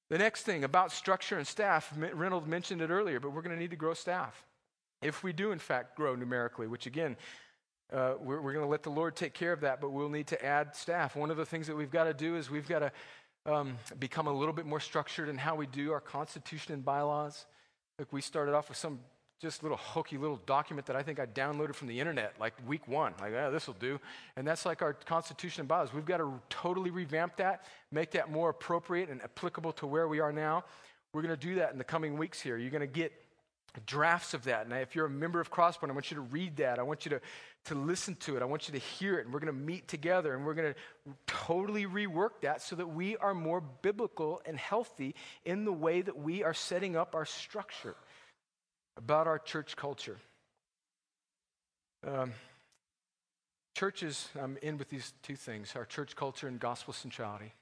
The 0.09 0.17
next 0.17 0.43
thing 0.43 0.63
about 0.63 0.91
structure 0.91 1.37
and 1.37 1.47
staff, 1.47 1.93
Reynolds 1.95 2.47
mentioned 2.47 2.81
it 2.81 2.89
earlier, 2.89 3.19
but 3.19 3.31
we're 3.31 3.41
going 3.41 3.55
to 3.55 3.61
need 3.61 3.71
to 3.71 3.77
grow 3.77 3.93
staff. 3.93 4.45
If 5.01 5.23
we 5.23 5.33
do, 5.33 5.51
in 5.51 5.59
fact, 5.59 5.95
grow 5.95 6.15
numerically, 6.15 6.67
which 6.67 6.85
again, 6.85 7.15
uh, 7.91 8.13
we're, 8.19 8.41
we're 8.41 8.53
going 8.53 8.65
to 8.65 8.69
let 8.69 8.83
the 8.83 8.89
Lord 8.89 9.15
take 9.15 9.33
care 9.33 9.51
of 9.51 9.61
that, 9.61 9.81
but 9.81 9.91
we'll 9.91 10.09
need 10.09 10.27
to 10.27 10.45
add 10.45 10.75
staff. 10.75 11.15
One 11.15 11.31
of 11.31 11.37
the 11.37 11.45
things 11.45 11.67
that 11.67 11.75
we've 11.75 11.91
got 11.91 12.05
to 12.05 12.13
do 12.13 12.35
is 12.35 12.49
we've 12.49 12.67
got 12.67 12.79
to 12.79 12.91
um, 13.45 13.77
become 13.99 14.27
a 14.27 14.33
little 14.33 14.53
bit 14.53 14.65
more 14.65 14.79
structured 14.79 15.29
in 15.29 15.37
how 15.37 15.55
we 15.55 15.65
do 15.65 15.91
our 15.91 16.01
constitution 16.01 16.73
and 16.73 16.85
bylaws. 16.85 17.45
Like 17.97 18.11
we 18.13 18.21
started 18.21 18.53
off 18.53 18.69
with 18.69 18.77
some 18.77 18.99
just 19.41 19.63
little 19.63 19.77
hokey 19.77 20.17
little 20.17 20.39
document 20.45 20.85
that 20.85 20.95
I 20.95 21.01
think 21.01 21.19
I 21.19 21.25
downloaded 21.25 21.73
from 21.73 21.87
the 21.87 21.99
internet 21.99 22.35
like 22.39 22.53
week 22.67 22.87
one. 22.87 23.13
Like, 23.19 23.31
yeah, 23.31 23.49
this 23.49 23.65
will 23.65 23.73
do. 23.79 23.99
And 24.35 24.47
that's 24.47 24.65
like 24.65 24.83
our 24.83 24.93
constitution 24.93 25.61
and 25.61 25.67
bylaws. 25.67 25.93
We've 25.93 26.05
got 26.05 26.17
to 26.17 26.39
totally 26.49 26.91
revamp 26.91 27.37
that, 27.37 27.65
make 27.91 28.11
that 28.11 28.31
more 28.31 28.49
appropriate 28.49 29.09
and 29.09 29.21
applicable 29.23 29.71
to 29.73 29.87
where 29.87 30.07
we 30.07 30.19
are 30.19 30.31
now. 30.31 30.63
We're 31.13 31.23
going 31.23 31.37
to 31.37 31.47
do 31.47 31.55
that 31.55 31.71
in 31.71 31.79
the 31.79 31.83
coming 31.83 32.17
weeks 32.17 32.39
here. 32.39 32.57
You're 32.57 32.69
going 32.69 32.81
to 32.81 32.87
get 32.87 33.11
drafts 33.79 34.33
of 34.33 34.43
that. 34.43 34.65
And 34.65 34.73
if 34.73 34.95
you're 34.95 35.05
a 35.05 35.09
member 35.09 35.39
of 35.39 35.49
Crosspoint, 35.49 35.89
I 35.89 35.93
want 35.93 36.11
you 36.11 36.15
to 36.15 36.21
read 36.21 36.57
that. 36.57 36.77
I 36.77 36.83
want 36.83 37.05
you 37.05 37.11
to, 37.11 37.21
to 37.65 37.75
listen 37.75 38.15
to 38.15 38.35
it. 38.35 38.41
I 38.41 38.45
want 38.45 38.67
you 38.67 38.73
to 38.73 38.79
hear 38.79 39.17
it. 39.17 39.25
And 39.25 39.33
we're 39.33 39.39
going 39.39 39.53
to 39.53 39.59
meet 39.59 39.87
together 39.87 40.35
and 40.35 40.45
we're 40.45 40.53
going 40.53 40.73
to 40.73 41.13
totally 41.25 41.85
rework 41.85 42.41
that 42.41 42.61
so 42.61 42.75
that 42.75 42.87
we 42.87 43.15
are 43.17 43.33
more 43.33 43.61
biblical 43.61 44.41
and 44.45 44.57
healthy 44.57 45.15
in 45.45 45.63
the 45.63 45.71
way 45.71 46.01
that 46.01 46.17
we 46.17 46.43
are 46.43 46.53
setting 46.53 46.97
up 46.97 47.15
our 47.15 47.25
structure 47.25 47.95
about 48.97 49.25
our 49.25 49.39
church 49.39 49.77
culture. 49.77 50.17
Um, 52.05 52.33
churches, 53.73 54.27
I'm 54.39 54.57
in 54.61 54.77
with 54.77 54.89
these 54.89 55.13
two 55.23 55.35
things 55.35 55.73
our 55.77 55.85
church 55.85 56.15
culture 56.15 56.47
and 56.47 56.59
gospel 56.59 56.93
centrality. 56.93 57.53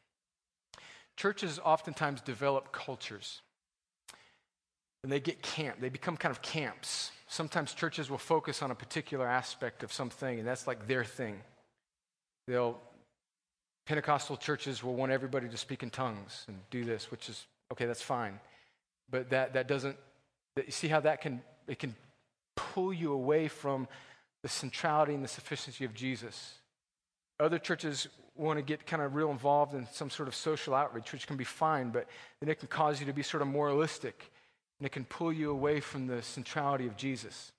Churches 1.17 1.59
oftentimes 1.63 2.21
develop 2.21 2.71
cultures 2.71 3.41
and 5.03 5.11
they 5.11 5.19
get 5.19 5.41
camp. 5.41 5.79
They 5.79 5.89
become 5.89 6.17
kind 6.17 6.31
of 6.31 6.41
camps. 6.41 7.11
Sometimes 7.27 7.73
churches 7.73 8.09
will 8.09 8.17
focus 8.17 8.61
on 8.61 8.71
a 8.71 8.75
particular 8.75 9.27
aspect 9.27 9.83
of 9.83 9.93
something, 9.93 10.39
and 10.39 10.47
that's 10.47 10.67
like 10.67 10.87
their 10.87 11.03
thing. 11.03 11.41
They'll 12.47 12.79
Pentecostal 13.85 14.37
churches 14.37 14.83
will 14.83 14.93
want 14.93 15.11
everybody 15.11 15.49
to 15.49 15.57
speak 15.57 15.81
in 15.81 15.89
tongues 15.89 16.45
and 16.47 16.57
do 16.69 16.85
this, 16.85 17.09
which 17.09 17.27
is 17.27 17.47
okay, 17.71 17.85
that's 17.85 18.03
fine. 18.03 18.39
But 19.09 19.31
that, 19.31 19.53
that 19.53 19.67
doesn't 19.67 19.97
you 20.55 20.71
see 20.71 20.87
how 20.87 20.99
that 20.99 21.21
can 21.21 21.41
it 21.67 21.79
can 21.79 21.95
pull 22.55 22.93
you 22.93 23.13
away 23.13 23.47
from 23.47 23.87
the 24.43 24.49
centrality 24.49 25.13
and 25.13 25.23
the 25.23 25.27
sufficiency 25.29 25.85
of 25.85 25.93
Jesus. 25.93 26.55
Other 27.39 27.57
churches 27.57 28.07
want 28.35 28.57
to 28.57 28.63
get 28.63 28.85
kind 28.85 29.01
of 29.01 29.15
real 29.15 29.31
involved 29.31 29.73
in 29.73 29.87
some 29.91 30.09
sort 30.09 30.27
of 30.27 30.35
social 30.35 30.75
outreach, 30.75 31.11
which 31.11 31.25
can 31.25 31.37
be 31.37 31.43
fine, 31.43 31.89
but 31.89 32.07
then 32.39 32.49
it 32.49 32.59
can 32.59 32.67
cause 32.67 32.99
you 32.99 33.05
to 33.05 33.13
be 33.13 33.23
sort 33.23 33.41
of 33.41 33.47
moralistic 33.47 34.31
and 34.79 34.85
it 34.85 34.91
can 34.91 35.05
pull 35.05 35.31
you 35.31 35.51
away 35.51 35.79
from 35.79 36.07
the 36.07 36.21
centrality 36.21 36.87
of 36.87 36.95
Jesus. 36.95 37.51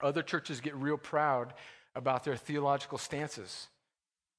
Other 0.00 0.22
churches 0.22 0.60
get 0.60 0.74
real 0.74 0.96
proud 0.96 1.54
about 1.94 2.24
their 2.24 2.36
theological 2.36 2.98
stances. 2.98 3.68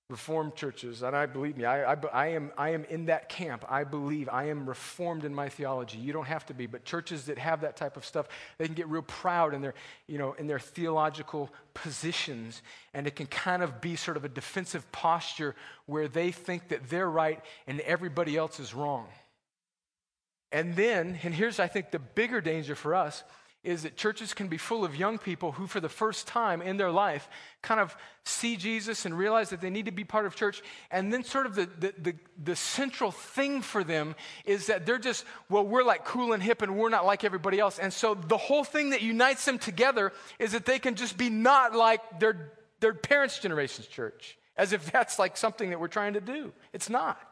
Reformed 0.10 0.56
churches, 0.56 1.04
and 1.04 1.16
I 1.16 1.26
believe 1.26 1.56
me, 1.56 1.64
I, 1.64 1.94
I, 1.94 1.98
I, 2.12 2.28
am, 2.28 2.52
I 2.58 2.72
am 2.72 2.84
in 2.86 3.06
that 3.06 3.30
camp. 3.30 3.64
I 3.70 3.86
believe 3.86 4.28
I 4.28 4.50
am 4.50 4.68
reformed 4.68 5.24
in 5.24 5.34
my 5.34 5.48
theology. 5.48 6.00
You 6.00 6.12
don't 6.12 6.28
have 6.28 6.46
to 6.48 6.54
be, 6.54 6.68
but 6.68 6.84
churches 6.84 7.28
that 7.28 7.38
have 7.38 7.62
that 7.62 7.78
type 7.78 7.96
of 7.96 8.04
stuff, 8.04 8.28
they 8.58 8.66
can 8.66 8.74
get 8.74 8.90
real 8.90 9.04
proud 9.04 9.54
in 9.54 9.62
their, 9.62 9.74
you 10.08 10.18
know, 10.18 10.34
in 10.34 10.48
their 10.48 10.60
theological 10.60 11.50
positions, 11.74 12.62
and 12.94 13.08
it 13.08 13.16
can 13.16 13.28
kind 13.28 13.64
of 13.64 13.80
be 13.80 13.96
sort 13.96 14.18
of 14.18 14.26
a 14.26 14.30
defensive 14.30 14.92
posture 14.92 15.56
where 15.86 16.10
they 16.10 16.30
think 16.30 16.68
that 16.68 16.90
they're 16.90 17.10
right 17.10 17.40
and 17.66 17.80
everybody 17.80 18.36
else 18.36 18.60
is 18.60 18.74
wrong. 18.74 19.08
And 20.52 20.76
then, 20.76 21.18
and 21.24 21.34
here's, 21.34 21.60
I 21.60 21.68
think, 21.68 21.92
the 21.92 22.00
bigger 22.00 22.42
danger 22.42 22.76
for 22.76 22.94
us 22.96 23.24
is 23.64 23.84
that 23.84 23.96
churches 23.96 24.34
can 24.34 24.48
be 24.48 24.58
full 24.58 24.84
of 24.84 24.96
young 24.96 25.20
people 25.20 25.52
who, 25.52 25.68
for 25.68 25.80
the 25.80 25.90
first 25.90 26.26
time 26.26 26.64
in 26.64 26.78
their 26.78 26.90
life, 26.90 27.30
kind 27.62 27.80
of 27.80 27.96
see 28.24 28.58
Jesus 28.58 29.06
and 29.06 29.16
realize 29.16 29.52
that 29.52 29.62
they 29.62 29.70
need 29.70 29.86
to 29.86 29.92
be 29.92 30.04
part 30.04 30.26
of 30.26 30.36
church. 30.36 30.64
And 30.90 31.14
then, 31.14 31.24
sort 31.24 31.46
of, 31.46 31.54
the, 31.54 31.70
the, 31.80 31.94
the, 31.98 32.16
the, 32.44 32.56
central 32.56 33.12
thing 33.12 33.62
for 33.62 33.84
them 33.84 34.16
is 34.46 34.66
that 34.68 34.88
they're 34.88 34.98
just, 34.98 35.26
well, 35.48 35.64
we're 35.64 35.84
like 35.84 36.06
cool 36.06 36.34
and 36.34 36.42
hip 36.42 36.64
and 36.64 36.76
we're 36.76 36.90
not 36.90 37.06
like 37.06 37.24
everybody 37.24 37.60
else. 37.60 37.78
And 37.78 37.94
so, 37.94 38.16
the 38.16 38.38
whole 38.38 38.64
thing 38.64 38.90
that 38.92 39.04
unites 39.04 39.46
them 39.46 39.60
together 39.60 40.12
is 40.40 40.54
that 40.54 40.66
they 40.66 40.80
can 40.80 40.96
just 40.96 41.16
be 41.16 41.30
not 41.30 41.76
like 41.76 42.20
their, 42.20 42.54
their 42.80 42.96
parents' 42.96 43.38
generation's 43.38 43.88
church, 43.88 44.40
as 44.58 44.74
if 44.74 44.92
that's 44.92 45.20
like 45.20 45.38
something 45.38 45.70
that 45.70 45.80
we're 45.80 45.88
trying 45.88 46.14
to 46.14 46.22
do. 46.22 46.52
It's 46.74 46.90
not. 46.90 47.31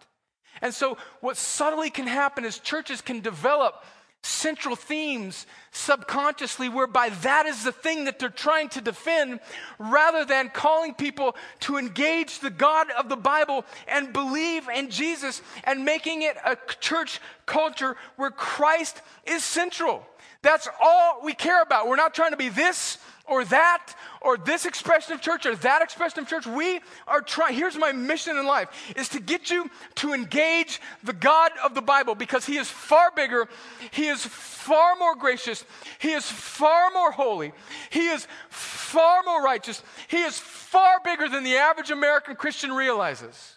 And 0.62 0.74
so, 0.74 0.97
what 1.22 1.38
subtly 1.38 1.89
can 1.89 2.07
happen 2.07 2.45
is 2.45 2.60
churches 2.60 3.01
can 3.01 3.22
develop 3.22 3.84
central 4.22 4.76
themes 4.76 5.45
subconsciously, 5.72 6.68
whereby 6.68 7.10
that 7.10 7.45
is 7.45 7.64
the 7.64 7.72
thing 7.72 8.05
that 8.05 8.20
they're 8.20 8.30
trying 8.30 8.70
to 8.70 8.82
defend, 8.82 9.39
rather 9.78 10.26
than 10.26 10.49
calling 10.49 10.93
people 10.93 11.36
to 11.62 11.78
engage 11.78 12.39
the 12.39 12.49
God 12.49 12.88
of 12.91 13.07
the 13.07 13.16
Bible 13.16 13.66
and 13.88 14.12
believe 14.12 14.68
in 14.68 14.89
Jesus 14.89 15.41
and 15.64 15.86
making 15.86 16.24
it 16.24 16.36
a 16.45 16.57
church 16.80 17.22
culture 17.45 17.95
where 18.18 18.32
Christ 18.32 19.01
is 19.26 19.43
central. 19.43 20.05
That's 20.41 20.68
all 20.82 21.22
we 21.24 21.34
care 21.34 21.62
about. 21.62 21.88
We're 21.88 21.95
not 21.95 22.14
trying 22.14 22.32
to 22.32 22.38
be 22.38 22.49
this 22.49 22.97
or 23.26 23.45
that 23.45 23.93
or 24.22 24.38
this 24.38 24.65
expression 24.65 25.13
of 25.13 25.22
church 25.22 25.45
or 25.45 25.55
that 25.55 25.82
expression 25.82 26.20
of 26.20 26.28
church. 26.28 26.45
We 26.45 26.80
are 27.07 27.22
trying, 27.22 27.55
here's 27.55 27.78
my 27.78 27.91
mission 27.91 28.38
in 28.38 28.45
life, 28.45 28.70
is 28.95 29.09
to 29.09 29.20
get 29.20 29.49
you 29.49 29.70
to 29.95 30.13
engage 30.13 30.82
the 31.03 31.13
God 31.13 31.51
of 31.63 31.76
the 31.76 31.82
Bible 31.82 32.15
because 32.15 32.45
He 32.45 32.57
is 32.57 32.70
far 32.70 33.11
bigger, 33.15 33.47
He 33.91 34.07
is 34.07 34.26
far 34.26 34.95
more 34.97 35.15
gracious, 35.15 35.63
He 35.99 36.11
is 36.11 36.26
far 36.26 36.91
more 36.91 37.11
holy, 37.11 37.51
He 37.89 38.07
is 38.07 38.28
far 38.49 39.24
more 39.24 39.41
righteous, 39.43 39.82
He 40.07 40.22
is 40.22 40.38
far 40.38 40.99
bigger 41.03 41.30
than 41.30 41.43
the 41.43 41.57
average 41.57 41.91
American 41.91 42.36
Christian 42.36 42.72
realizes. 42.72 43.55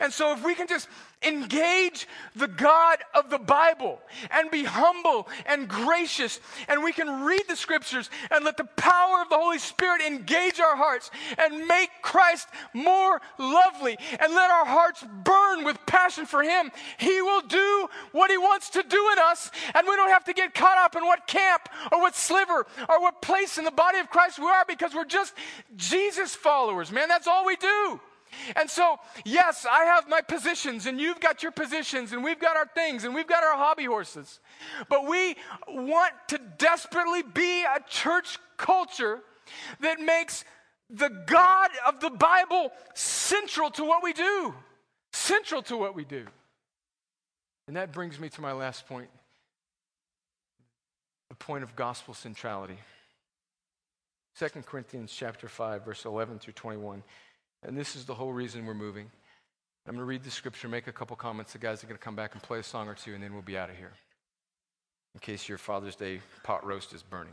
And 0.00 0.12
so, 0.12 0.32
if 0.32 0.44
we 0.44 0.54
can 0.54 0.66
just 0.66 0.88
engage 1.22 2.08
the 2.34 2.48
God 2.48 2.98
of 3.14 3.30
the 3.30 3.38
Bible 3.38 4.00
and 4.30 4.50
be 4.50 4.64
humble 4.64 5.28
and 5.46 5.68
gracious, 5.68 6.40
and 6.68 6.82
we 6.82 6.92
can 6.92 7.24
read 7.24 7.42
the 7.48 7.56
scriptures 7.56 8.08
and 8.30 8.44
let 8.44 8.56
the 8.56 8.64
power 8.64 9.20
of 9.20 9.28
the 9.28 9.36
Holy 9.36 9.58
Spirit 9.58 10.00
engage 10.02 10.60
our 10.60 10.76
hearts 10.76 11.10
and 11.38 11.66
make 11.66 11.90
Christ 12.02 12.48
more 12.72 13.20
lovely 13.38 13.98
and 14.18 14.34
let 14.34 14.50
our 14.50 14.64
hearts 14.64 15.04
burn 15.24 15.64
with 15.64 15.78
passion 15.86 16.26
for 16.26 16.42
Him, 16.42 16.70
He 16.98 17.20
will 17.20 17.42
do 17.42 17.88
what 18.12 18.30
He 18.30 18.38
wants 18.38 18.70
to 18.70 18.82
do 18.82 19.10
in 19.12 19.18
us, 19.18 19.50
and 19.74 19.86
we 19.86 19.96
don't 19.96 20.10
have 20.10 20.24
to 20.24 20.32
get 20.32 20.54
caught 20.54 20.78
up 20.78 20.96
in 20.96 21.04
what 21.04 21.26
camp 21.26 21.68
or 21.92 22.00
what 22.00 22.16
sliver 22.16 22.66
or 22.88 23.00
what 23.00 23.22
place 23.22 23.58
in 23.58 23.64
the 23.64 23.70
body 23.70 23.98
of 23.98 24.10
Christ 24.10 24.38
we 24.38 24.46
are 24.46 24.64
because 24.66 24.94
we're 24.94 25.04
just 25.04 25.34
Jesus 25.76 26.34
followers, 26.34 26.90
man. 26.90 27.08
That's 27.08 27.26
all 27.26 27.44
we 27.44 27.56
do. 27.56 28.00
And 28.56 28.68
so, 28.68 28.98
yes, 29.24 29.66
I 29.70 29.84
have 29.84 30.08
my 30.08 30.20
positions, 30.20 30.86
and 30.86 31.00
you've 31.00 31.20
got 31.20 31.42
your 31.42 31.52
positions, 31.52 32.12
and 32.12 32.24
we've 32.24 32.38
got 32.38 32.56
our 32.56 32.68
things, 32.74 33.04
and 33.04 33.14
we've 33.14 33.26
got 33.26 33.44
our 33.44 33.56
hobby 33.56 33.84
horses. 33.84 34.40
But 34.88 35.06
we 35.06 35.36
want 35.68 36.12
to 36.28 36.40
desperately 36.58 37.22
be 37.22 37.62
a 37.62 37.80
church 37.88 38.38
culture 38.56 39.20
that 39.80 40.00
makes 40.00 40.44
the 40.88 41.08
God 41.26 41.70
of 41.86 42.00
the 42.00 42.10
Bible 42.10 42.72
central 42.94 43.70
to 43.72 43.84
what 43.84 44.02
we 44.02 44.12
do. 44.12 44.54
Central 45.12 45.62
to 45.62 45.76
what 45.76 45.94
we 45.94 46.04
do. 46.04 46.26
And 47.66 47.76
that 47.76 47.92
brings 47.92 48.18
me 48.18 48.28
to 48.30 48.40
my 48.40 48.52
last 48.52 48.88
point. 48.88 49.08
The 51.28 51.36
point 51.36 51.62
of 51.62 51.76
gospel 51.76 52.14
centrality. 52.14 52.78
2 54.38 54.48
Corinthians 54.62 55.12
chapter 55.16 55.48
5 55.48 55.84
verse 55.84 56.04
11 56.04 56.38
through 56.38 56.54
21. 56.54 57.02
And 57.62 57.76
this 57.76 57.94
is 57.94 58.04
the 58.04 58.14
whole 58.14 58.32
reason 58.32 58.66
we're 58.66 58.74
moving. 58.74 59.10
I'm 59.86 59.94
going 59.94 59.98
to 59.98 60.04
read 60.04 60.22
the 60.22 60.30
scripture, 60.30 60.68
make 60.68 60.86
a 60.86 60.92
couple 60.92 61.16
comments. 61.16 61.52
The 61.52 61.58
guys 61.58 61.82
are 61.82 61.86
going 61.86 61.98
to 61.98 62.02
come 62.02 62.16
back 62.16 62.34
and 62.34 62.42
play 62.42 62.58
a 62.58 62.62
song 62.62 62.88
or 62.88 62.94
two, 62.94 63.14
and 63.14 63.22
then 63.22 63.32
we'll 63.32 63.42
be 63.42 63.58
out 63.58 63.70
of 63.70 63.76
here. 63.76 63.92
In 65.14 65.20
case 65.20 65.48
your 65.48 65.58
Father's 65.58 65.96
Day 65.96 66.20
pot 66.42 66.64
roast 66.64 66.92
is 66.92 67.02
burning. 67.02 67.32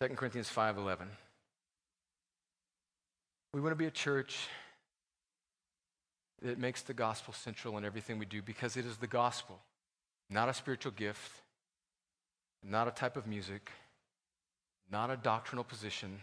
2 0.00 0.16
Corinthians 0.16 0.48
5:11. 0.48 1.06
We 3.52 3.60
want 3.60 3.72
to 3.72 3.76
be 3.76 3.86
a 3.86 3.90
church 3.90 4.48
that 6.42 6.58
makes 6.58 6.82
the 6.82 6.94
gospel 6.94 7.34
central 7.34 7.76
in 7.78 7.84
everything 7.84 8.18
we 8.18 8.26
do 8.26 8.42
because 8.42 8.76
it 8.76 8.86
is 8.86 8.96
the 8.96 9.06
gospel, 9.06 9.58
not 10.28 10.48
a 10.48 10.54
spiritual 10.54 10.92
gift, 10.92 11.32
not 12.62 12.88
a 12.88 12.90
type 12.90 13.16
of 13.16 13.26
music, 13.26 13.70
not 14.90 15.10
a 15.10 15.16
doctrinal 15.16 15.64
position, 15.64 16.20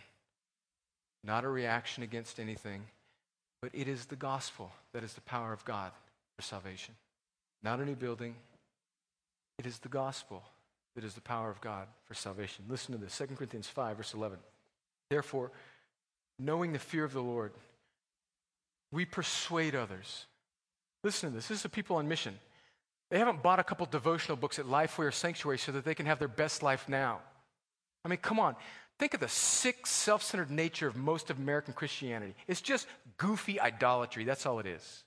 not 1.28 1.43
a 1.43 1.49
reaction 1.49 2.03
against 2.03 2.39
anything, 2.39 2.84
but 3.61 3.69
it 3.73 3.88
is 3.88 4.05
the 4.05 4.15
gospel 4.15 4.71
that 4.93 5.03
is 5.03 5.13
the 5.13 5.21
power 5.21 5.51
of 5.51 5.63
God 5.65 5.91
for 6.36 6.41
salvation. 6.41 6.95
Not 7.61 7.80
a 7.80 7.86
new 7.86 7.95
building. 7.95 8.36
It 9.59 9.65
is 9.65 9.80
the 9.80 9.89
gospel 9.89 10.43
that 10.95 11.03
is 11.03 11.13
the 11.13 11.21
power 11.21 11.49
of 11.49 11.59
God 11.59 11.88
for 12.05 12.13
salvation. 12.13 12.63
Listen 12.69 12.93
to 12.93 12.97
this 12.97 13.17
2 13.17 13.28
Corinthians 13.36 13.67
5, 13.67 13.97
verse 13.97 14.13
11. 14.13 14.38
Therefore, 15.09 15.51
knowing 16.39 16.71
the 16.71 16.80
fear 16.80 17.03
of 17.03 17.13
the 17.13 17.21
Lord, 17.21 17.51
we 18.91 19.03
persuade 19.03 19.75
others. 19.75 20.25
Listen 21.03 21.30
to 21.30 21.36
this. 21.36 21.47
This 21.49 21.57
is 21.57 21.63
the 21.63 21.69
people 21.69 21.97
on 21.97 22.07
mission. 22.07 22.39
They 23.09 23.19
haven't 23.19 23.43
bought 23.43 23.59
a 23.59 23.63
couple 23.63 23.86
devotional 23.86 24.38
books 24.38 24.59
at 24.59 24.65
Lifeway 24.65 25.07
or 25.07 25.11
Sanctuary 25.11 25.57
so 25.57 25.71
that 25.73 25.84
they 25.84 25.95
can 25.95 26.05
have 26.05 26.19
their 26.19 26.28
best 26.28 26.63
life 26.63 26.88
now. 26.88 27.19
I 28.05 28.07
mean, 28.07 28.19
come 28.19 28.39
on. 28.39 28.55
Think 29.00 29.14
of 29.14 29.20
the 29.20 29.28
sick, 29.28 29.86
self 29.86 30.24
centered 30.24 30.50
nature 30.50 30.88
of 30.88 30.95
most 30.95 31.30
of 31.30 31.38
American 31.38 31.74
Christianity. 31.74 32.34
It's 32.48 32.62
just 32.62 32.88
goofy 33.18 33.60
idolatry. 33.60 34.24
That's 34.24 34.45
all 34.45 34.60
it 34.60 34.66
is. 34.66 35.04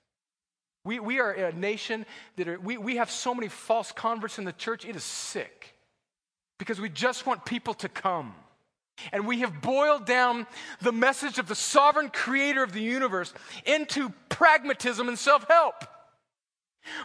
We, 0.83 0.99
we 0.99 1.19
are 1.19 1.31
a 1.31 1.53
nation 1.53 2.05
that 2.37 2.47
are, 2.47 2.59
we, 2.59 2.77
we 2.77 2.95
have 2.95 3.11
so 3.11 3.35
many 3.35 3.49
false 3.49 3.91
converts 3.91 4.39
in 4.39 4.45
the 4.45 4.53
church, 4.53 4.85
it 4.85 4.95
is 4.95 5.03
sick 5.03 5.75
because 6.57 6.79
we 6.79 6.89
just 6.89 7.25
want 7.25 7.45
people 7.45 7.73
to 7.75 7.89
come. 7.89 8.33
And 9.11 9.25
we 9.25 9.39
have 9.39 9.61
boiled 9.61 10.05
down 10.05 10.45
the 10.81 10.91
message 10.91 11.39
of 11.39 11.47
the 11.47 11.55
sovereign 11.55 12.09
creator 12.09 12.61
of 12.61 12.71
the 12.71 12.81
universe 12.81 13.33
into 13.65 14.13
pragmatism 14.29 15.07
and 15.07 15.17
self 15.17 15.47
help. 15.47 15.83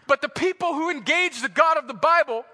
But 0.07 0.23
the 0.23 0.29
people 0.29 0.75
who 0.75 0.91
engage 0.91 1.41
the 1.41 1.49
God 1.49 1.79
of 1.79 1.89
the 1.89 1.95
Bible 1.95 2.45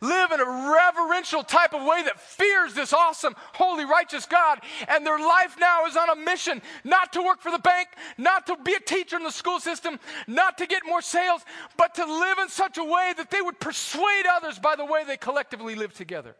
live 0.00 0.32
in 0.32 0.40
a 0.40 0.44
reverential 0.44 1.42
type 1.42 1.74
of 1.74 1.82
way 1.82 2.02
that 2.04 2.20
fears 2.20 2.74
this 2.74 2.92
awesome, 2.92 3.34
holy, 3.54 3.84
righteous 3.84 4.26
God. 4.26 4.60
And 4.88 5.06
their 5.06 5.18
life 5.18 5.56
now 5.58 5.86
is 5.86 5.96
on 5.96 6.10
a 6.10 6.16
mission 6.16 6.62
not 6.84 7.12
to 7.12 7.22
work 7.22 7.40
for 7.40 7.50
the 7.50 7.58
bank, 7.58 7.88
not 8.18 8.46
to 8.46 8.56
be 8.56 8.74
a 8.74 8.80
teacher 8.80 9.16
in 9.16 9.22
the 9.22 9.30
school 9.30 9.60
system, 9.60 9.98
not 10.26 10.58
to 10.58 10.66
get 10.66 10.82
more 10.86 11.02
sales, 11.02 11.42
but 11.76 11.94
to 11.94 12.04
live 12.04 12.38
in 12.38 12.48
such 12.48 12.78
a 12.78 12.84
way 12.84 13.12
that 13.16 13.30
they 13.30 13.40
would 13.40 13.60
persuade 13.60 14.24
others 14.30 14.58
by 14.58 14.76
the 14.76 14.84
way 14.84 15.04
they 15.04 15.16
collectively 15.16 15.74
live 15.74 15.92
together. 15.92 16.36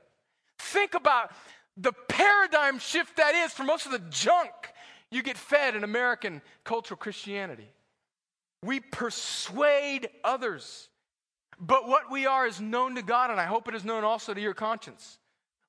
Think 0.58 0.94
about 0.94 1.32
the 1.76 1.92
paradigm 2.08 2.78
shift 2.78 3.16
that 3.16 3.34
is 3.34 3.52
for 3.52 3.64
most 3.64 3.86
of 3.86 3.92
the 3.92 4.02
junk 4.10 4.50
you 5.10 5.22
get 5.22 5.36
fed 5.36 5.74
in 5.74 5.84
American 5.84 6.42
cultural 6.64 6.96
Christianity. 6.96 7.68
We 8.62 8.80
persuade 8.80 10.08
others. 10.24 10.88
But 11.60 11.86
what 11.86 12.10
we 12.10 12.26
are 12.26 12.46
is 12.46 12.60
known 12.60 12.94
to 12.96 13.02
God, 13.02 13.30
and 13.30 13.40
I 13.40 13.44
hope 13.46 13.68
it 13.68 13.74
is 13.74 13.84
known 13.84 14.04
also 14.04 14.34
to 14.34 14.40
your 14.40 14.54
conscience. 14.54 15.18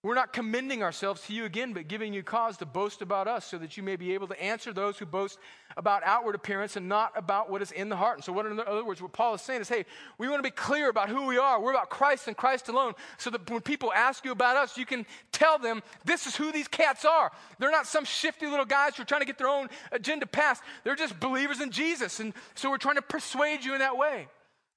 We're 0.03 0.15
not 0.15 0.34
commending 0.34 0.84
ourselves 0.84 1.21
to 1.27 1.34
you 1.34 1.45
again, 1.45 1.71
but 1.71 1.88
giving 1.88 2.13
you 2.13 2.23
cause 2.23 2.57
to 2.57 2.65
boast 2.65 3.01
about 3.01 3.29
us 3.29 3.45
so 3.45 3.57
that 3.59 3.77
you 3.77 3.84
may 3.84 3.95
be 3.95 4.13
able 4.13 4.27
to 4.27 4.43
answer 4.43 4.73
those 4.73 4.97
who 4.97 5.05
boast 5.05 5.39
about 5.77 6.03
outward 6.03 6.36
appearance 6.36 6.75
and 6.75 6.89
not 6.89 7.13
about 7.15 7.49
what 7.49 7.61
is 7.61 7.71
in 7.71 7.88
the 7.88 7.95
heart. 7.95 8.17
And 8.17 8.23
so, 8.25 8.34
what 8.34 8.45
in 8.45 8.59
other 8.59 8.84
words, 8.84 9.01
what 9.01 9.13
Paul 9.13 9.34
is 9.36 9.41
saying 9.41 9.61
is, 9.61 9.69
hey, 9.69 9.86
we 10.17 10.27
want 10.27 10.39
to 10.39 10.43
be 10.43 10.51
clear 10.51 10.89
about 10.89 11.07
who 11.07 11.25
we 11.25 11.38
are. 11.38 11.61
We're 11.61 11.71
about 11.71 11.89
Christ 11.89 12.27
and 12.27 12.36
Christ 12.36 12.67
alone, 12.67 12.95
so 13.17 13.29
that 13.29 13.49
when 13.49 13.61
people 13.61 13.93
ask 13.93 14.25
you 14.25 14.34
about 14.34 14.57
us, 14.57 14.77
you 14.77 14.86
can 14.86 15.05
tell 15.31 15.57
them 15.57 15.81
this 16.03 16.27
is 16.27 16.36
who 16.36 16.51
these 16.51 16.67
cats 16.67 17.05
are. 17.05 17.31
They're 17.57 17.71
not 17.71 17.88
some 17.88 18.03
shifty 18.03 18.45
little 18.45 18.65
guys 18.65 18.97
who 18.97 19.03
are 19.03 19.05
trying 19.05 19.21
to 19.21 19.27
get 19.27 19.38
their 19.38 19.47
own 19.47 19.69
agenda 19.93 20.25
passed. 20.25 20.63
They're 20.84 20.97
just 20.97 21.17
believers 21.17 21.61
in 21.61 21.71
Jesus. 21.71 22.19
And 22.19 22.34
so, 22.55 22.69
we're 22.69 22.77
trying 22.77 22.95
to 22.95 23.01
persuade 23.01 23.63
you 23.63 23.71
in 23.71 23.79
that 23.79 23.95
way. 23.95 24.27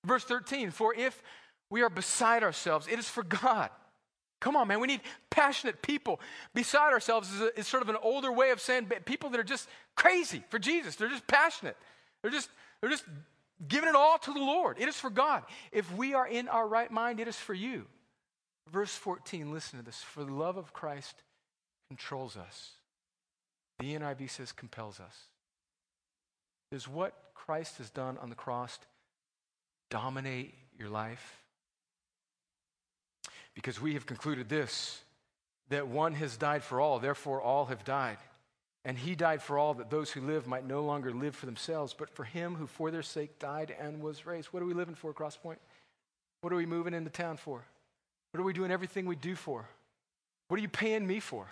Verse 0.06 0.24
13, 0.24 0.70
for 0.70 0.94
if 0.94 1.20
we 1.68 1.82
are 1.82 1.90
beside 1.90 2.44
ourselves, 2.44 2.86
it 2.86 2.98
is 2.98 3.08
for 3.08 3.24
God. 3.24 3.70
Come 4.40 4.54
on, 4.54 4.68
man. 4.68 4.80
We 4.80 4.86
need 4.86 5.00
passionate 5.30 5.82
people. 5.82 6.20
Beside 6.54 6.92
ourselves 6.92 7.32
is, 7.32 7.40
a, 7.40 7.58
is, 7.58 7.66
sort 7.66 7.82
of 7.82 7.88
an 7.88 7.96
older 8.00 8.30
way 8.30 8.50
of 8.50 8.60
saying 8.60 8.86
people 9.04 9.30
that 9.30 9.40
are 9.40 9.44
just 9.44 9.68
crazy 9.96 10.44
for 10.48 10.58
Jesus. 10.58 10.94
They're 10.94 11.08
just 11.08 11.26
passionate. 11.26 11.76
They're 12.22 12.30
just, 12.30 12.48
they're 12.80 12.90
just 12.90 13.04
giving 13.66 13.88
it 13.88 13.96
all 13.96 14.18
to 14.18 14.32
the 14.32 14.38
Lord. 14.38 14.76
It 14.78 14.88
is 14.88 14.96
for 14.96 15.10
God. 15.10 15.42
If 15.72 15.92
we 15.96 16.14
are 16.14 16.28
in 16.28 16.48
our 16.48 16.68
right 16.68 16.90
mind, 16.90 17.18
it 17.18 17.26
is 17.26 17.36
for 17.36 17.54
you. 17.54 17.86
Verse 18.70 18.94
14, 18.94 19.52
listen 19.52 19.78
to 19.78 19.84
this. 19.84 20.02
For 20.02 20.22
the 20.22 20.32
love 20.32 20.56
of 20.56 20.72
Christ 20.72 21.22
controls 21.88 22.36
us. 22.36 22.72
The 23.80 23.94
NIV 23.94 24.30
says 24.30 24.52
compels 24.52 25.00
us. 25.00 25.16
Does 26.70 26.86
what 26.86 27.14
Christ 27.34 27.78
has 27.78 27.90
done 27.90 28.18
on 28.18 28.28
the 28.28 28.34
cross 28.34 28.78
dominate 29.90 30.54
your 30.78 30.88
life? 30.88 31.42
Because 33.54 33.80
we 33.80 33.94
have 33.94 34.06
concluded 34.06 34.48
this 34.48 35.00
that 35.68 35.88
one 35.88 36.14
has 36.14 36.36
died 36.36 36.62
for 36.62 36.80
all, 36.80 36.98
therefore 36.98 37.40
all 37.40 37.66
have 37.66 37.84
died. 37.84 38.18
And 38.84 38.96
he 38.96 39.16
died 39.16 39.42
for 39.42 39.58
all, 39.58 39.74
that 39.74 39.90
those 39.90 40.12
who 40.12 40.20
live 40.20 40.46
might 40.46 40.64
no 40.64 40.82
longer 40.82 41.12
live 41.12 41.34
for 41.34 41.46
themselves, 41.46 41.92
but 41.92 42.08
for 42.08 42.22
him 42.22 42.54
who 42.54 42.68
for 42.68 42.92
their 42.92 43.02
sake 43.02 43.40
died 43.40 43.74
and 43.80 44.00
was 44.00 44.26
raised. 44.26 44.48
What 44.52 44.62
are 44.62 44.66
we 44.66 44.74
living 44.74 44.94
for, 44.94 45.12
Crosspoint? 45.12 45.56
What 46.40 46.52
are 46.52 46.56
we 46.56 46.66
moving 46.66 46.94
into 46.94 47.10
town 47.10 47.36
for? 47.36 47.64
What 48.30 48.40
are 48.40 48.44
we 48.44 48.52
doing 48.52 48.70
everything 48.70 49.06
we 49.06 49.16
do 49.16 49.34
for? 49.34 49.68
What 50.46 50.58
are 50.58 50.62
you 50.62 50.68
paying 50.68 51.04
me 51.04 51.18
for? 51.18 51.48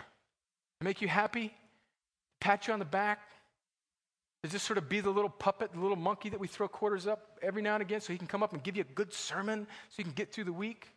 To 0.79 0.83
make 0.85 1.01
you 1.01 1.09
happy? 1.09 1.53
Pat 2.39 2.67
you 2.67 2.73
on 2.73 2.79
the 2.79 2.85
back? 2.85 3.19
To 4.45 4.51
just 4.51 4.67
sort 4.67 4.77
of 4.77 4.87
be 4.87 4.99
the 4.99 5.09
little 5.09 5.31
puppet, 5.31 5.73
the 5.73 5.79
little 5.79 5.95
monkey 5.95 6.29
that 6.29 6.39
we 6.39 6.47
throw 6.47 6.67
quarters 6.67 7.07
up 7.07 7.39
every 7.41 7.63
now 7.63 7.73
and 7.73 7.81
again 7.81 7.99
so 7.99 8.13
he 8.13 8.19
can 8.19 8.27
come 8.27 8.43
up 8.43 8.53
and 8.53 8.61
give 8.61 8.75
you 8.77 8.83
a 8.83 8.93
good 8.93 9.11
sermon 9.11 9.65
so 9.89 9.95
you 9.97 10.03
can 10.03 10.13
get 10.13 10.31
through 10.31 10.43
the 10.43 10.53
week? 10.53 10.89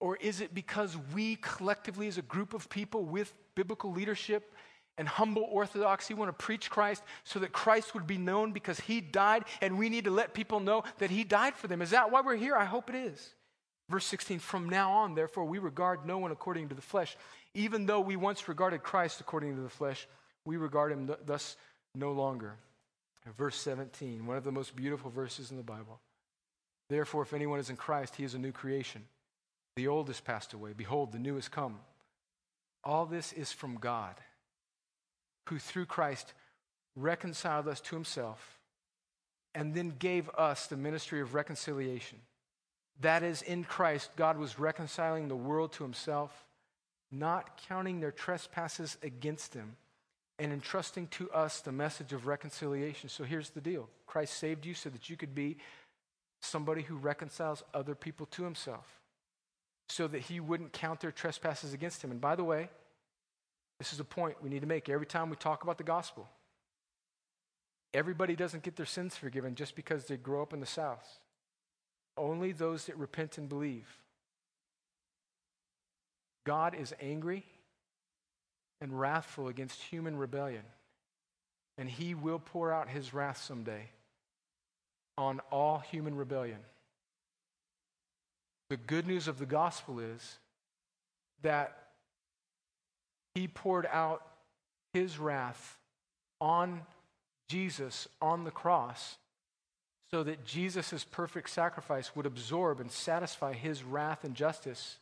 Or 0.00 0.16
is 0.16 0.40
it 0.40 0.54
because 0.54 0.96
we 1.14 1.36
collectively, 1.36 2.08
as 2.08 2.16
a 2.16 2.22
group 2.22 2.54
of 2.54 2.70
people 2.70 3.04
with 3.04 3.34
biblical 3.54 3.92
leadership 3.92 4.54
and 4.96 5.06
humble 5.06 5.46
orthodoxy, 5.50 6.14
want 6.14 6.30
to 6.30 6.32
preach 6.32 6.70
Christ 6.70 7.02
so 7.24 7.40
that 7.40 7.52
Christ 7.52 7.92
would 7.92 8.06
be 8.06 8.16
known 8.16 8.52
because 8.52 8.80
he 8.80 9.02
died 9.02 9.44
and 9.60 9.76
we 9.76 9.90
need 9.90 10.04
to 10.04 10.10
let 10.10 10.32
people 10.32 10.58
know 10.58 10.82
that 10.96 11.10
he 11.10 11.24
died 11.24 11.54
for 11.54 11.68
them? 11.68 11.82
Is 11.82 11.90
that 11.90 12.10
why 12.10 12.22
we're 12.22 12.36
here? 12.36 12.56
I 12.56 12.64
hope 12.64 12.88
it 12.88 12.96
is. 12.96 13.34
Verse 13.90 14.06
16, 14.06 14.38
from 14.38 14.70
now 14.70 14.92
on, 14.92 15.14
therefore, 15.14 15.44
we 15.44 15.58
regard 15.58 16.06
no 16.06 16.16
one 16.16 16.32
according 16.32 16.70
to 16.70 16.74
the 16.74 16.80
flesh. 16.80 17.18
Even 17.52 17.84
though 17.84 18.00
we 18.00 18.16
once 18.16 18.48
regarded 18.48 18.82
Christ 18.82 19.20
according 19.20 19.56
to 19.56 19.60
the 19.62 19.68
flesh, 19.68 20.08
we 20.46 20.56
regard 20.56 20.90
him 20.90 21.06
th- 21.06 21.18
thus 21.26 21.56
no 21.94 22.12
longer. 22.12 22.56
Verse 23.36 23.56
17, 23.56 24.26
one 24.26 24.36
of 24.36 24.44
the 24.44 24.52
most 24.52 24.74
beautiful 24.74 25.10
verses 25.10 25.50
in 25.50 25.56
the 25.56 25.62
Bible. 25.62 26.00
Therefore, 26.88 27.22
if 27.22 27.32
anyone 27.32 27.60
is 27.60 27.70
in 27.70 27.76
Christ, 27.76 28.16
he 28.16 28.24
is 28.24 28.34
a 28.34 28.38
new 28.38 28.52
creation. 28.52 29.04
The 29.76 29.88
old 29.88 30.08
has 30.08 30.20
passed 30.20 30.52
away. 30.52 30.72
Behold, 30.76 31.12
the 31.12 31.18
new 31.18 31.36
has 31.36 31.48
come. 31.48 31.78
All 32.84 33.06
this 33.06 33.32
is 33.32 33.52
from 33.52 33.76
God, 33.76 34.16
who 35.48 35.58
through 35.58 35.86
Christ 35.86 36.34
reconciled 36.96 37.68
us 37.68 37.80
to 37.82 37.94
himself 37.94 38.58
and 39.54 39.74
then 39.74 39.94
gave 39.98 40.28
us 40.30 40.66
the 40.66 40.76
ministry 40.76 41.20
of 41.20 41.34
reconciliation. 41.34 42.18
That 43.00 43.22
is, 43.22 43.42
in 43.42 43.64
Christ, 43.64 44.10
God 44.16 44.36
was 44.36 44.58
reconciling 44.58 45.28
the 45.28 45.36
world 45.36 45.72
to 45.74 45.84
himself, 45.84 46.46
not 47.10 47.60
counting 47.68 48.00
their 48.00 48.12
trespasses 48.12 48.98
against 49.02 49.52
them 49.52 49.76
and 50.38 50.52
entrusting 50.52 51.06
to 51.08 51.30
us 51.30 51.60
the 51.60 51.72
message 51.72 52.12
of 52.12 52.26
reconciliation. 52.26 53.08
So 53.08 53.24
here's 53.24 53.50
the 53.50 53.60
deal 53.60 53.88
Christ 54.06 54.34
saved 54.34 54.66
you 54.66 54.74
so 54.74 54.90
that 54.90 55.08
you 55.08 55.16
could 55.16 55.34
be 55.34 55.58
somebody 56.40 56.82
who 56.82 56.96
reconciles 56.96 57.62
other 57.72 57.94
people 57.94 58.26
to 58.26 58.44
himself, 58.44 58.86
so 59.88 60.08
that 60.08 60.22
he 60.22 60.40
wouldn't 60.40 60.72
count 60.72 61.00
their 61.00 61.12
trespasses 61.12 61.72
against 61.72 62.02
him. 62.02 62.10
And 62.10 62.20
by 62.20 62.34
the 62.36 62.44
way, 62.44 62.68
this 63.78 63.92
is 63.92 64.00
a 64.00 64.04
point 64.04 64.42
we 64.42 64.50
need 64.50 64.60
to 64.60 64.66
make 64.66 64.88
every 64.88 65.06
time 65.06 65.30
we 65.30 65.36
talk 65.36 65.62
about 65.62 65.78
the 65.78 65.84
gospel. 65.84 66.28
Everybody 67.94 68.34
doesn't 68.34 68.62
get 68.62 68.76
their 68.76 68.86
sins 68.86 69.16
forgiven 69.16 69.54
just 69.54 69.76
because 69.76 70.06
they 70.06 70.16
grow 70.16 70.42
up 70.42 70.52
in 70.52 70.60
the 70.60 70.66
South. 70.66 71.06
Only 72.16 72.52
those 72.52 72.86
that 72.86 72.96
repent 72.96 73.38
and 73.38 73.48
believe. 73.48 73.86
God 76.44 76.74
is 76.74 76.94
angry 77.00 77.44
and 78.82 78.98
wrathful 78.98 79.46
against 79.46 79.80
human 79.80 80.18
rebellion. 80.18 80.64
And 81.78 81.88
he 81.88 82.14
will 82.14 82.40
pour 82.40 82.72
out 82.72 82.88
his 82.88 83.14
wrath 83.14 83.40
someday 83.42 83.88
on 85.16 85.40
all 85.50 85.78
human 85.78 86.16
rebellion. 86.16 86.58
The 88.68 88.76
good 88.76 89.06
news 89.06 89.28
of 89.28 89.38
the 89.38 89.46
gospel 89.46 90.00
is 90.00 90.38
that 91.42 91.76
he 93.34 93.46
poured 93.46 93.86
out 93.90 94.26
his 94.92 95.18
wrath 95.18 95.78
on 96.40 96.82
Jesus 97.48 98.08
on 98.20 98.44
the 98.44 98.50
cross 98.50 99.16
so 100.10 100.22
that 100.24 100.44
Jesus' 100.44 101.04
perfect 101.04 101.50
sacrifice 101.50 102.16
would 102.16 102.26
absorb 102.26 102.80
and 102.80 102.90
satisfy 102.90 103.52
his 103.52 103.84
wrath 103.84 104.24
and 104.24 104.34
justice 104.34 104.98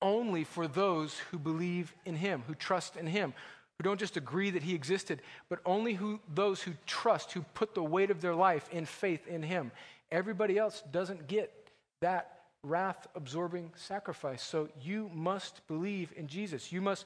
only 0.00 0.44
for 0.44 0.68
those 0.68 1.18
who 1.30 1.38
believe 1.38 1.94
in 2.04 2.16
him, 2.16 2.42
who 2.46 2.54
trust 2.54 2.96
in 2.96 3.06
him, 3.06 3.34
who 3.76 3.84
don't 3.84 4.00
just 4.00 4.16
agree 4.16 4.50
that 4.50 4.62
he 4.62 4.74
existed, 4.74 5.22
but 5.48 5.60
only 5.64 5.94
who, 5.94 6.20
those 6.34 6.62
who 6.62 6.72
trust, 6.86 7.32
who 7.32 7.42
put 7.54 7.74
the 7.74 7.82
weight 7.82 8.10
of 8.10 8.20
their 8.20 8.34
life 8.34 8.68
in 8.70 8.84
faith 8.84 9.26
in 9.26 9.42
him. 9.42 9.70
Everybody 10.10 10.58
else 10.58 10.82
doesn't 10.90 11.28
get 11.28 11.52
that 12.00 12.40
wrath 12.62 13.06
absorbing 13.14 13.70
sacrifice. 13.76 14.42
So 14.42 14.68
you 14.80 15.10
must 15.14 15.66
believe 15.68 16.12
in 16.16 16.26
Jesus. 16.26 16.72
You 16.72 16.80
must 16.80 17.04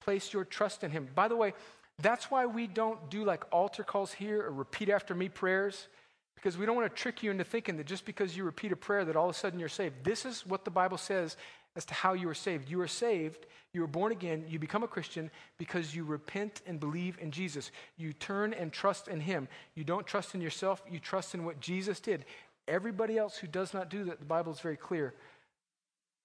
place 0.00 0.32
your 0.32 0.44
trust 0.44 0.84
in 0.84 0.90
him. 0.90 1.08
By 1.14 1.28
the 1.28 1.36
way, 1.36 1.54
that's 1.98 2.30
why 2.30 2.46
we 2.46 2.66
don't 2.66 3.10
do 3.10 3.24
like 3.24 3.44
altar 3.52 3.82
calls 3.82 4.12
here 4.12 4.42
or 4.42 4.52
repeat 4.52 4.88
after 4.88 5.14
me 5.14 5.28
prayers 5.28 5.88
because 6.34 6.58
we 6.58 6.66
don't 6.66 6.76
want 6.76 6.94
to 6.94 7.02
trick 7.02 7.22
you 7.22 7.30
into 7.30 7.44
thinking 7.44 7.76
that 7.78 7.86
just 7.86 8.04
because 8.04 8.36
you 8.36 8.44
repeat 8.44 8.70
a 8.70 8.76
prayer 8.76 9.04
that 9.04 9.16
all 9.16 9.28
of 9.28 9.34
a 9.34 9.38
sudden 9.38 9.58
you're 9.58 9.68
saved. 9.68 10.04
This 10.04 10.24
is 10.24 10.46
what 10.46 10.64
the 10.64 10.70
Bible 10.70 10.98
says 10.98 11.36
as 11.76 11.84
to 11.84 11.94
how 11.94 12.14
you 12.14 12.28
are 12.28 12.34
saved. 12.34 12.68
You 12.68 12.80
are 12.80 12.88
saved, 12.88 13.46
you 13.72 13.84
are 13.84 13.88
born 13.88 14.10
again, 14.10 14.44
you 14.48 14.58
become 14.58 14.82
a 14.82 14.88
Christian 14.88 15.30
because 15.58 15.94
you 15.94 16.04
repent 16.04 16.62
and 16.66 16.80
believe 16.80 17.18
in 17.20 17.30
Jesus. 17.30 17.70
You 17.96 18.12
turn 18.12 18.54
and 18.54 18.72
trust 18.72 19.08
in 19.08 19.20
Him. 19.20 19.48
You 19.74 19.84
don't 19.84 20.06
trust 20.06 20.34
in 20.34 20.40
yourself, 20.40 20.82
you 20.90 20.98
trust 20.98 21.34
in 21.34 21.44
what 21.44 21.60
Jesus 21.60 22.00
did. 22.00 22.24
Everybody 22.66 23.16
else 23.18 23.36
who 23.36 23.46
does 23.46 23.72
not 23.72 23.90
do 23.90 24.04
that, 24.04 24.18
the 24.18 24.24
Bible 24.24 24.52
is 24.52 24.60
very 24.60 24.76
clear. 24.76 25.14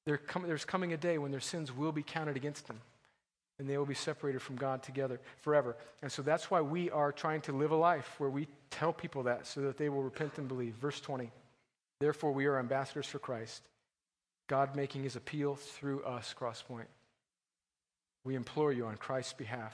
there's 0.06 0.66
coming 0.66 0.94
a 0.94 0.98
day 0.98 1.18
when 1.18 1.32
their 1.32 1.40
sins 1.40 1.76
will 1.76 1.92
be 1.92 2.02
counted 2.02 2.36
against 2.36 2.68
them 2.68 2.80
and 3.62 3.70
they 3.70 3.78
will 3.78 3.86
be 3.86 3.94
separated 3.94 4.42
from 4.42 4.56
God 4.56 4.82
together 4.82 5.20
forever. 5.38 5.78
And 6.02 6.12
so 6.12 6.24
that's 6.24 6.50
why 6.50 6.62
we 6.62 6.90
are 6.90 7.12
trying 7.12 7.42
to 7.42 7.52
live 7.52 7.70
a 7.70 7.76
life 7.76 8.16
where 8.18 8.30
we 8.32 8.48
tell 8.72 8.92
people 8.92 9.22
that 9.24 9.46
so 9.46 9.62
that 9.62 9.78
they 9.78 9.88
will 9.88 10.02
repent 10.02 10.40
and 10.40 10.48
believe. 10.48 10.74
Verse 10.76 11.00
20. 11.00 11.32
Therefore, 12.00 12.32
we 12.32 12.48
are 12.48 12.58
ambassadors 12.58 13.06
for 13.06 13.20
Christ, 13.20 13.62
God 14.52 14.76
making 14.76 15.04
his 15.04 15.16
appeal 15.16 15.56
through 15.56 16.04
us, 16.04 16.36
Crosspoint. 16.38 16.88
We 18.26 18.36
implore 18.36 18.74
you 18.74 18.86
on 18.86 18.98
Christ's 18.98 19.32
behalf 19.32 19.74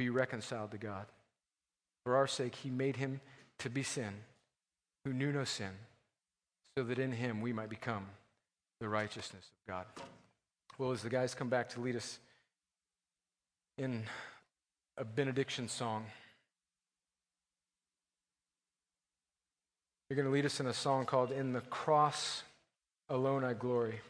be 0.00 0.10
reconciled 0.10 0.72
to 0.72 0.78
God. 0.78 1.06
For 2.02 2.16
our 2.16 2.26
sake, 2.26 2.56
he 2.56 2.70
made 2.70 2.96
him 2.96 3.20
to 3.60 3.70
be 3.70 3.84
sin, 3.84 4.14
who 5.04 5.12
knew 5.12 5.30
no 5.30 5.44
sin, 5.44 5.70
so 6.76 6.82
that 6.82 6.98
in 6.98 7.12
him 7.12 7.40
we 7.40 7.52
might 7.52 7.68
become 7.68 8.06
the 8.80 8.88
righteousness 8.88 9.44
of 9.44 9.72
God. 9.72 9.86
Well, 10.76 10.90
as 10.90 11.02
the 11.02 11.08
guys 11.08 11.36
come 11.36 11.48
back 11.48 11.68
to 11.70 11.80
lead 11.80 11.94
us 11.94 12.18
in 13.76 14.02
a 14.96 15.04
benediction 15.04 15.68
song. 15.68 16.04
You're 20.10 20.16
going 20.16 20.26
to 20.26 20.34
lead 20.34 20.46
us 20.46 20.58
in 20.58 20.66
a 20.66 20.74
song 20.74 21.06
called 21.06 21.30
In 21.30 21.52
the 21.52 21.60
Cross 21.60 22.42
Alone 23.10 23.44
I 23.44 23.54
Glory. 23.54 24.00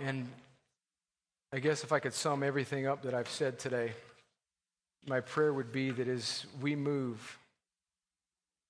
And 0.00 0.28
I 1.52 1.58
guess 1.58 1.84
if 1.84 1.92
I 1.92 2.00
could 2.00 2.14
sum 2.14 2.42
everything 2.42 2.86
up 2.86 3.02
that 3.02 3.14
I've 3.14 3.28
said 3.28 3.58
today, 3.58 3.92
my 5.06 5.20
prayer 5.20 5.52
would 5.52 5.72
be 5.72 5.90
that 5.90 6.08
as 6.08 6.46
we 6.60 6.74
move 6.74 7.38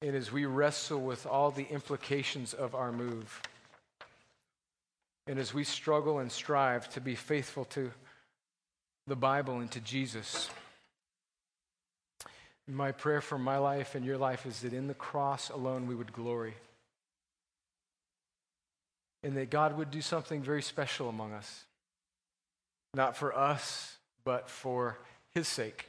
and 0.02 0.14
as 0.14 0.30
we 0.30 0.44
wrestle 0.44 1.00
with 1.00 1.26
all 1.26 1.50
the 1.50 1.66
implications 1.70 2.52
of 2.52 2.74
our 2.74 2.92
move, 2.92 3.40
and 5.26 5.38
as 5.38 5.54
we 5.54 5.64
struggle 5.64 6.18
and 6.18 6.30
strive 6.30 6.88
to 6.90 7.00
be 7.00 7.14
faithful 7.14 7.64
to 7.64 7.90
the 9.06 9.16
Bible 9.16 9.60
and 9.60 9.70
to 9.72 9.80
Jesus. 9.80 10.50
My 12.68 12.92
prayer 12.92 13.20
for 13.20 13.38
my 13.38 13.58
life 13.58 13.94
and 13.94 14.04
your 14.04 14.18
life 14.18 14.44
is 14.44 14.60
that 14.60 14.72
in 14.72 14.86
the 14.86 14.94
cross 14.94 15.50
alone 15.50 15.86
we 15.86 15.94
would 15.94 16.12
glory. 16.12 16.54
And 19.22 19.36
that 19.36 19.50
God 19.50 19.76
would 19.76 19.90
do 19.90 20.00
something 20.00 20.42
very 20.42 20.62
special 20.62 21.08
among 21.08 21.32
us. 21.32 21.64
Not 22.94 23.16
for 23.16 23.36
us, 23.36 23.96
but 24.24 24.48
for 24.48 24.98
his 25.34 25.48
sake. 25.48 25.88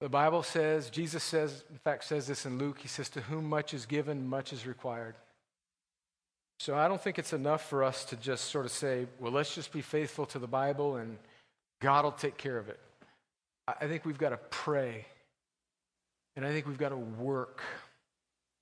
The 0.00 0.08
Bible 0.08 0.42
says, 0.42 0.90
Jesus 0.90 1.22
says, 1.22 1.64
in 1.70 1.78
fact, 1.78 2.04
says 2.04 2.26
this 2.26 2.46
in 2.46 2.58
Luke. 2.58 2.78
He 2.80 2.88
says, 2.88 3.08
To 3.10 3.20
whom 3.20 3.48
much 3.48 3.72
is 3.72 3.86
given, 3.86 4.28
much 4.28 4.52
is 4.52 4.66
required. 4.66 5.14
So 6.58 6.74
I 6.74 6.88
don't 6.88 7.00
think 7.00 7.18
it's 7.18 7.32
enough 7.32 7.68
for 7.68 7.84
us 7.84 8.04
to 8.06 8.16
just 8.16 8.46
sort 8.46 8.64
of 8.64 8.72
say, 8.72 9.06
well, 9.20 9.32
let's 9.32 9.54
just 9.54 9.72
be 9.72 9.82
faithful 9.82 10.26
to 10.26 10.38
the 10.38 10.46
Bible 10.46 10.96
and 10.96 11.18
God 11.80 12.04
will 12.04 12.12
take 12.12 12.36
care 12.36 12.56
of 12.56 12.68
it. 12.68 12.80
I 13.68 13.86
think 13.86 14.04
we've 14.04 14.18
got 14.18 14.30
to 14.30 14.38
pray. 14.50 15.06
And 16.36 16.44
I 16.44 16.52
think 16.52 16.66
we've 16.66 16.78
got 16.78 16.90
to 16.90 16.96
work. 16.96 17.62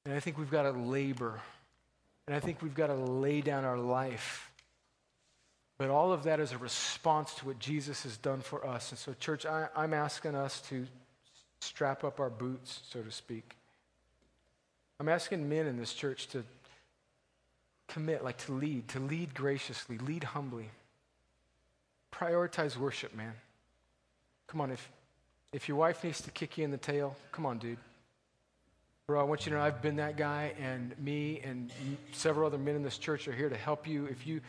And 0.05 0.15
I 0.15 0.21
think 0.21 0.39
we've 0.39 0.51
got 0.51 0.63
to 0.63 0.71
labor. 0.73 1.41
And 2.27 2.35
I 2.35 2.41
think 2.41 2.63
we've 2.63 2.75
got 2.75 2.87
to 2.87 2.95
lay 2.95 3.41
down 3.41 3.65
our 3.65 3.79
life. 3.79 4.51
But 5.77 5.91
all 5.91 6.13
of 6.13 6.25
that 6.25 6.41
is 6.41 6.53
a 6.53 6.59
response 6.59 7.35
to 7.35 7.47
what 7.47 7.59
Jesus 7.59 8.05
has 8.05 8.17
done 8.17 8.41
for 8.41 8.67
us. 8.67 8.91
And 8.91 8.99
so, 8.99 9.15
church, 9.19 9.45
I, 9.45 9.69
am 9.77 9.93
asking 9.93 10.35
us 10.35 10.61
to 10.69 10.87
strap 11.61 12.05
up 12.05 12.21
our 12.21 12.31
boots, 12.31 12.81
so 12.91 13.03
to 13.03 13.11
speak. 13.11 13.57
I'm 15.01 15.09
asking 15.09 15.49
men 15.49 15.67
in 15.67 15.77
this 15.77 15.93
church 15.93 16.29
to 16.29 16.45
commit, 17.89 18.25
like 18.25 18.39
to 18.47 18.53
lead, 18.53 18.89
to 18.89 19.01
lead 19.01 19.35
graciously, 19.35 19.99
lead 19.99 20.25
humbly 20.25 20.71
prioritize 22.15 22.77
worship, 22.77 23.15
man. 23.15 23.33
Come 24.47 24.61
on, 24.61 24.71
if, 24.71 24.89
if 25.53 25.69
your 25.69 25.77
wife 25.77 26.05
needs 26.05 26.21
to 26.23 26.31
kick 26.31 26.59
you 26.59 26.65
in 26.65 26.71
the 26.71 26.77
tail, 26.77 27.17
come 27.33 27.47
on, 27.47 27.59
dude. 27.59 27.79
Bro, 29.07 29.21
I 29.21 29.25
want 29.25 29.45
you 29.45 29.53
to 29.53 29.59
know 29.59 29.63
I've 29.63 29.83
been 29.83 29.97
that 29.97 30.17
guy, 30.17 30.55
and 30.59 30.99
me 30.99 31.39
and 31.45 31.71
several 32.13 32.47
other 32.47 32.57
men 32.57 32.75
in 32.75 32.83
this 32.83 32.97
church 32.97 33.29
are 33.29 33.33
here 33.33 33.51
to 33.51 33.57
help 33.57 33.87
you. 33.87 34.07
If 34.07 34.27
you, 34.27 34.41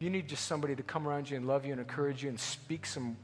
you 0.00 0.10
need 0.10 0.28
just 0.28 0.46
somebody 0.46 0.74
to 0.74 0.82
come 0.82 1.06
around 1.06 1.30
you 1.30 1.36
and 1.36 1.46
love 1.46 1.64
you 1.64 1.70
and 1.70 1.80
encourage 1.80 2.24
you 2.24 2.28
and 2.28 2.40
speak 2.40 2.84
some, 2.84 3.16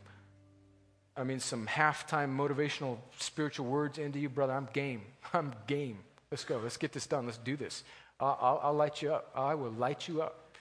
I 1.16 1.24
mean, 1.24 1.41
some 1.41 1.66
halftime 1.66 2.37
motivational 2.37 2.99
spiritual 3.18 3.66
words 3.66 3.99
into 3.99 4.20
you, 4.20 4.29
brother, 4.29 4.53
I'm 4.53 4.68
game. 4.72 5.03
I'm 5.35 5.53
game. 5.66 5.99
Let's 6.31 6.45
go. 6.45 6.61
Let's 6.62 6.76
get 6.76 6.93
this 6.93 7.09
done. 7.09 7.26
Let's 7.26 7.39
do 7.39 7.57
this. 7.57 7.83
I'll, 8.20 8.39
I'll, 8.41 8.61
I'll 8.62 8.74
light 8.74 9.03
you 9.03 9.12
up. 9.12 9.33
I 9.35 9.57
will 9.57 9.72
light 9.72 10.07
you 10.07 10.22
up. 10.22 10.57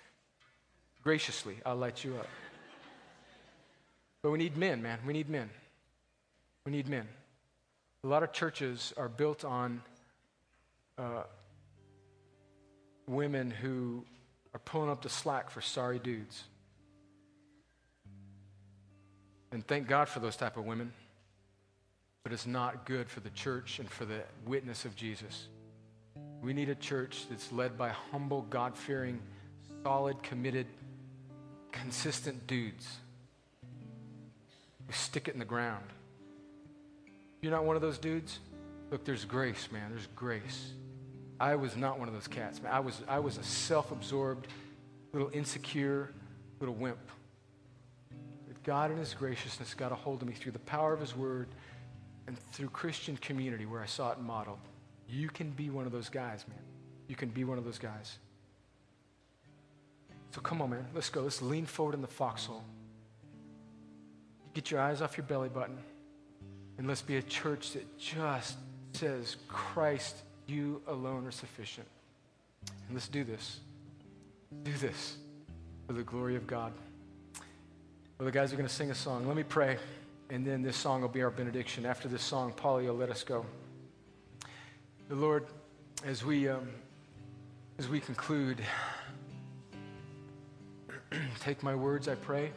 Graciously, 1.04 1.58
I'll 1.64 1.76
light 1.76 2.04
you 2.04 2.16
up. 2.16 2.28
But 4.24 4.32
we 4.32 4.40
need 4.40 4.58
men, 4.58 4.82
man. 4.82 4.98
We 5.06 5.14
need 5.14 5.30
men. 5.30 5.52
We 6.66 6.72
need 6.72 6.88
men. 6.88 7.08
A 8.04 8.08
lot 8.08 8.24
of 8.24 8.34
churches 8.34 8.96
are 8.98 9.10
built 9.10 9.46
on 9.46 9.84
uh, 10.98 11.24
women 13.08 13.52
who 13.52 14.06
are 14.54 14.60
pulling 14.60 14.90
up 14.90 15.02
the 15.02 15.10
slack 15.10 15.50
for 15.50 15.62
sorry 15.62 16.00
dudes. 16.00 16.44
And 19.52 19.66
thank 19.66 19.88
God 19.88 20.10
for 20.10 20.20
those 20.20 20.36
type 20.36 20.58
of 20.58 20.66
women. 20.66 20.92
But 22.24 22.34
it's 22.34 22.46
not 22.46 22.86
good 22.86 23.10
for 23.10 23.22
the 23.22 23.30
church 23.30 23.80
and 23.80 23.90
for 23.90 24.06
the 24.06 24.22
witness 24.46 24.84
of 24.84 24.96
Jesus. 24.96 25.48
We 26.42 26.54
need 26.54 26.70
a 26.70 26.76
church 26.76 27.26
that's 27.30 27.52
led 27.52 27.78
by 27.78 27.90
humble, 27.90 28.42
God 28.50 28.76
fearing, 28.78 29.22
solid, 29.84 30.22
committed, 30.24 30.68
consistent 31.72 32.46
dudes 32.48 32.86
we 34.88 34.94
stick 34.94 35.28
it 35.28 35.34
in 35.34 35.40
the 35.40 35.46
ground. 35.46 35.86
You're 37.42 37.52
not 37.52 37.66
one 37.66 37.76
of 37.76 37.82
those 37.82 37.98
dudes? 37.98 38.40
Look, 38.90 39.04
there's 39.04 39.26
grace, 39.26 39.68
man. 39.72 39.92
There's 39.92 40.08
grace. 40.16 40.72
I 41.40 41.56
was 41.56 41.76
not 41.76 42.00
one 42.00 42.08
of 42.08 42.14
those 42.14 42.28
cats, 42.28 42.62
man. 42.62 42.74
I 42.74 42.80
was, 42.80 43.02
I 43.08 43.20
was 43.20 43.38
a 43.38 43.44
self 43.44 43.92
absorbed, 43.92 44.48
little 45.14 45.30
insecure, 45.34 46.12
little 46.60 46.76
wimp. 46.76 46.98
But 48.48 48.64
God, 48.64 48.92
in 48.92 48.98
His 48.98 49.14
graciousness, 49.14 49.74
got 49.74 49.92
a 49.92 49.96
hold 49.96 50.22
of 50.22 50.28
me 50.28 50.34
through 50.34 50.54
the 50.54 50.60
power 50.60 50.94
of 50.94 51.00
His 51.00 51.16
Word 51.16 51.48
and 52.26 52.38
through 52.52 52.70
Christian 52.70 53.18
community 53.18 53.66
where 53.66 53.82
I 53.82 53.86
saw 53.86 54.12
it 54.12 54.20
modeled. 54.20 54.60
You 55.08 55.30
can 55.30 55.52
be 55.52 55.70
one 55.70 55.86
of 55.86 55.92
those 55.92 56.10
guys, 56.10 56.44
man. 56.48 56.60
You 57.08 57.16
can 57.16 57.30
be 57.30 57.44
one 57.44 57.58
of 57.58 57.64
those 57.64 57.80
guys. 57.80 58.18
So 60.32 60.42
come 60.42 60.62
on, 60.62 60.72
man. 60.72 60.86
Let's 60.94 61.10
go. 61.10 61.22
Let's 61.22 61.42
lean 61.42 61.66
forward 61.66 61.96
in 61.96 62.02
the 62.02 62.08
foxhole. 62.08 62.64
Get 64.54 64.72
your 64.72 64.82
eyes 64.82 65.02
off 65.02 65.18
your 65.18 65.26
belly 65.26 65.50
button. 65.50 65.78
And 66.78 66.88
let's 66.88 67.02
be 67.02 67.18
a 67.18 67.22
church 67.22 67.72
that 67.74 67.98
just 67.98 68.58
says, 68.92 69.38
Christ, 69.48 70.16
you 70.50 70.82
alone 70.88 71.26
are 71.28 71.32
sufficient. 71.32 71.88
And 72.68 72.94
let's 72.94 73.08
do 73.08 73.24
this. 73.24 73.60
Do 74.64 74.74
this 74.74 75.18
for 75.86 75.94
the 75.94 76.04
glory 76.04 76.36
of 76.36 76.48
God. 76.48 76.74
Well, 78.18 78.26
the 78.26 78.32
guys 78.32 78.52
are 78.52 78.56
going 78.56 78.68
to 78.68 78.74
sing 78.74 78.90
a 78.92 78.96
song. 78.96 79.28
Let 79.28 79.36
me 79.36 79.44
pray, 79.44 79.78
and 80.30 80.46
then 80.46 80.62
this 80.62 80.76
song 80.76 81.02
will 81.02 81.10
be 81.10 81.22
our 81.22 81.30
benediction. 81.30 81.86
After 81.86 82.08
this 82.08 82.24
song, 82.24 82.52
Polly 82.52 82.88
will 82.88 82.96
let 82.96 83.10
us 83.10 83.24
go. 83.24 83.46
The 85.10 85.16
Lord, 85.16 85.46
as 86.06 86.26
we 86.26 86.50
um, 86.50 86.68
As 87.80 87.88
we 87.88 88.00
conclude, 88.00 88.60
take 91.40 91.62
my 91.62 91.76
words, 91.76 92.08
I 92.08 92.16
pray. 92.16 92.52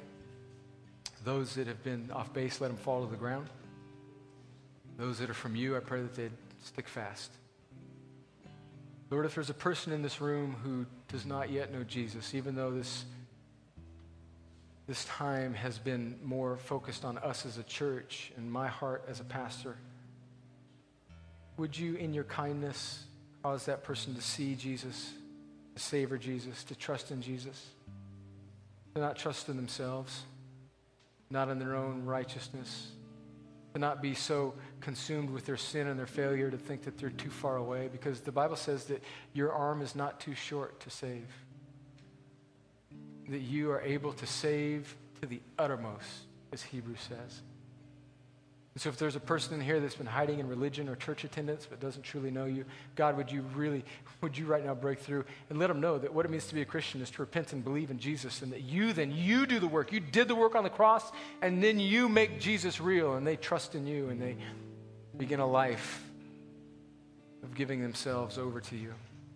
Those 1.25 1.55
that 1.57 1.67
have 1.67 1.85
been 1.85 2.11
off 2.11 2.33
base, 2.33 2.61
let 2.63 2.69
them 2.69 2.79
fall 2.79 3.05
to 3.05 3.11
the 3.11 3.19
ground. 3.19 3.47
Those 4.97 5.19
that 5.19 5.29
are 5.29 5.35
from 5.35 5.55
you, 5.55 5.77
I 5.77 5.81
pray 5.81 6.01
that 6.01 6.15
they'd 6.15 6.33
stick 6.63 6.89
fast. 6.89 7.33
Lord, 9.11 9.27
if 9.27 9.35
there's 9.35 9.51
a 9.51 9.55
person 9.55 9.93
in 9.93 10.03
this 10.03 10.21
room 10.21 10.57
who 10.63 10.87
does 11.09 11.27
not 11.27 11.51
yet 11.51 11.73
know 11.73 11.83
Jesus, 11.83 12.33
even 12.33 12.55
though 12.55 12.71
this, 12.71 13.05
this 14.87 15.05
time 15.05 15.53
has 15.55 15.79
been 15.79 16.17
more 16.23 16.57
focused 16.57 17.05
on 17.05 17.19
us 17.19 17.45
as 17.45 17.59
a 17.59 17.65
church 17.65 18.31
and 18.37 18.51
my 18.51 18.69
heart 18.69 19.05
as 19.09 19.19
a 19.19 19.25
pastor, 19.25 19.77
would 21.57 21.77
you, 21.77 21.97
in 21.97 22.15
your 22.15 22.25
kindness, 22.25 23.05
cause 23.43 23.67
that 23.67 23.83
person 23.83 24.15
to 24.15 24.23
see 24.23 24.55
Jesus, 24.55 25.13
to 25.75 25.83
savor 25.83 26.17
Jesus, 26.17 26.63
to 26.65 26.77
trust 26.77 27.11
in 27.11 27.21
Jesus, 27.21 27.67
to 28.95 29.01
not 29.01 29.17
trust 29.17 29.49
in 29.49 29.57
themselves, 29.57 30.23
not 31.31 31.49
in 31.49 31.59
their 31.59 31.75
own 31.75 32.05
righteousness, 32.05 32.93
to 33.73 33.79
not 33.79 34.03
be 34.03 34.15
so 34.15 34.55
consumed 34.81 35.31
with 35.31 35.47
their 35.47 35.57
sin 35.57 35.87
and 35.87 35.99
their 35.99 36.07
failure 36.07 36.51
to 36.51 36.57
think 36.57 36.83
that 36.83 36.99
they're 36.99 37.11
too 37.11 37.31
far 37.31 37.57
away 37.57 37.89
because 37.91 38.21
the 38.21 38.33
Bible 38.33 38.57
says 38.57 38.85
that 38.85 39.03
your 39.33 39.53
arm 39.53 39.83
is 39.83 39.95
not 39.95 40.21
too 40.21 40.35
short 40.35 40.81
to 40.81 40.91
save. 40.91 41.27
That 43.29 43.41
you 43.41 43.71
are 43.71 43.81
able 43.81 44.13
to 44.15 44.27
save 44.27 44.97
to 45.21 45.27
the 45.27 45.41
uttermost, 45.59 46.27
as 46.53 46.63
Hebrews 46.63 47.01
says. 47.09 47.43
And 48.75 48.81
so, 48.81 48.89
if 48.89 48.99
there's 48.99 49.17
a 49.17 49.21
person 49.21 49.55
in 49.55 49.61
here 49.61 49.81
that's 49.81 49.97
been 49.97 50.07
hiding 50.07 50.39
in 50.39 50.49
religion 50.49 50.89
or 50.89 50.95
church 50.95 51.25
attendance 51.25 51.67
but 51.69 51.81
doesn't 51.81 52.03
truly 52.03 52.31
know 52.31 52.45
you, 52.45 52.65
God, 52.95 53.17
would 53.17 53.31
you 53.31 53.43
really, 53.55 53.85
would 54.21 54.39
you 54.39 54.47
right 54.47 54.65
now 54.65 54.75
break 54.75 55.01
through 55.01 55.25
and 55.49 55.59
let 55.59 55.67
them 55.67 55.81
know 55.81 55.99
that 55.99 56.15
what 56.15 56.25
it 56.25 56.31
means 56.31 56.47
to 56.47 56.55
be 56.55 56.63
a 56.63 56.65
Christian 56.65 57.01
is 57.01 57.11
to 57.11 57.23
repent 57.23 57.53
and 57.53 57.65
believe 57.65 57.91
in 57.91 57.99
Jesus, 57.99 58.43
and 58.43 58.53
that 58.53 58.63
you 58.63 58.93
then 58.93 59.11
you 59.11 59.45
do 59.47 59.59
the 59.59 59.67
work. 59.67 59.93
You 59.93 59.99
did 59.99 60.29
the 60.29 60.37
work 60.37 60.55
on 60.55 60.63
the 60.63 60.71
cross, 60.71 61.11
and 61.43 61.63
then 61.63 61.81
you 61.81 62.09
make 62.09 62.39
Jesus 62.39 62.81
real, 62.81 63.15
and 63.15 63.27
they 63.27 63.37
trust 63.37 63.75
in 63.75 63.87
you, 63.87 64.09
and 64.09 64.23
they 64.23 64.37
begin 65.17 65.41
a 65.41 65.47
life 65.47 66.05
of 67.43 67.55
giving 67.55 67.83
themselves 67.83 68.39
over 68.39 68.61
to 68.61 68.77
you. 68.77 68.95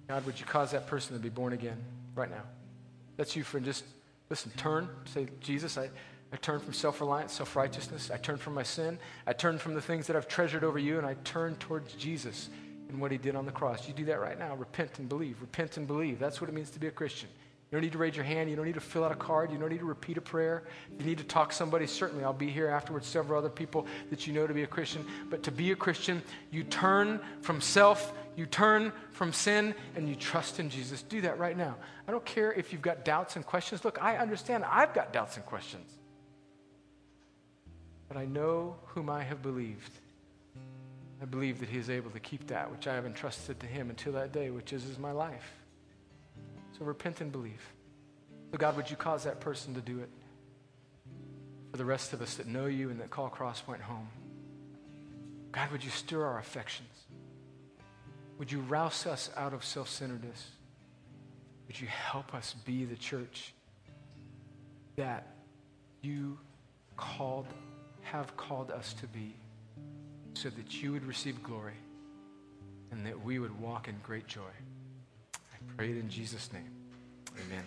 God, 0.09 0.25
would 0.27 0.39
you 0.39 0.47
cause 0.47 0.71
that 0.73 0.87
person 0.87 1.17
to 1.17 1.23
be 1.23 1.29
born 1.29 1.53
again 1.53 1.83
right 2.15 2.31
now? 2.31 2.43
That's 3.17 3.35
you, 3.35 3.43
friend. 3.43 3.65
Just 3.65 3.85
listen, 4.31 4.53
turn, 4.57 4.89
say, 5.07 5.27
Jesus, 5.41 5.77
I. 5.77 5.91
I 6.35 6.37
turn 6.39 6.59
from 6.59 6.73
self 6.73 7.01
reliance, 7.01 7.33
self 7.33 7.55
righteousness. 7.55 8.11
I 8.13 8.17
turn 8.17 8.39
from 8.39 8.55
my 8.55 8.65
sin. 8.65 8.99
I 9.25 9.33
turn 9.33 9.57
from 9.57 9.75
the 9.75 9.81
things 9.81 10.09
that 10.09 10.17
I've 10.17 10.27
treasured 10.27 10.65
over 10.65 10.81
you, 10.81 10.99
and 10.99 11.07
I 11.07 11.15
turn 11.23 11.55
towards 11.57 11.95
Jesus 11.95 12.49
and 12.89 13.01
what 13.01 13.13
he 13.13 13.19
did 13.19 13.37
on 13.37 13.47
the 13.47 13.53
cross. 13.53 13.87
You 13.87 13.95
do 13.95 14.07
that 14.07 14.21
right 14.21 14.37
now. 14.37 14.57
Repent 14.57 14.99
and 14.99 15.09
believe. 15.09 15.41
Repent 15.41 15.77
and 15.77 15.87
believe. 15.87 16.19
That's 16.19 16.41
what 16.41 16.51
it 16.51 16.53
means 16.53 16.71
to 16.71 16.81
be 16.81 16.89
a 16.89 16.91
Christian. 16.91 17.29
You 17.71 17.77
don't 17.77 17.83
need 17.83 17.93
to 17.93 17.99
raise 17.99 18.17
your 18.17 18.25
hand. 18.25 18.51
You 18.51 18.57
don't 18.57 18.65
need 18.65 18.75
to 18.75 18.81
fill 18.81 19.05
out 19.05 19.13
a 19.13 19.17
card. 19.17 19.53
You 19.53 19.59
don't 19.59 19.69
need 19.69 19.79
to 19.79 19.85
repeat 19.85 20.17
a 20.19 20.21
prayer. 20.21 20.65
You 20.99 21.05
need 21.05 21.19
to 21.19 21.25
talk 21.25 21.51
to 21.51 21.55
somebody. 21.55 21.87
Certainly, 21.87 22.25
I'll 22.25 22.33
be 22.33 22.51
here 22.51 22.67
afterwards, 22.67 23.07
several 23.07 23.39
other 23.39 23.49
people 23.49 23.87
that 24.11 24.27
you 24.27 24.33
know 24.33 24.49
to 24.49 24.55
be 24.55 24.65
a 24.65 24.67
Christian. 24.67 25.07
But 25.31 25.45
to 25.45 25.53
be 25.53 25.71
a 25.71 25.77
Christian, 25.77 26.21
you 26.51 26.65
turn 26.65 27.21
from 27.43 27.61
self, 27.61 28.13
you 28.35 28.47
turn 28.47 28.93
from 29.13 29.33
sin, 29.33 29.73
and 29.95 30.09
you 30.09 30.17
trust 30.17 30.59
in 30.59 30.69
Jesus. 30.69 31.03
Do 31.03 31.21
that 31.21 31.39
right 31.39 31.57
now. 31.57 31.77
I 32.09 32.11
don't 32.11 32.25
care 32.25 32.53
if 32.53 32.73
you've 32.73 32.83
got 32.83 33.05
doubts 33.05 33.37
and 33.37 33.47
questions. 33.47 33.85
Look, 33.85 34.03
I 34.03 34.17
understand. 34.17 34.65
I've 34.65 34.93
got 34.95 35.13
doubts 35.13 35.37
and 35.37 35.47
questions 35.47 36.01
but 38.15 38.21
I 38.21 38.27
know 38.27 38.77
whom 38.87 39.11
I 39.11 39.25
have 39.25 39.43
believed. 39.43 39.91
I 41.21 41.25
believe 41.25 41.59
that 41.59 41.69
he 41.69 41.79
is 41.79 41.91
able 41.91 42.13
to 42.13 42.21
keep 42.21 42.47
that 42.47 42.71
which 42.71 42.87
I 42.87 42.95
have 42.95 43.07
entrusted 43.07 43.59
to 43.59 43.67
him 43.67 43.91
until 43.91 44.13
that 44.13 44.31
day, 44.33 44.51
which 44.51 44.73
is, 44.73 44.85
is 44.85 45.01
my 45.01 45.11
life. 45.11 45.53
So 46.79 46.85
repent 46.85 47.21
and 47.21 47.33
believe. 47.33 47.61
So, 48.53 48.59
God, 48.59 48.77
would 48.77 48.89
you 48.89 48.97
cause 48.97 49.25
that 49.25 49.41
person 49.41 49.75
to 49.75 49.81
do 49.81 49.99
it? 49.99 50.09
For 51.73 51.77
the 51.77 51.85
rest 51.85 52.13
of 52.13 52.23
us 52.23 52.35
that 52.35 52.47
know 52.47 52.67
you 52.67 52.89
and 52.91 53.01
that 53.01 53.11
call 53.11 53.29
Crosspoint 53.29 53.81
home. 53.81 54.09
God, 55.51 55.73
would 55.73 55.83
you 55.83 55.91
stir 55.91 56.25
our 56.25 56.39
affections? 56.39 56.89
Would 58.39 58.53
you 58.53 58.61
rouse 58.61 59.07
us 59.07 59.29
out 59.37 59.53
of 59.53 59.65
self 59.65 59.89
centeredness? 59.89 60.51
Would 61.67 61.81
you 61.81 61.89
help 61.89 62.33
us 62.33 62.55
be 62.65 62.85
the 62.85 62.97
church 62.97 63.53
that 64.95 65.27
you 66.01 66.39
called 66.97 67.47
have 68.05 68.37
called 68.37 68.71
us 68.71 68.95
to 68.95 69.07
be 69.07 69.35
so 70.35 70.51
that 70.51 70.83
you 70.83 70.93
would 70.93 71.05
receive 71.05 71.43
glory 71.43 71.75
and 72.91 73.05
that 73.07 73.25
we 73.25 73.39
would 73.39 73.59
walk 73.61 73.89
in 73.89 73.97
great 74.03 74.27
joy. 74.27 74.55
I 75.35 75.57
pray 75.77 75.91
it 75.91 75.97
in 75.97 76.09
Jesus' 76.09 76.53
name. 76.53 76.71
Amen. 77.47 77.65